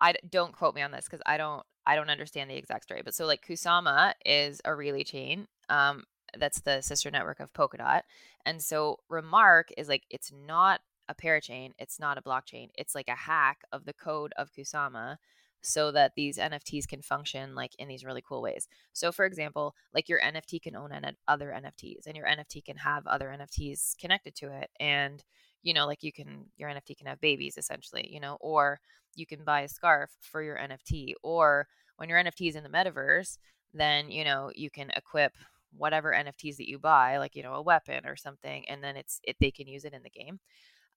I 0.01 0.15
don't 0.29 0.53
quote 0.53 0.75
me 0.75 0.83
on 0.83 0.91
this 0.91 1.09
cuz 1.09 1.21
I 1.27 1.37
don't 1.37 1.65
I 1.87 1.97
don't 1.97 2.11
understand 2.11 2.51
the 2.51 2.57
exact 2.57 2.85
story. 2.85 3.03
But 3.05 3.15
so 3.15 3.27
like 3.27 3.47
Kusama 3.47 4.15
is 4.25 4.61
a 4.65 4.75
relay 4.75 5.05
chain. 5.05 5.49
Um 5.69 6.05
that's 6.39 6.61
the 6.61 6.81
sister 6.81 7.11
network 7.11 7.41
of 7.41 7.53
Polkadot. 7.53 8.03
And 8.47 8.63
so 8.63 9.01
Remark 9.09 9.69
is 9.77 9.89
like 9.89 10.05
it's 10.09 10.33
not 10.33 10.81
a 11.09 11.15
parachain, 11.15 11.73
it's 11.79 12.01
not 12.01 12.17
a 12.17 12.23
blockchain. 12.23 12.71
It's 12.77 12.95
like 12.95 13.09
a 13.09 13.15
hack 13.15 13.63
of 13.71 13.85
the 13.85 13.93
code 13.93 14.33
of 14.37 14.53
Kusama 14.53 15.19
so 15.63 15.93
that 15.93 16.13
these 16.17 16.39
NFTs 16.39 16.87
can 16.87 17.03
function 17.03 17.55
like 17.55 17.73
in 17.79 17.89
these 17.89 18.05
really 18.05 18.23
cool 18.27 18.43
ways. 18.43 18.69
So 18.93 19.13
for 19.13 19.25
example, 19.25 19.75
like 19.95 20.09
your 20.09 20.21
NFT 20.21 20.61
can 20.61 20.77
own 20.77 20.93
an- 20.93 21.17
other 21.29 21.55
NFTs 21.57 22.07
and 22.07 22.17
your 22.17 22.27
NFT 22.27 22.65
can 22.65 22.77
have 22.77 23.07
other 23.07 23.35
NFTs 23.37 23.97
connected 23.99 24.35
to 24.37 24.53
it 24.53 24.71
and 24.81 25.23
you 25.63 25.73
know 25.73 25.87
like 25.87 26.03
you 26.03 26.13
can 26.13 26.47
your 26.57 26.69
NFT 26.69 26.97
can 26.97 27.07
have 27.07 27.21
babies 27.21 27.57
essentially, 27.57 28.09
you 28.13 28.21
know, 28.21 28.37
or 28.41 28.81
you 29.15 29.27
can 29.27 29.45
buy 29.45 29.63
a 29.63 29.69
scarf 29.69 30.11
for 30.21 30.43
your 30.43 30.59
NFT 30.59 31.15
or 31.23 31.69
when 31.97 32.09
your 32.09 32.23
NFT 32.23 32.49
is 32.49 32.57
in 32.57 32.65
the 32.65 32.69
metaverse, 32.69 33.39
then 33.73 34.11
you 34.11 34.25
know 34.25 34.51
you 34.55 34.71
can 34.71 34.91
equip 34.91 35.33
whatever 35.77 36.13
NFTs 36.13 36.57
that 36.57 36.69
you 36.69 36.79
buy, 36.79 37.19
like 37.19 37.35
you 37.35 37.43
know 37.43 37.55
a 37.55 37.63
weapon 37.63 38.07
or 38.07 38.17
something, 38.17 38.69
and 38.69 38.83
then 38.83 38.97
it's 38.97 39.21
it 39.23 39.37
they 39.41 39.51
can 39.51 39.69
use 39.69 39.85
it 39.85 39.95
in 39.95 40.03
the 40.03 40.11
game. 40.11 40.41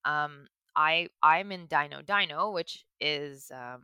Um, 0.05 0.47
I 0.75 1.09
I'm 1.23 1.51
in 1.51 1.67
Dino 1.67 2.01
Dino, 2.01 2.51
which 2.51 2.85
is 2.99 3.51
um, 3.53 3.83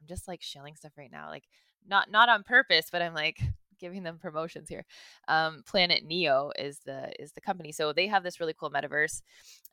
I'm 0.00 0.06
just 0.06 0.28
like 0.28 0.42
shilling 0.42 0.76
stuff 0.76 0.92
right 0.96 1.10
now, 1.10 1.28
like 1.28 1.44
not 1.86 2.10
not 2.10 2.28
on 2.28 2.42
purpose, 2.42 2.86
but 2.90 3.02
I'm 3.02 3.14
like 3.14 3.40
giving 3.80 4.02
them 4.02 4.18
promotions 4.18 4.68
here. 4.68 4.84
Um, 5.28 5.62
Planet 5.66 6.04
Neo 6.04 6.50
is 6.58 6.80
the 6.84 7.10
is 7.20 7.32
the 7.32 7.40
company, 7.40 7.72
so 7.72 7.92
they 7.92 8.06
have 8.06 8.22
this 8.22 8.40
really 8.40 8.54
cool 8.58 8.70
metaverse, 8.70 9.22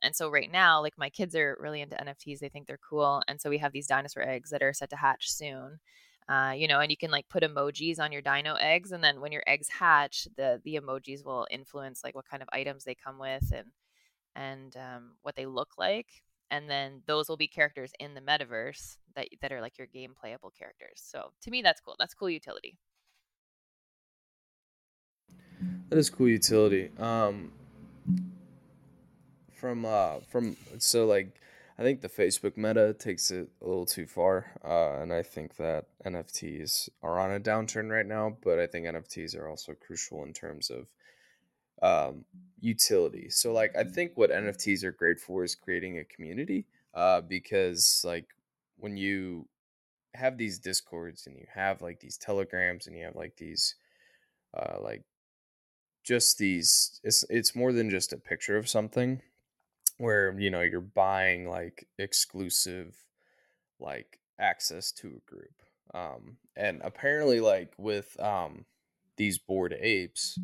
and 0.02 0.14
so 0.14 0.30
right 0.30 0.50
now, 0.50 0.80
like 0.80 0.94
my 0.98 1.10
kids 1.10 1.34
are 1.34 1.56
really 1.60 1.80
into 1.80 1.96
NFTs. 1.96 2.38
They 2.38 2.48
think 2.48 2.66
they're 2.66 2.78
cool, 2.88 3.22
and 3.28 3.40
so 3.40 3.50
we 3.50 3.58
have 3.58 3.72
these 3.72 3.86
dinosaur 3.86 4.22
eggs 4.22 4.50
that 4.50 4.62
are 4.62 4.72
set 4.72 4.90
to 4.90 4.96
hatch 4.96 5.30
soon. 5.30 5.78
Uh, 6.28 6.52
you 6.56 6.66
know, 6.66 6.80
and 6.80 6.90
you 6.90 6.96
can 6.96 7.10
like 7.12 7.28
put 7.28 7.44
emojis 7.44 8.00
on 8.00 8.10
your 8.12 8.22
dino 8.22 8.54
eggs, 8.54 8.92
and 8.92 9.02
then 9.04 9.20
when 9.20 9.32
your 9.32 9.44
eggs 9.46 9.68
hatch, 9.68 10.26
the 10.36 10.60
the 10.64 10.74
emojis 10.80 11.24
will 11.24 11.46
influence 11.50 12.02
like 12.04 12.14
what 12.14 12.28
kind 12.28 12.42
of 12.42 12.48
items 12.52 12.84
they 12.84 12.94
come 12.94 13.18
with 13.18 13.52
and 13.52 13.68
and 14.34 14.76
um, 14.76 15.12
what 15.22 15.34
they 15.36 15.46
look 15.46 15.78
like 15.78 16.08
and 16.50 16.70
then 16.70 17.02
those 17.06 17.28
will 17.28 17.36
be 17.36 17.48
characters 17.48 17.92
in 17.98 18.14
the 18.14 18.20
metaverse 18.20 18.96
that 19.16 19.28
that 19.40 19.52
are 19.52 19.60
like 19.60 19.78
your 19.78 19.88
game 19.88 20.14
playable 20.18 20.52
characters. 20.56 21.02
So 21.02 21.32
to 21.42 21.50
me, 21.50 21.62
that's 21.62 21.80
cool. 21.80 21.96
That's 21.98 22.14
cool 22.14 22.30
utility. 22.30 22.76
That 25.88 25.98
is 25.98 26.10
cool 26.10 26.28
utility. 26.28 26.90
Um, 26.98 27.52
from 29.52 29.84
uh, 29.84 30.20
from 30.28 30.56
so 30.78 31.06
like, 31.06 31.40
I 31.78 31.82
think 31.82 32.00
the 32.00 32.08
Facebook 32.08 32.56
meta 32.56 32.94
takes 32.94 33.30
it 33.30 33.48
a 33.62 33.66
little 33.66 33.86
too 33.86 34.06
far, 34.06 34.46
uh, 34.64 35.02
and 35.02 35.12
I 35.12 35.22
think 35.22 35.56
that 35.56 35.86
NFTs 36.04 36.88
are 37.02 37.18
on 37.18 37.32
a 37.32 37.40
downturn 37.40 37.90
right 37.90 38.06
now. 38.06 38.36
But 38.42 38.58
I 38.58 38.66
think 38.66 38.86
NFTs 38.86 39.36
are 39.36 39.48
also 39.48 39.74
crucial 39.74 40.22
in 40.24 40.32
terms 40.32 40.70
of 40.70 40.86
um, 41.82 42.24
utility. 42.60 43.28
So 43.30 43.52
like 43.52 43.76
I 43.76 43.84
think 43.84 44.12
what 44.14 44.30
NFTs 44.30 44.84
are 44.84 44.92
great 44.92 45.18
for 45.18 45.44
is 45.44 45.54
creating 45.54 45.98
a 45.98 46.04
community 46.04 46.66
uh, 46.94 47.20
because 47.20 48.02
like 48.04 48.26
when 48.78 48.96
you 48.96 49.48
have 50.14 50.38
these 50.38 50.58
discords 50.58 51.26
and 51.26 51.36
you 51.36 51.46
have 51.54 51.82
like 51.82 52.00
these 52.00 52.16
telegrams 52.16 52.86
and 52.86 52.96
you 52.96 53.04
have 53.04 53.16
like 53.16 53.36
these 53.36 53.74
uh, 54.56 54.76
like 54.80 55.02
just 56.04 56.38
these 56.38 57.00
it's 57.02 57.24
it's 57.28 57.54
more 57.54 57.72
than 57.72 57.90
just 57.90 58.12
a 58.12 58.16
picture 58.16 58.56
of 58.56 58.68
something 58.68 59.20
where 59.98 60.38
you 60.38 60.50
know 60.50 60.60
you're 60.60 60.80
buying 60.80 61.48
like 61.48 61.86
exclusive 61.98 62.94
like 63.80 64.20
access 64.38 64.92
to 64.92 65.08
a 65.08 65.30
group 65.30 65.62
um 65.94 66.36
and 66.56 66.80
apparently 66.84 67.40
like 67.40 67.72
with 67.76 68.18
um 68.20 68.64
these 69.16 69.38
Bored 69.38 69.74
Apes 69.80 70.38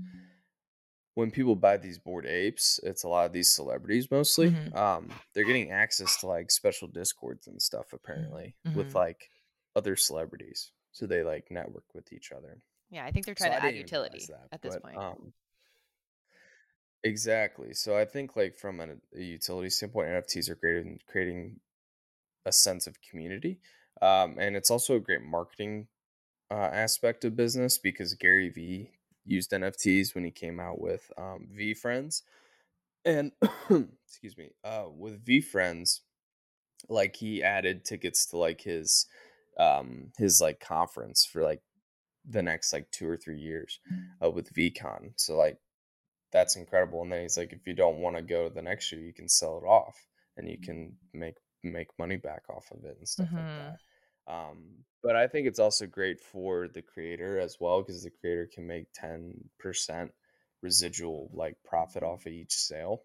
when 1.14 1.30
people 1.30 1.56
buy 1.56 1.76
these 1.76 1.98
Bored 1.98 2.26
Apes, 2.26 2.80
it's 2.82 3.04
a 3.04 3.08
lot 3.08 3.26
of 3.26 3.32
these 3.32 3.50
celebrities 3.50 4.10
mostly. 4.10 4.50
Mm-hmm. 4.50 4.76
Um, 4.76 5.08
they're 5.34 5.44
getting 5.44 5.70
access 5.70 6.18
to 6.20 6.26
like 6.26 6.50
special 6.50 6.88
discords 6.88 7.46
and 7.46 7.60
stuff 7.60 7.92
apparently 7.92 8.54
mm-hmm. 8.66 8.76
with 8.76 8.94
like 8.94 9.30
other 9.76 9.96
celebrities, 9.96 10.72
so 10.92 11.06
they 11.06 11.22
like 11.22 11.50
network 11.50 11.84
with 11.94 12.12
each 12.12 12.32
other. 12.32 12.62
Yeah, 12.90 13.04
I 13.04 13.10
think 13.10 13.26
they're 13.26 13.34
trying 13.34 13.52
so 13.52 13.58
to 13.58 13.64
add 13.64 13.76
utility 13.76 14.24
that, 14.28 14.48
at 14.52 14.62
this 14.62 14.74
but, 14.74 14.82
point. 14.82 14.96
Um, 14.98 15.32
exactly. 17.02 17.72
So 17.72 17.96
I 17.96 18.04
think 18.04 18.36
like 18.36 18.56
from 18.56 18.80
a, 18.80 18.88
a, 19.16 19.22
utility 19.22 19.70
standpoint, 19.70 20.08
NFTs 20.08 20.50
are 20.50 20.54
great 20.54 20.78
in 20.78 20.98
creating 21.10 21.60
a 22.44 22.52
sense 22.52 22.86
of 22.86 22.96
community, 23.02 23.60
um, 24.00 24.36
and 24.38 24.56
it's 24.56 24.70
also 24.70 24.96
a 24.96 25.00
great 25.00 25.22
marketing 25.22 25.88
uh, 26.50 26.54
aspect 26.54 27.24
of 27.24 27.36
business 27.36 27.78
because 27.78 28.14
Gary 28.14 28.48
Vee 28.48 28.90
used 29.24 29.52
NFTs 29.52 30.14
when 30.14 30.24
he 30.24 30.30
came 30.30 30.60
out 30.60 30.80
with 30.80 31.10
um, 31.16 31.48
Friends, 31.80 32.22
and 33.04 33.32
excuse 34.06 34.36
me, 34.36 34.50
uh, 34.64 34.84
with 34.88 35.26
Friends, 35.44 36.02
like 36.88 37.16
he 37.16 37.42
added 37.42 37.84
tickets 37.84 38.26
to 38.26 38.36
like 38.36 38.60
his 38.62 39.06
um 39.58 40.12
his 40.16 40.40
like 40.40 40.60
conference 40.60 41.26
for 41.30 41.42
like 41.42 41.60
the 42.28 42.42
next 42.42 42.72
like 42.72 42.90
two 42.90 43.08
or 43.08 43.16
three 43.16 43.38
years 43.38 43.80
uh, 44.24 44.30
with 44.30 44.52
VeeCon. 44.54 45.12
So 45.16 45.36
like 45.36 45.58
that's 46.32 46.56
incredible. 46.56 47.02
And 47.02 47.12
then 47.12 47.22
he's 47.22 47.36
like, 47.36 47.52
if 47.52 47.66
you 47.66 47.74
don't 47.74 47.98
want 47.98 48.16
to 48.16 48.22
go 48.22 48.48
to 48.48 48.54
the 48.54 48.62
next 48.62 48.90
year, 48.90 49.00
you 49.02 49.12
can 49.12 49.28
sell 49.28 49.58
it 49.58 49.66
off 49.66 49.96
and 50.36 50.48
you 50.48 50.58
can 50.58 50.96
make 51.12 51.34
make 51.62 51.88
money 51.98 52.16
back 52.16 52.42
off 52.48 52.70
of 52.72 52.84
it 52.84 52.96
and 52.98 53.08
stuff 53.08 53.26
mm-hmm. 53.26 53.36
like 53.36 53.46
that. 53.46 53.76
Um, 54.26 54.84
but 55.02 55.16
I 55.16 55.26
think 55.26 55.46
it's 55.46 55.58
also 55.58 55.86
great 55.86 56.20
for 56.20 56.68
the 56.68 56.82
creator 56.82 57.38
as 57.38 57.56
well 57.58 57.82
because 57.82 58.02
the 58.04 58.10
creator 58.10 58.48
can 58.52 58.66
make 58.66 58.86
10% 58.92 60.10
residual 60.62 61.28
like 61.32 61.56
profit 61.64 62.02
off 62.02 62.26
of 62.26 62.32
each 62.32 62.52
sale. 62.52 63.02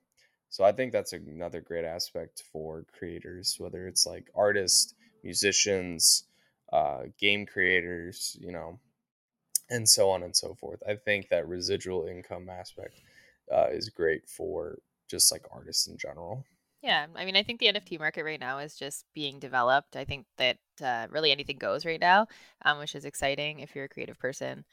So 0.50 0.64
I 0.64 0.72
think 0.72 0.92
that's 0.92 1.14
another 1.14 1.60
great 1.60 1.86
aspect 1.86 2.44
for 2.52 2.86
creators, 2.98 3.56
whether 3.58 3.88
it's 3.88 4.06
like 4.06 4.30
artists, 4.36 4.94
musicians, 5.24 6.24
uh, 6.72 7.04
game 7.20 7.46
creators, 7.46 8.38
you 8.40 8.52
know, 8.52 8.80
and 9.70 9.88
so 9.88 10.10
on 10.10 10.24
and 10.24 10.36
so 10.36 10.54
forth. 10.54 10.82
I 10.88 10.96
think 10.96 11.30
that 11.30 11.48
residual 11.48 12.06
income 12.08 12.50
aspect 12.50 13.02
uh, 13.54 13.68
is 13.72 13.90
great 13.90 14.28
for 14.28 14.80
just 15.10 15.32
like 15.32 15.46
artists 15.52 15.88
in 15.88 15.98
general. 15.98 16.46
Yeah, 16.84 17.08
I 17.16 17.26
mean, 17.26 17.36
I 17.36 17.44
think 17.44 17.60
the 17.60 17.68
NFT 17.68 17.98
market 17.98 18.24
right 18.24 18.40
now 18.40 18.60
is 18.60 18.76
just 18.76 19.06
being 19.16 19.40
developed. 19.40 19.96
I 19.96 20.06
think 20.06 20.26
that 20.38 20.58
uh, 20.82 21.08
really 21.10 21.32
anything 21.32 21.58
goes 21.58 21.86
right 21.86 22.00
now, 22.00 22.28
um, 22.66 22.78
which 22.80 22.96
is 22.96 23.06
exciting 23.06 23.60
if 23.60 23.76
you're 23.76 23.86
a 23.86 23.90
creative 23.90 24.20
person. 24.20 24.64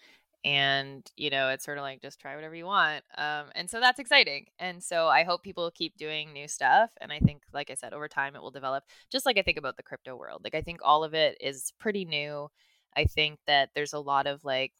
And 0.44 1.10
you 1.16 1.30
know, 1.30 1.48
it's 1.50 1.64
sort 1.64 1.78
of 1.78 1.82
like 1.82 2.02
just 2.02 2.20
try 2.20 2.34
whatever 2.36 2.54
you 2.54 2.66
want, 2.66 3.02
um, 3.18 3.46
and 3.54 3.68
so 3.70 3.80
that's 3.80 3.98
exciting. 3.98 4.46
And 4.58 4.82
so 4.82 5.08
I 5.08 5.24
hope 5.24 5.42
people 5.42 5.70
keep 5.72 5.96
doing 5.96 6.32
new 6.34 6.48
stuff. 6.48 6.90
And 7.00 7.10
I 7.12 7.18
think, 7.20 7.42
like 7.54 7.70
I 7.70 7.74
said, 7.74 7.94
over 7.94 8.08
time 8.08 8.36
it 8.36 8.42
will 8.42 8.50
develop. 8.50 8.84
Just 9.10 9.24
like 9.26 9.38
I 9.38 9.42
think 9.42 9.58
about 9.58 9.76
the 9.78 9.82
crypto 9.82 10.16
world, 10.16 10.42
like 10.44 10.54
I 10.54 10.60
think 10.62 10.80
all 10.84 11.02
of 11.04 11.14
it 11.14 11.38
is 11.40 11.72
pretty 11.80 12.04
new. 12.04 12.50
I 12.96 13.06
think 13.06 13.38
that 13.46 13.70
there's 13.74 13.94
a 13.94 13.98
lot 14.00 14.26
of 14.26 14.44
like 14.44 14.72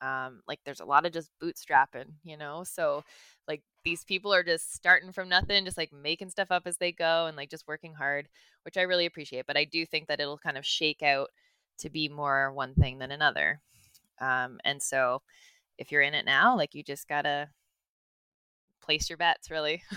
um, 0.00 0.42
like 0.48 0.60
there's 0.64 0.80
a 0.80 0.84
lot 0.84 1.06
of 1.06 1.12
just 1.12 1.30
bootstrapping, 1.42 2.06
you 2.24 2.36
know? 2.36 2.64
So 2.64 3.04
like 3.48 3.62
these 3.84 4.04
people 4.04 4.32
are 4.34 4.42
just 4.44 4.74
starting 4.74 5.12
from 5.12 5.28
nothing, 5.28 5.64
just 5.64 5.76
like 5.78 5.92
making 5.92 6.30
stuff 6.30 6.50
up 6.50 6.64
as 6.66 6.78
they 6.78 6.92
go 6.92 7.26
and 7.26 7.36
like 7.36 7.50
just 7.50 7.68
working 7.68 7.94
hard, 7.94 8.28
which 8.64 8.76
I 8.76 8.82
really 8.82 9.06
appreciate. 9.06 9.46
But 9.46 9.56
I 9.56 9.64
do 9.64 9.84
think 9.86 10.08
that 10.08 10.20
it'll 10.20 10.38
kind 10.38 10.58
of 10.58 10.66
shake 10.66 11.02
out 11.02 11.30
to 11.78 11.90
be 11.90 12.08
more 12.08 12.52
one 12.52 12.74
thing 12.74 12.98
than 12.98 13.10
another. 13.12 13.60
Um, 14.20 14.60
and 14.64 14.82
so 14.82 15.22
if 15.78 15.92
you're 15.92 16.02
in 16.02 16.14
it 16.14 16.26
now, 16.26 16.56
like 16.56 16.74
you 16.74 16.82
just 16.84 17.08
gotta 17.08 17.50
place 18.80 19.08
your 19.08 19.16
bets 19.16 19.50
really. 19.50 19.82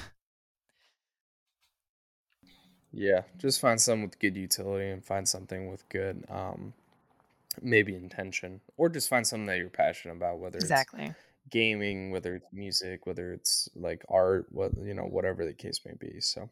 Yeah, 2.91 3.23
just 3.37 3.59
find 3.59 3.79
some 3.79 4.03
with 4.03 4.19
good 4.19 4.37
utility 4.37 4.89
and 4.89 5.03
find 5.03 5.27
something 5.27 5.69
with 5.69 5.87
good 5.89 6.25
um 6.29 6.73
maybe 7.61 7.95
intention 7.95 8.61
or 8.77 8.89
just 8.89 9.09
find 9.09 9.27
something 9.27 9.47
that 9.47 9.57
you're 9.59 9.69
passionate 9.69 10.15
about 10.15 10.39
whether 10.39 10.65
it's 10.65 10.85
Exactly. 10.93 11.13
Gaming, 11.49 12.11
whether 12.11 12.35
it's 12.35 12.47
music, 12.51 13.05
whether 13.05 13.33
it's 13.33 13.69
like 13.75 14.03
art, 14.09 14.47
what 14.49 14.71
you 14.83 14.93
know, 14.93 15.03
whatever 15.03 15.45
the 15.45 15.53
case 15.53 15.79
may 15.85 15.93
be. 15.99 16.19
So, 16.19 16.49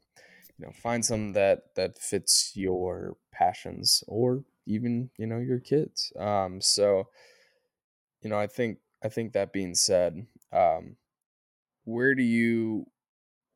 you 0.58 0.66
know, 0.66 0.72
find 0.72 1.06
something 1.06 1.34
that 1.34 1.76
that 1.76 2.00
fits 2.00 2.52
your 2.56 3.18
passions 3.32 4.04
or 4.08 4.44
even, 4.66 5.10
you 5.18 5.28
know, 5.28 5.40
your 5.40 5.60
kids. 5.60 6.14
Um 6.18 6.62
so, 6.62 7.10
you 8.22 8.30
know, 8.30 8.38
I 8.38 8.48
think 8.48 8.80
I 9.04 9.10
think 9.10 9.34
that 9.34 9.54
being 9.54 9.76
said, 9.76 10.26
um 10.52 10.96
where 11.86 12.16
do 12.16 12.24
you 12.24 12.86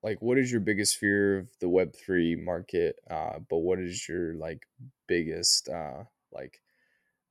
like 0.04 0.22
what 0.22 0.38
is 0.38 0.52
your 0.52 0.62
biggest 0.62 0.98
fear 0.98 1.40
of 1.40 1.50
the 1.60 1.68
web3 1.68 2.44
market 2.44 2.98
uh 3.10 3.40
but 3.50 3.60
what 3.60 3.80
is 3.80 4.08
your 4.08 4.34
like 4.36 4.64
biggest 5.08 5.70
uh 5.70 6.04
like 6.32 6.62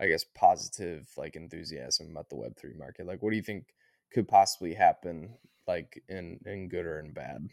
i 0.01 0.07
guess 0.07 0.25
positive 0.35 1.09
like 1.17 1.37
enthusiasm 1.37 2.11
about 2.11 2.29
the 2.29 2.37
web3 2.37 2.77
market 2.79 3.07
like 3.07 3.23
what 3.23 3.31
do 3.31 3.37
you 3.37 3.43
think 3.43 3.67
could 4.13 4.29
possibly 4.29 4.75
happen 4.75 5.31
like 5.67 6.03
in 6.09 6.39
in 6.47 6.69
good 6.69 6.87
or 6.87 7.01
in 7.01 7.13
bad 7.13 7.49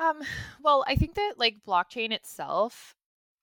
Um, 0.00 0.20
well, 0.62 0.84
I 0.86 0.96
think 0.96 1.14
that 1.14 1.34
like 1.36 1.56
blockchain 1.66 2.12
itself 2.12 2.94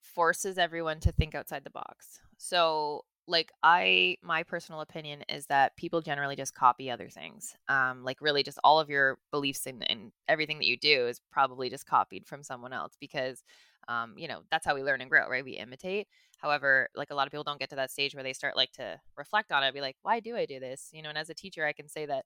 forces 0.02 0.58
everyone 0.58 1.00
to 1.02 1.12
think 1.12 1.36
outside 1.36 1.64
the 1.64 1.70
box. 1.70 2.20
So, 2.38 3.06
like 3.30 3.52
I 3.62 4.18
my 4.22 4.44
personal 4.44 4.82
opinion 4.82 5.24
is 5.28 5.48
that 5.48 5.76
people 5.76 6.02
generally 6.02 6.36
just 6.36 6.56
copy 6.56 6.90
other 6.90 7.10
things. 7.10 7.56
Um, 7.68 8.04
like 8.04 8.22
really 8.22 8.42
just 8.42 8.60
all 8.64 8.80
of 8.80 8.90
your 8.90 9.18
beliefs 9.32 9.68
and, 9.68 9.90
and 9.90 10.12
everything 10.28 10.60
that 10.60 10.68
you 10.68 10.78
do 10.78 11.08
is 11.08 11.20
probably 11.32 11.70
just 11.70 11.86
copied 11.86 12.26
from 12.26 12.42
someone 12.42 12.74
else 12.74 12.96
because 13.00 13.44
um, 13.88 14.14
you 14.18 14.28
know, 14.28 14.42
that's 14.52 14.66
how 14.66 14.76
we 14.76 14.84
learn 14.84 15.02
and 15.02 15.10
grow, 15.10 15.28
right? 15.30 15.44
We 15.44 15.54
imitate. 15.54 16.08
However, 16.40 16.90
like 16.96 17.10
a 17.12 17.16
lot 17.16 17.28
of 17.28 17.32
people 17.32 17.44
don't 17.44 17.60
get 17.60 17.70
to 17.72 17.76
that 17.78 17.92
stage 17.92 18.14
where 18.14 18.24
they 18.24 18.34
start 18.34 18.56
like 18.56 18.72
to 18.74 19.00
reflect 19.18 19.52
on 19.52 19.64
it, 19.64 19.74
be 19.74 19.82
like, 19.82 19.98
why 20.04 20.20
do 20.20 20.36
I 20.36 20.46
do 20.46 20.60
this? 20.60 20.90
You 20.94 21.02
know, 21.02 21.10
and 21.10 21.18
as 21.18 21.30
a 21.30 21.34
teacher, 21.34 21.66
I 21.66 21.74
can 21.74 21.88
say 21.88 22.06
that 22.06 22.26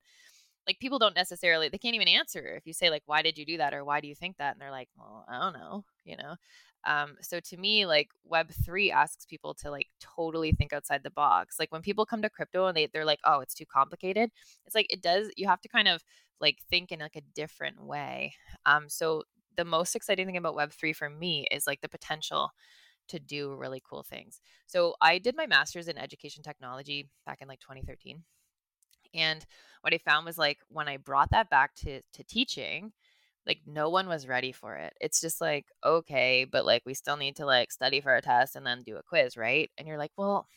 like 0.67 0.79
people 0.79 0.99
don't 0.99 1.15
necessarily 1.15 1.69
they 1.69 1.77
can't 1.77 1.95
even 1.95 2.07
answer 2.07 2.55
if 2.55 2.65
you 2.65 2.73
say 2.73 2.89
like 2.89 3.03
why 3.05 3.21
did 3.21 3.37
you 3.37 3.45
do 3.45 3.57
that 3.57 3.73
or 3.73 3.83
why 3.83 3.99
do 3.99 4.07
you 4.07 4.15
think 4.15 4.37
that 4.37 4.53
and 4.53 4.61
they're 4.61 4.71
like 4.71 4.89
well 4.97 5.25
i 5.27 5.39
don't 5.39 5.53
know 5.53 5.83
you 6.05 6.15
know 6.17 6.35
um, 6.83 7.15
so 7.21 7.39
to 7.39 7.57
me 7.57 7.85
like 7.85 8.09
web 8.25 8.49
3 8.65 8.89
asks 8.91 9.25
people 9.25 9.53
to 9.53 9.69
like 9.69 9.87
totally 9.99 10.51
think 10.51 10.73
outside 10.73 11.03
the 11.03 11.11
box 11.11 11.57
like 11.59 11.71
when 11.71 11.83
people 11.83 12.07
come 12.07 12.23
to 12.23 12.29
crypto 12.29 12.65
and 12.65 12.75
they, 12.75 12.87
they're 12.91 13.05
like 13.05 13.19
oh 13.23 13.39
it's 13.39 13.53
too 13.53 13.65
complicated 13.71 14.31
it's 14.65 14.73
like 14.73 14.87
it 14.89 15.01
does 15.01 15.29
you 15.37 15.47
have 15.47 15.61
to 15.61 15.69
kind 15.69 15.87
of 15.87 16.01
like 16.39 16.57
think 16.71 16.91
in 16.91 16.99
like 16.99 17.15
a 17.15 17.21
different 17.35 17.83
way 17.83 18.33
um, 18.65 18.89
so 18.89 19.21
the 19.57 19.65
most 19.65 19.95
exciting 19.95 20.25
thing 20.25 20.37
about 20.37 20.55
web 20.55 20.71
3 20.71 20.93
for 20.93 21.09
me 21.09 21.45
is 21.51 21.67
like 21.67 21.81
the 21.81 21.89
potential 21.89 22.51
to 23.07 23.19
do 23.19 23.53
really 23.55 23.81
cool 23.87 24.03
things 24.03 24.41
so 24.67 24.95
i 25.01 25.17
did 25.17 25.35
my 25.35 25.45
master's 25.47 25.87
in 25.87 25.97
education 25.97 26.43
technology 26.43 27.09
back 27.25 27.41
in 27.41 27.47
like 27.47 27.59
2013 27.59 28.23
and 29.13 29.45
what 29.81 29.93
I 29.93 29.97
found 29.97 30.25
was 30.25 30.37
like 30.37 30.59
when 30.69 30.87
I 30.87 30.97
brought 30.97 31.31
that 31.31 31.49
back 31.49 31.75
to 31.77 32.01
to 32.13 32.23
teaching, 32.23 32.91
like 33.47 33.59
no 33.65 33.89
one 33.89 34.07
was 34.07 34.27
ready 34.27 34.51
for 34.51 34.75
it. 34.77 34.93
It's 35.01 35.21
just 35.21 35.41
like, 35.41 35.65
okay, 35.85 36.45
but 36.49 36.65
like 36.65 36.83
we 36.85 36.93
still 36.93 37.17
need 37.17 37.35
to 37.37 37.45
like 37.45 37.71
study 37.71 38.01
for 38.01 38.15
a 38.15 38.21
test 38.21 38.55
and 38.55 38.65
then 38.65 38.83
do 38.83 38.97
a 38.97 39.03
quiz, 39.03 39.37
right? 39.37 39.69
And 39.77 39.87
you're 39.87 39.97
like, 39.97 40.11
well, 40.17 40.47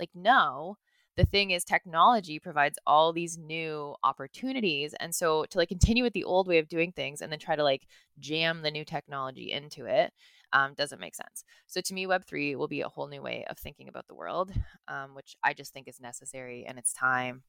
like 0.00 0.10
no. 0.14 0.78
The 1.18 1.26
thing 1.26 1.50
is 1.50 1.64
technology 1.64 2.38
provides 2.38 2.78
all 2.86 3.12
these 3.12 3.36
new 3.36 3.96
opportunities. 4.04 4.94
And 5.00 5.12
so 5.14 5.44
to 5.46 5.58
like 5.58 5.68
continue 5.68 6.04
with 6.04 6.12
the 6.12 6.24
old 6.24 6.46
way 6.46 6.58
of 6.58 6.68
doing 6.68 6.92
things 6.92 7.20
and 7.20 7.30
then 7.32 7.40
try 7.40 7.56
to 7.56 7.64
like 7.64 7.88
jam 8.20 8.62
the 8.62 8.70
new 8.70 8.84
technology 8.84 9.50
into 9.50 9.84
it 9.84 10.12
um, 10.52 10.74
doesn't 10.74 11.00
make 11.00 11.16
sense. 11.16 11.44
So 11.66 11.80
to 11.80 11.92
me, 11.94 12.06
Web3 12.06 12.56
will 12.56 12.68
be 12.68 12.82
a 12.82 12.88
whole 12.88 13.08
new 13.08 13.20
way 13.20 13.44
of 13.50 13.58
thinking 13.58 13.88
about 13.88 14.06
the 14.06 14.14
world, 14.14 14.52
um, 14.86 15.14
which 15.16 15.36
I 15.42 15.54
just 15.54 15.72
think 15.72 15.88
is 15.88 16.00
necessary 16.00 16.64
and 16.66 16.78
it's 16.78 16.92
time 16.92 17.42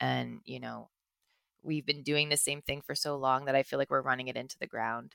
and 0.00 0.40
you 0.44 0.60
know 0.60 0.88
we've 1.62 1.86
been 1.86 2.02
doing 2.02 2.28
the 2.28 2.36
same 2.36 2.62
thing 2.62 2.80
for 2.80 2.94
so 2.94 3.16
long 3.16 3.44
that 3.44 3.54
i 3.54 3.62
feel 3.62 3.78
like 3.78 3.90
we're 3.90 4.02
running 4.02 4.28
it 4.28 4.36
into 4.36 4.56
the 4.60 4.66
ground 4.66 5.14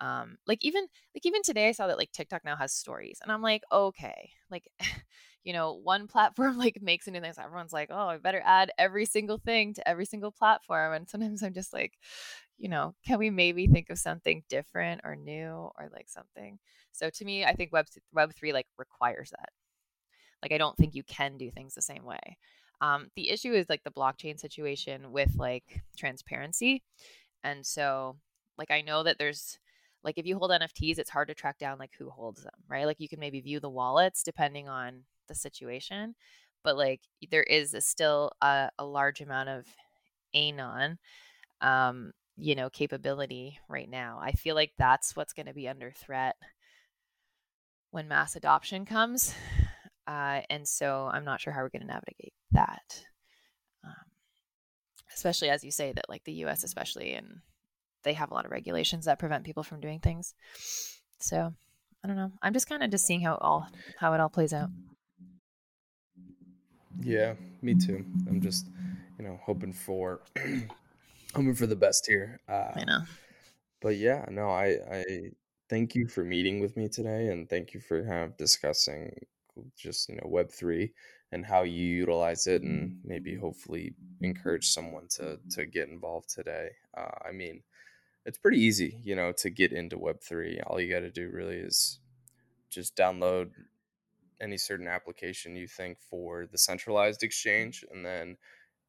um 0.00 0.36
like 0.46 0.58
even 0.64 0.86
like 1.14 1.24
even 1.24 1.42
today 1.42 1.68
i 1.68 1.72
saw 1.72 1.86
that 1.86 1.98
like 1.98 2.10
tiktok 2.12 2.44
now 2.44 2.56
has 2.56 2.72
stories 2.72 3.18
and 3.22 3.30
i'm 3.30 3.42
like 3.42 3.62
okay. 3.72 4.30
Like 4.50 4.68
you 5.44 5.52
know 5.52 5.74
one 5.82 6.06
platform 6.06 6.58
like 6.64 6.78
makes 6.82 7.06
a 7.06 7.10
new 7.10 7.20
thing 7.20 7.32
so 7.32 7.42
everyone's 7.42 7.72
like 7.72 7.90
oh 7.92 8.08
i 8.08 8.18
better 8.18 8.42
add 8.44 8.72
every 8.78 9.04
single 9.04 9.38
thing 9.38 9.74
to 9.74 9.88
every 9.88 10.04
single 10.04 10.32
platform. 10.32 10.92
And 10.94 11.08
sometimes 11.08 11.42
i'm 11.42 11.54
just 11.54 11.72
like 11.72 11.94
you 12.58 12.68
know 12.68 12.94
can 13.06 13.18
we 13.18 13.30
maybe 13.30 13.66
think 13.66 13.90
of 13.90 13.98
something 13.98 14.42
different 14.48 15.02
or 15.04 15.16
new 15.16 15.70
or 15.78 15.90
like 15.92 16.08
something? 16.08 16.58
So 16.92 17.10
to 17.10 17.24
me 17.24 17.44
i 17.44 17.54
think 17.54 17.72
web 17.72 17.86
web 18.12 18.34
3 18.34 18.52
like 18.52 18.66
requires 18.78 19.30
that. 19.30 19.50
Like 20.42 20.52
i 20.52 20.58
don't 20.58 20.76
think 20.76 20.94
you 20.94 21.02
can 21.04 21.36
do 21.36 21.50
things 21.50 21.74
the 21.74 21.82
same 21.82 22.04
way. 22.04 22.38
Um, 22.80 23.08
the 23.16 23.30
issue 23.30 23.52
is 23.52 23.68
like 23.68 23.82
the 23.84 23.90
blockchain 23.90 24.38
situation 24.38 25.12
with 25.12 25.36
like 25.36 25.80
transparency. 25.96 26.82
And 27.42 27.64
so, 27.64 28.16
like, 28.58 28.70
I 28.70 28.80
know 28.80 29.02
that 29.02 29.18
there's 29.18 29.58
like 30.04 30.18
if 30.18 30.26
you 30.26 30.38
hold 30.38 30.50
NFTs, 30.50 30.98
it's 30.98 31.10
hard 31.10 31.28
to 31.28 31.34
track 31.34 31.58
down 31.58 31.78
like 31.78 31.92
who 31.98 32.10
holds 32.10 32.42
them, 32.42 32.52
right? 32.68 32.86
Like, 32.86 33.00
you 33.00 33.08
can 33.08 33.20
maybe 33.20 33.40
view 33.40 33.60
the 33.60 33.70
wallets 33.70 34.22
depending 34.22 34.68
on 34.68 35.04
the 35.28 35.34
situation, 35.34 36.14
but 36.62 36.76
like 36.76 37.00
there 37.30 37.42
is 37.42 37.74
a 37.74 37.80
still 37.80 38.32
a, 38.42 38.68
a 38.78 38.84
large 38.84 39.20
amount 39.20 39.48
of 39.48 39.66
anon 40.34 40.98
um 41.60 42.10
you 42.36 42.56
know 42.56 42.68
capability 42.68 43.56
right 43.68 43.88
now 43.88 44.18
i 44.20 44.32
feel 44.32 44.56
like 44.56 44.72
that's 44.76 45.14
what's 45.14 45.32
going 45.32 45.46
to 45.46 45.54
be 45.54 45.68
under 45.68 45.92
threat 45.92 46.34
when 47.92 48.08
mass 48.08 48.34
adoption 48.34 48.84
comes 48.84 49.32
uh, 50.06 50.40
and 50.50 50.68
so 50.68 51.08
I'm 51.12 51.24
not 51.24 51.40
sure 51.40 51.52
how 51.52 51.62
we're 51.62 51.70
going 51.70 51.82
to 51.82 51.88
navigate 51.88 52.34
that. 52.52 53.04
Um, 53.82 53.92
especially 55.14 55.48
as 55.48 55.64
you 55.64 55.70
say 55.70 55.92
that 55.92 56.08
like 56.08 56.24
the 56.24 56.44
US 56.44 56.64
especially 56.64 57.12
and 57.14 57.40
they 58.04 58.12
have 58.12 58.30
a 58.30 58.34
lot 58.34 58.44
of 58.44 58.50
regulations 58.50 59.06
that 59.06 59.18
prevent 59.18 59.44
people 59.44 59.62
from 59.62 59.80
doing 59.80 59.98
things. 59.98 60.34
So 61.18 61.52
I 62.02 62.06
don't 62.06 62.16
know. 62.16 62.32
I'm 62.42 62.52
just 62.52 62.68
kind 62.68 62.82
of 62.82 62.90
just 62.90 63.06
seeing 63.06 63.20
how 63.20 63.34
it 63.34 63.42
all 63.42 63.68
how 63.98 64.12
it 64.14 64.20
all 64.20 64.28
plays 64.28 64.52
out. 64.52 64.68
Yeah, 67.00 67.34
me 67.62 67.74
too. 67.74 68.04
I'm 68.28 68.40
just, 68.40 68.66
you 69.18 69.24
know, 69.24 69.40
hoping 69.42 69.72
for 69.72 70.20
hoping 71.34 71.54
for 71.54 71.66
the 71.66 71.76
best 71.76 72.06
here. 72.06 72.40
Uh, 72.48 72.72
I 72.76 72.84
know. 72.84 73.00
But 73.80 73.96
yeah, 73.96 74.24
no, 74.30 74.50
I 74.50 74.76
I 74.90 75.04
thank 75.68 75.94
you 75.94 76.06
for 76.06 76.24
meeting 76.24 76.60
with 76.60 76.76
me 76.76 76.88
today, 76.88 77.28
and 77.28 77.48
thank 77.48 77.74
you 77.74 77.80
for 77.80 78.02
kind 78.02 78.24
of 78.24 78.36
discussing 78.36 79.12
just 79.76 80.08
you 80.08 80.16
know 80.16 80.26
web 80.26 80.50
3 80.50 80.92
and 81.32 81.44
how 81.44 81.62
you 81.62 81.86
utilize 81.86 82.46
it 82.46 82.62
and 82.62 82.98
maybe 83.04 83.34
hopefully 83.36 83.94
encourage 84.20 84.68
someone 84.68 85.06
to 85.08 85.38
to 85.50 85.66
get 85.66 85.88
involved 85.88 86.28
today 86.28 86.68
uh, 86.96 87.10
i 87.28 87.32
mean 87.32 87.62
it's 88.26 88.38
pretty 88.38 88.58
easy 88.58 88.98
you 89.02 89.14
know 89.14 89.32
to 89.32 89.50
get 89.50 89.72
into 89.72 89.98
web 89.98 90.20
3 90.20 90.60
all 90.66 90.80
you 90.80 90.92
got 90.92 91.00
to 91.00 91.10
do 91.10 91.30
really 91.32 91.56
is 91.56 91.98
just 92.70 92.96
download 92.96 93.50
any 94.40 94.56
certain 94.58 94.88
application 94.88 95.56
you 95.56 95.66
think 95.66 95.98
for 96.10 96.46
the 96.50 96.58
centralized 96.58 97.22
exchange 97.22 97.84
and 97.92 98.04
then 98.04 98.36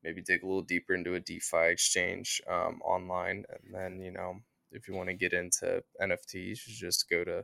maybe 0.04 0.22
dig 0.22 0.44
a 0.44 0.46
little 0.46 0.62
deeper 0.62 0.94
into 0.94 1.16
a 1.16 1.20
defi 1.20 1.70
exchange 1.70 2.42
um, 2.50 2.82
online 2.84 3.44
and 3.50 3.74
then 3.74 4.00
you 4.00 4.12
know 4.12 4.36
if 4.72 4.88
you 4.88 4.94
want 4.94 5.08
to 5.08 5.16
get 5.16 5.34
into 5.34 5.84
nfts 6.02 6.68
you 6.68 6.74
just 6.74 7.10
go 7.10 7.24
to 7.24 7.44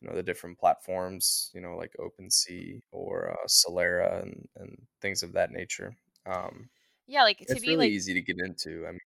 you 0.00 0.08
know 0.08 0.14
the 0.14 0.22
different 0.22 0.58
platforms 0.58 1.50
you 1.54 1.60
know 1.60 1.76
like 1.76 1.94
OpenSea 1.98 2.80
or 2.92 3.30
uh, 3.32 3.46
Solera 3.46 4.22
and 4.22 4.48
and 4.56 4.86
things 5.00 5.22
of 5.22 5.32
that 5.32 5.50
nature. 5.50 5.96
Um, 6.26 6.68
yeah, 7.06 7.22
like 7.22 7.38
to 7.38 7.44
it's 7.48 7.60
be 7.60 7.68
really 7.68 7.86
like 7.86 7.90
easy 7.90 8.14
to 8.14 8.22
get 8.22 8.36
into. 8.38 8.86
I 8.86 8.92
mean, 8.92 9.00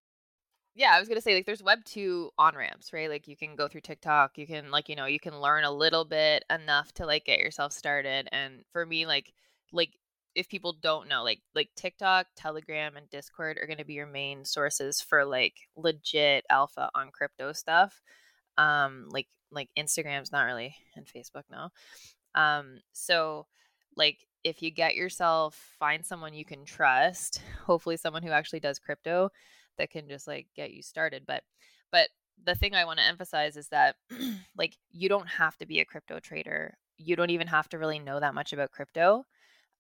yeah, 0.74 0.92
I 0.94 1.00
was 1.00 1.08
gonna 1.08 1.20
say 1.20 1.34
like 1.34 1.46
there's 1.46 1.62
web 1.62 1.84
two 1.84 2.30
on 2.38 2.54
ramps, 2.54 2.92
right? 2.92 3.10
Like 3.10 3.26
you 3.28 3.36
can 3.36 3.56
go 3.56 3.68
through 3.68 3.80
TikTok, 3.82 4.38
you 4.38 4.46
can 4.46 4.70
like 4.70 4.88
you 4.88 4.96
know 4.96 5.06
you 5.06 5.20
can 5.20 5.40
learn 5.40 5.64
a 5.64 5.70
little 5.70 6.04
bit 6.04 6.44
enough 6.50 6.92
to 6.94 7.06
like 7.06 7.24
get 7.24 7.40
yourself 7.40 7.72
started. 7.72 8.28
And 8.32 8.64
for 8.72 8.86
me, 8.86 9.06
like 9.06 9.32
like 9.72 9.90
if 10.34 10.48
people 10.48 10.72
don't 10.80 11.08
know, 11.08 11.24
like 11.24 11.40
like 11.54 11.70
TikTok, 11.76 12.26
Telegram, 12.36 12.96
and 12.96 13.10
Discord 13.10 13.58
are 13.58 13.66
gonna 13.66 13.84
be 13.84 13.94
your 13.94 14.06
main 14.06 14.44
sources 14.44 15.00
for 15.00 15.24
like 15.24 15.54
legit 15.76 16.44
alpha 16.50 16.90
on 16.94 17.10
crypto 17.10 17.52
stuff. 17.52 18.00
Um, 18.58 19.08
like 19.10 19.26
like 19.50 19.70
Instagram's 19.78 20.32
not 20.32 20.44
really 20.44 20.76
and 20.96 21.06
Facebook 21.06 21.44
no. 21.50 21.70
Um, 22.34 22.80
so 22.92 23.46
like 23.96 24.18
if 24.44 24.62
you 24.62 24.70
get 24.70 24.94
yourself 24.94 25.74
find 25.78 26.06
someone 26.06 26.32
you 26.34 26.44
can 26.44 26.64
trust, 26.64 27.42
hopefully 27.66 27.96
someone 27.96 28.22
who 28.22 28.30
actually 28.30 28.60
does 28.60 28.78
crypto 28.78 29.30
that 29.80 29.90
can 29.90 30.08
just 30.08 30.28
like 30.28 30.46
get 30.54 30.72
you 30.72 30.82
started. 30.82 31.24
But 31.26 31.42
but 31.90 32.08
the 32.44 32.54
thing 32.54 32.74
I 32.74 32.84
want 32.84 32.98
to 32.98 33.04
emphasize 33.04 33.56
is 33.56 33.68
that 33.68 33.96
like 34.56 34.76
you 34.90 35.08
don't 35.08 35.28
have 35.28 35.56
to 35.58 35.66
be 35.66 35.80
a 35.80 35.84
crypto 35.84 36.20
trader. 36.20 36.76
You 36.98 37.16
don't 37.16 37.30
even 37.30 37.46
have 37.46 37.68
to 37.70 37.78
really 37.78 37.98
know 37.98 38.20
that 38.20 38.34
much 38.34 38.52
about 38.52 38.70
crypto. 38.70 39.24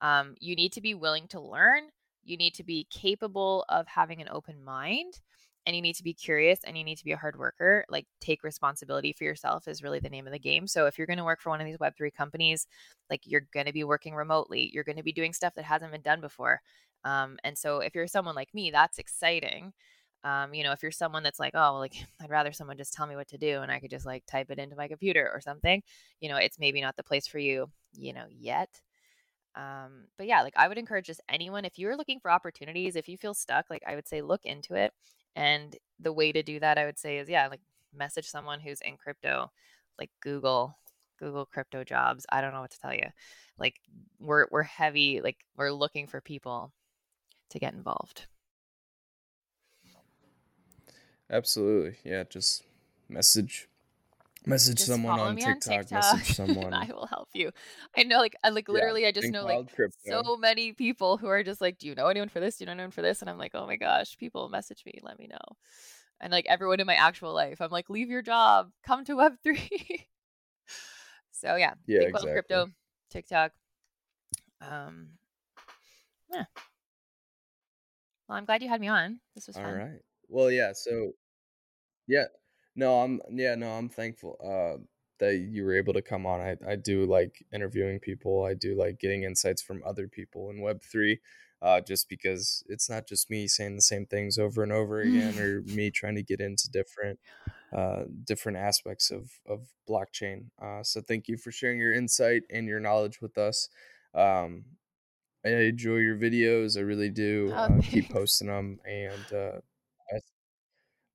Um, 0.00 0.34
you 0.40 0.56
need 0.56 0.72
to 0.72 0.80
be 0.80 0.94
willing 0.94 1.28
to 1.28 1.40
learn. 1.40 1.84
You 2.24 2.36
need 2.36 2.54
to 2.54 2.64
be 2.64 2.86
capable 2.90 3.64
of 3.68 3.86
having 3.86 4.20
an 4.20 4.28
open 4.30 4.64
mind 4.64 5.20
and 5.66 5.76
you 5.76 5.82
need 5.82 5.96
to 5.96 6.02
be 6.02 6.14
curious 6.14 6.60
and 6.64 6.76
you 6.76 6.84
need 6.84 6.98
to 6.98 7.04
be 7.04 7.12
a 7.12 7.16
hard 7.16 7.38
worker. 7.38 7.84
Like, 7.88 8.06
take 8.20 8.42
responsibility 8.42 9.12
for 9.12 9.24
yourself 9.24 9.68
is 9.68 9.82
really 9.82 10.00
the 10.00 10.08
name 10.08 10.26
of 10.26 10.32
the 10.32 10.38
game. 10.38 10.66
So, 10.66 10.86
if 10.86 10.96
you're 10.96 11.06
going 11.06 11.18
to 11.18 11.24
work 11.24 11.40
for 11.40 11.50
one 11.50 11.60
of 11.60 11.66
these 11.66 11.76
Web3 11.76 12.12
companies, 12.14 12.66
like, 13.10 13.20
you're 13.24 13.46
going 13.52 13.66
to 13.66 13.72
be 13.72 13.84
working 13.84 14.14
remotely, 14.14 14.70
you're 14.72 14.84
going 14.84 14.96
to 14.96 15.02
be 15.02 15.12
doing 15.12 15.32
stuff 15.32 15.54
that 15.56 15.64
hasn't 15.64 15.92
been 15.92 16.00
done 16.00 16.20
before. 16.20 16.60
Um, 17.04 17.38
and 17.44 17.56
so, 17.56 17.78
if 17.80 17.94
you're 17.94 18.06
someone 18.06 18.34
like 18.34 18.54
me, 18.54 18.70
that's 18.70 18.98
exciting. 18.98 19.72
Um, 20.22 20.52
you 20.52 20.64
know, 20.64 20.72
if 20.72 20.82
you're 20.82 20.92
someone 20.92 21.22
that's 21.22 21.40
like, 21.40 21.54
oh, 21.54 21.78
like 21.78 21.94
I'd 22.22 22.30
rather 22.30 22.52
someone 22.52 22.76
just 22.76 22.92
tell 22.92 23.06
me 23.06 23.16
what 23.16 23.28
to 23.28 23.38
do 23.38 23.62
and 23.62 23.72
I 23.72 23.80
could 23.80 23.90
just 23.90 24.06
like 24.06 24.24
type 24.26 24.50
it 24.50 24.58
into 24.58 24.76
my 24.76 24.88
computer 24.88 25.30
or 25.32 25.40
something, 25.40 25.82
you 26.20 26.28
know, 26.28 26.36
it's 26.36 26.58
maybe 26.58 26.80
not 26.80 26.96
the 26.96 27.02
place 27.02 27.26
for 27.26 27.38
you, 27.38 27.70
you 27.94 28.12
know, 28.12 28.26
yet. 28.30 28.80
Um, 29.56 30.06
but 30.16 30.26
yeah, 30.26 30.42
like 30.42 30.54
I 30.56 30.68
would 30.68 30.78
encourage 30.78 31.06
just 31.06 31.22
anyone 31.28 31.64
if 31.64 31.78
you're 31.78 31.96
looking 31.96 32.20
for 32.20 32.30
opportunities, 32.30 32.96
if 32.96 33.08
you 33.08 33.16
feel 33.16 33.34
stuck, 33.34 33.66
like 33.70 33.82
I 33.86 33.94
would 33.94 34.08
say 34.08 34.22
look 34.22 34.44
into 34.44 34.74
it. 34.74 34.92
And 35.36 35.76
the 35.98 36.12
way 36.12 36.32
to 36.32 36.42
do 36.42 36.60
that, 36.60 36.78
I 36.78 36.86
would 36.86 36.98
say, 36.98 37.18
is 37.18 37.28
yeah, 37.28 37.48
like 37.48 37.60
message 37.94 38.26
someone 38.28 38.60
who's 38.60 38.80
in 38.82 38.96
crypto, 38.96 39.50
like 39.98 40.10
Google, 40.20 40.78
Google 41.18 41.46
crypto 41.46 41.84
jobs. 41.84 42.26
I 42.30 42.40
don't 42.40 42.52
know 42.52 42.60
what 42.60 42.70
to 42.72 42.80
tell 42.80 42.94
you. 42.94 43.06
Like 43.58 43.80
we're 44.18 44.46
we're 44.50 44.62
heavy, 44.64 45.20
like 45.20 45.38
we're 45.56 45.72
looking 45.72 46.06
for 46.06 46.20
people 46.20 46.72
to 47.50 47.58
get 47.58 47.74
involved. 47.74 48.26
Absolutely. 51.30 51.96
Yeah, 52.04 52.24
just 52.28 52.64
message 53.08 53.68
message 54.46 54.78
just 54.78 54.88
someone 54.88 55.20
on 55.20 55.36
TikTok, 55.36 55.72
on 55.72 55.80
TikTok, 55.80 56.14
message 56.14 56.36
someone. 56.36 56.72
I 56.72 56.86
will 56.92 57.06
help 57.06 57.28
you. 57.34 57.50
I 57.96 58.02
know 58.02 58.18
like 58.18 58.34
I 58.42 58.48
like 58.48 58.68
literally 58.68 59.02
yeah, 59.02 59.08
I 59.08 59.12
just 59.12 59.30
know 59.30 59.44
like 59.44 59.72
crypto. 59.72 60.22
so 60.22 60.36
many 60.36 60.72
people 60.72 61.16
who 61.16 61.28
are 61.28 61.44
just 61.44 61.60
like, 61.60 61.78
Do 61.78 61.86
you 61.86 61.94
know 61.94 62.08
anyone 62.08 62.28
for 62.28 62.40
this? 62.40 62.56
Do 62.56 62.64
you 62.64 62.66
know 62.66 62.72
anyone 62.72 62.90
for 62.90 63.02
this? 63.02 63.20
And 63.20 63.30
I'm 63.30 63.38
like, 63.38 63.52
Oh 63.54 63.66
my 63.66 63.76
gosh, 63.76 64.16
people 64.18 64.48
message 64.48 64.82
me, 64.84 64.98
let 65.02 65.18
me 65.18 65.28
know. 65.28 65.56
And 66.20 66.32
like 66.32 66.46
everyone 66.48 66.80
in 66.80 66.86
my 66.86 66.94
actual 66.94 67.32
life, 67.32 67.60
I'm 67.60 67.70
like, 67.70 67.88
leave 67.88 68.10
your 68.10 68.22
job, 68.22 68.70
come 68.84 69.04
to 69.04 69.14
Web 69.14 69.34
three. 69.42 70.08
so 71.30 71.54
yeah, 71.54 71.74
yeah, 71.86 72.02
exactly. 72.02 72.32
crypto, 72.32 72.66
TikTok. 73.10 73.52
Um 74.60 75.10
yeah. 76.32 76.44
Well, 78.30 78.38
I'm 78.38 78.44
glad 78.44 78.62
you 78.62 78.68
had 78.68 78.80
me 78.80 78.86
on. 78.86 79.18
This 79.34 79.48
was 79.48 79.56
fun. 79.56 79.66
All 79.66 79.72
right. 79.72 80.00
Well, 80.28 80.52
yeah. 80.52 80.70
So, 80.72 81.14
yeah. 82.06 82.26
No, 82.76 83.00
I'm 83.00 83.20
yeah, 83.32 83.56
no, 83.56 83.72
I'm 83.72 83.88
thankful 83.88 84.36
uh, 84.40 84.80
that 85.18 85.36
you 85.36 85.64
were 85.64 85.74
able 85.74 85.92
to 85.94 86.02
come 86.02 86.26
on. 86.26 86.40
I 86.40 86.56
I 86.66 86.76
do 86.76 87.06
like 87.06 87.44
interviewing 87.52 87.98
people. 87.98 88.44
I 88.44 88.54
do 88.54 88.76
like 88.76 89.00
getting 89.00 89.24
insights 89.24 89.60
from 89.60 89.82
other 89.84 90.06
people 90.06 90.50
in 90.50 90.60
Web 90.60 90.80
three, 90.80 91.18
uh, 91.60 91.80
just 91.80 92.08
because 92.08 92.62
it's 92.68 92.88
not 92.88 93.08
just 93.08 93.30
me 93.30 93.48
saying 93.48 93.74
the 93.74 93.82
same 93.82 94.06
things 94.06 94.38
over 94.38 94.62
and 94.62 94.70
over 94.70 95.00
again, 95.00 95.36
or 95.40 95.62
me 95.62 95.90
trying 95.90 96.14
to 96.14 96.22
get 96.22 96.40
into 96.40 96.70
different 96.70 97.18
uh, 97.76 98.04
different 98.24 98.58
aspects 98.58 99.10
of 99.10 99.32
of 99.48 99.66
blockchain. 99.88 100.44
Uh, 100.62 100.84
so 100.84 101.00
thank 101.00 101.26
you 101.26 101.36
for 101.36 101.50
sharing 101.50 101.80
your 101.80 101.92
insight 101.92 102.44
and 102.48 102.68
your 102.68 102.80
knowledge 102.80 103.20
with 103.20 103.36
us. 103.36 103.68
Um, 104.14 104.64
I 105.44 105.48
enjoy 105.50 105.96
your 105.96 106.16
videos. 106.16 106.76
I 106.76 106.80
really 106.80 107.10
do. 107.10 107.52
Oh, 107.54 107.64
uh, 107.64 107.80
keep 107.82 108.10
posting 108.10 108.48
them, 108.48 108.78
and 108.84 109.32
uh, 109.32 109.60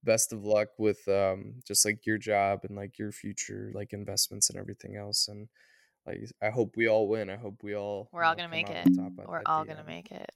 best 0.05 0.31
of 0.31 0.45
luck 0.45 0.69
with 0.77 1.05
um, 1.07 1.55
just 1.67 1.83
like 1.83 2.05
your 2.05 2.17
job 2.17 2.59
and 2.63 2.77
like 2.77 2.97
your 2.97 3.11
future 3.11 3.71
like 3.73 3.91
investments 3.91 4.49
and 4.49 4.57
everything 4.57 4.95
else 4.95 5.27
and 5.27 5.49
like 6.05 6.19
i 6.41 6.49
hope 6.49 6.77
we 6.77 6.87
all 6.87 7.07
win 7.07 7.29
i 7.29 7.35
hope 7.35 7.63
we 7.63 7.75
all 7.75 8.07
we're 8.13 8.23
all 8.23 8.35
gonna 8.35 8.47
make 8.47 8.69
it 8.69 8.87
we're 9.27 9.41
all 9.45 9.65
gonna 9.65 9.79
end. 9.79 9.87
make 9.87 10.11
it 10.11 10.31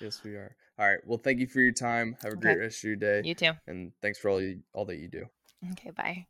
yes 0.00 0.22
we 0.22 0.32
are 0.32 0.54
all 0.78 0.86
right 0.86 1.00
well 1.06 1.18
thank 1.18 1.40
you 1.40 1.46
for 1.46 1.60
your 1.60 1.72
time 1.72 2.14
have 2.22 2.32
a 2.32 2.36
okay. 2.36 2.40
great 2.40 2.58
rest 2.58 2.78
of 2.78 2.84
your 2.84 2.96
day 2.96 3.22
you 3.24 3.34
too 3.34 3.52
and 3.66 3.92
thanks 4.02 4.18
for 4.18 4.28
all 4.28 4.40
you, 4.40 4.60
all 4.74 4.84
that 4.84 4.98
you 4.98 5.08
do 5.08 5.24
okay 5.72 5.90
bye 5.90 6.26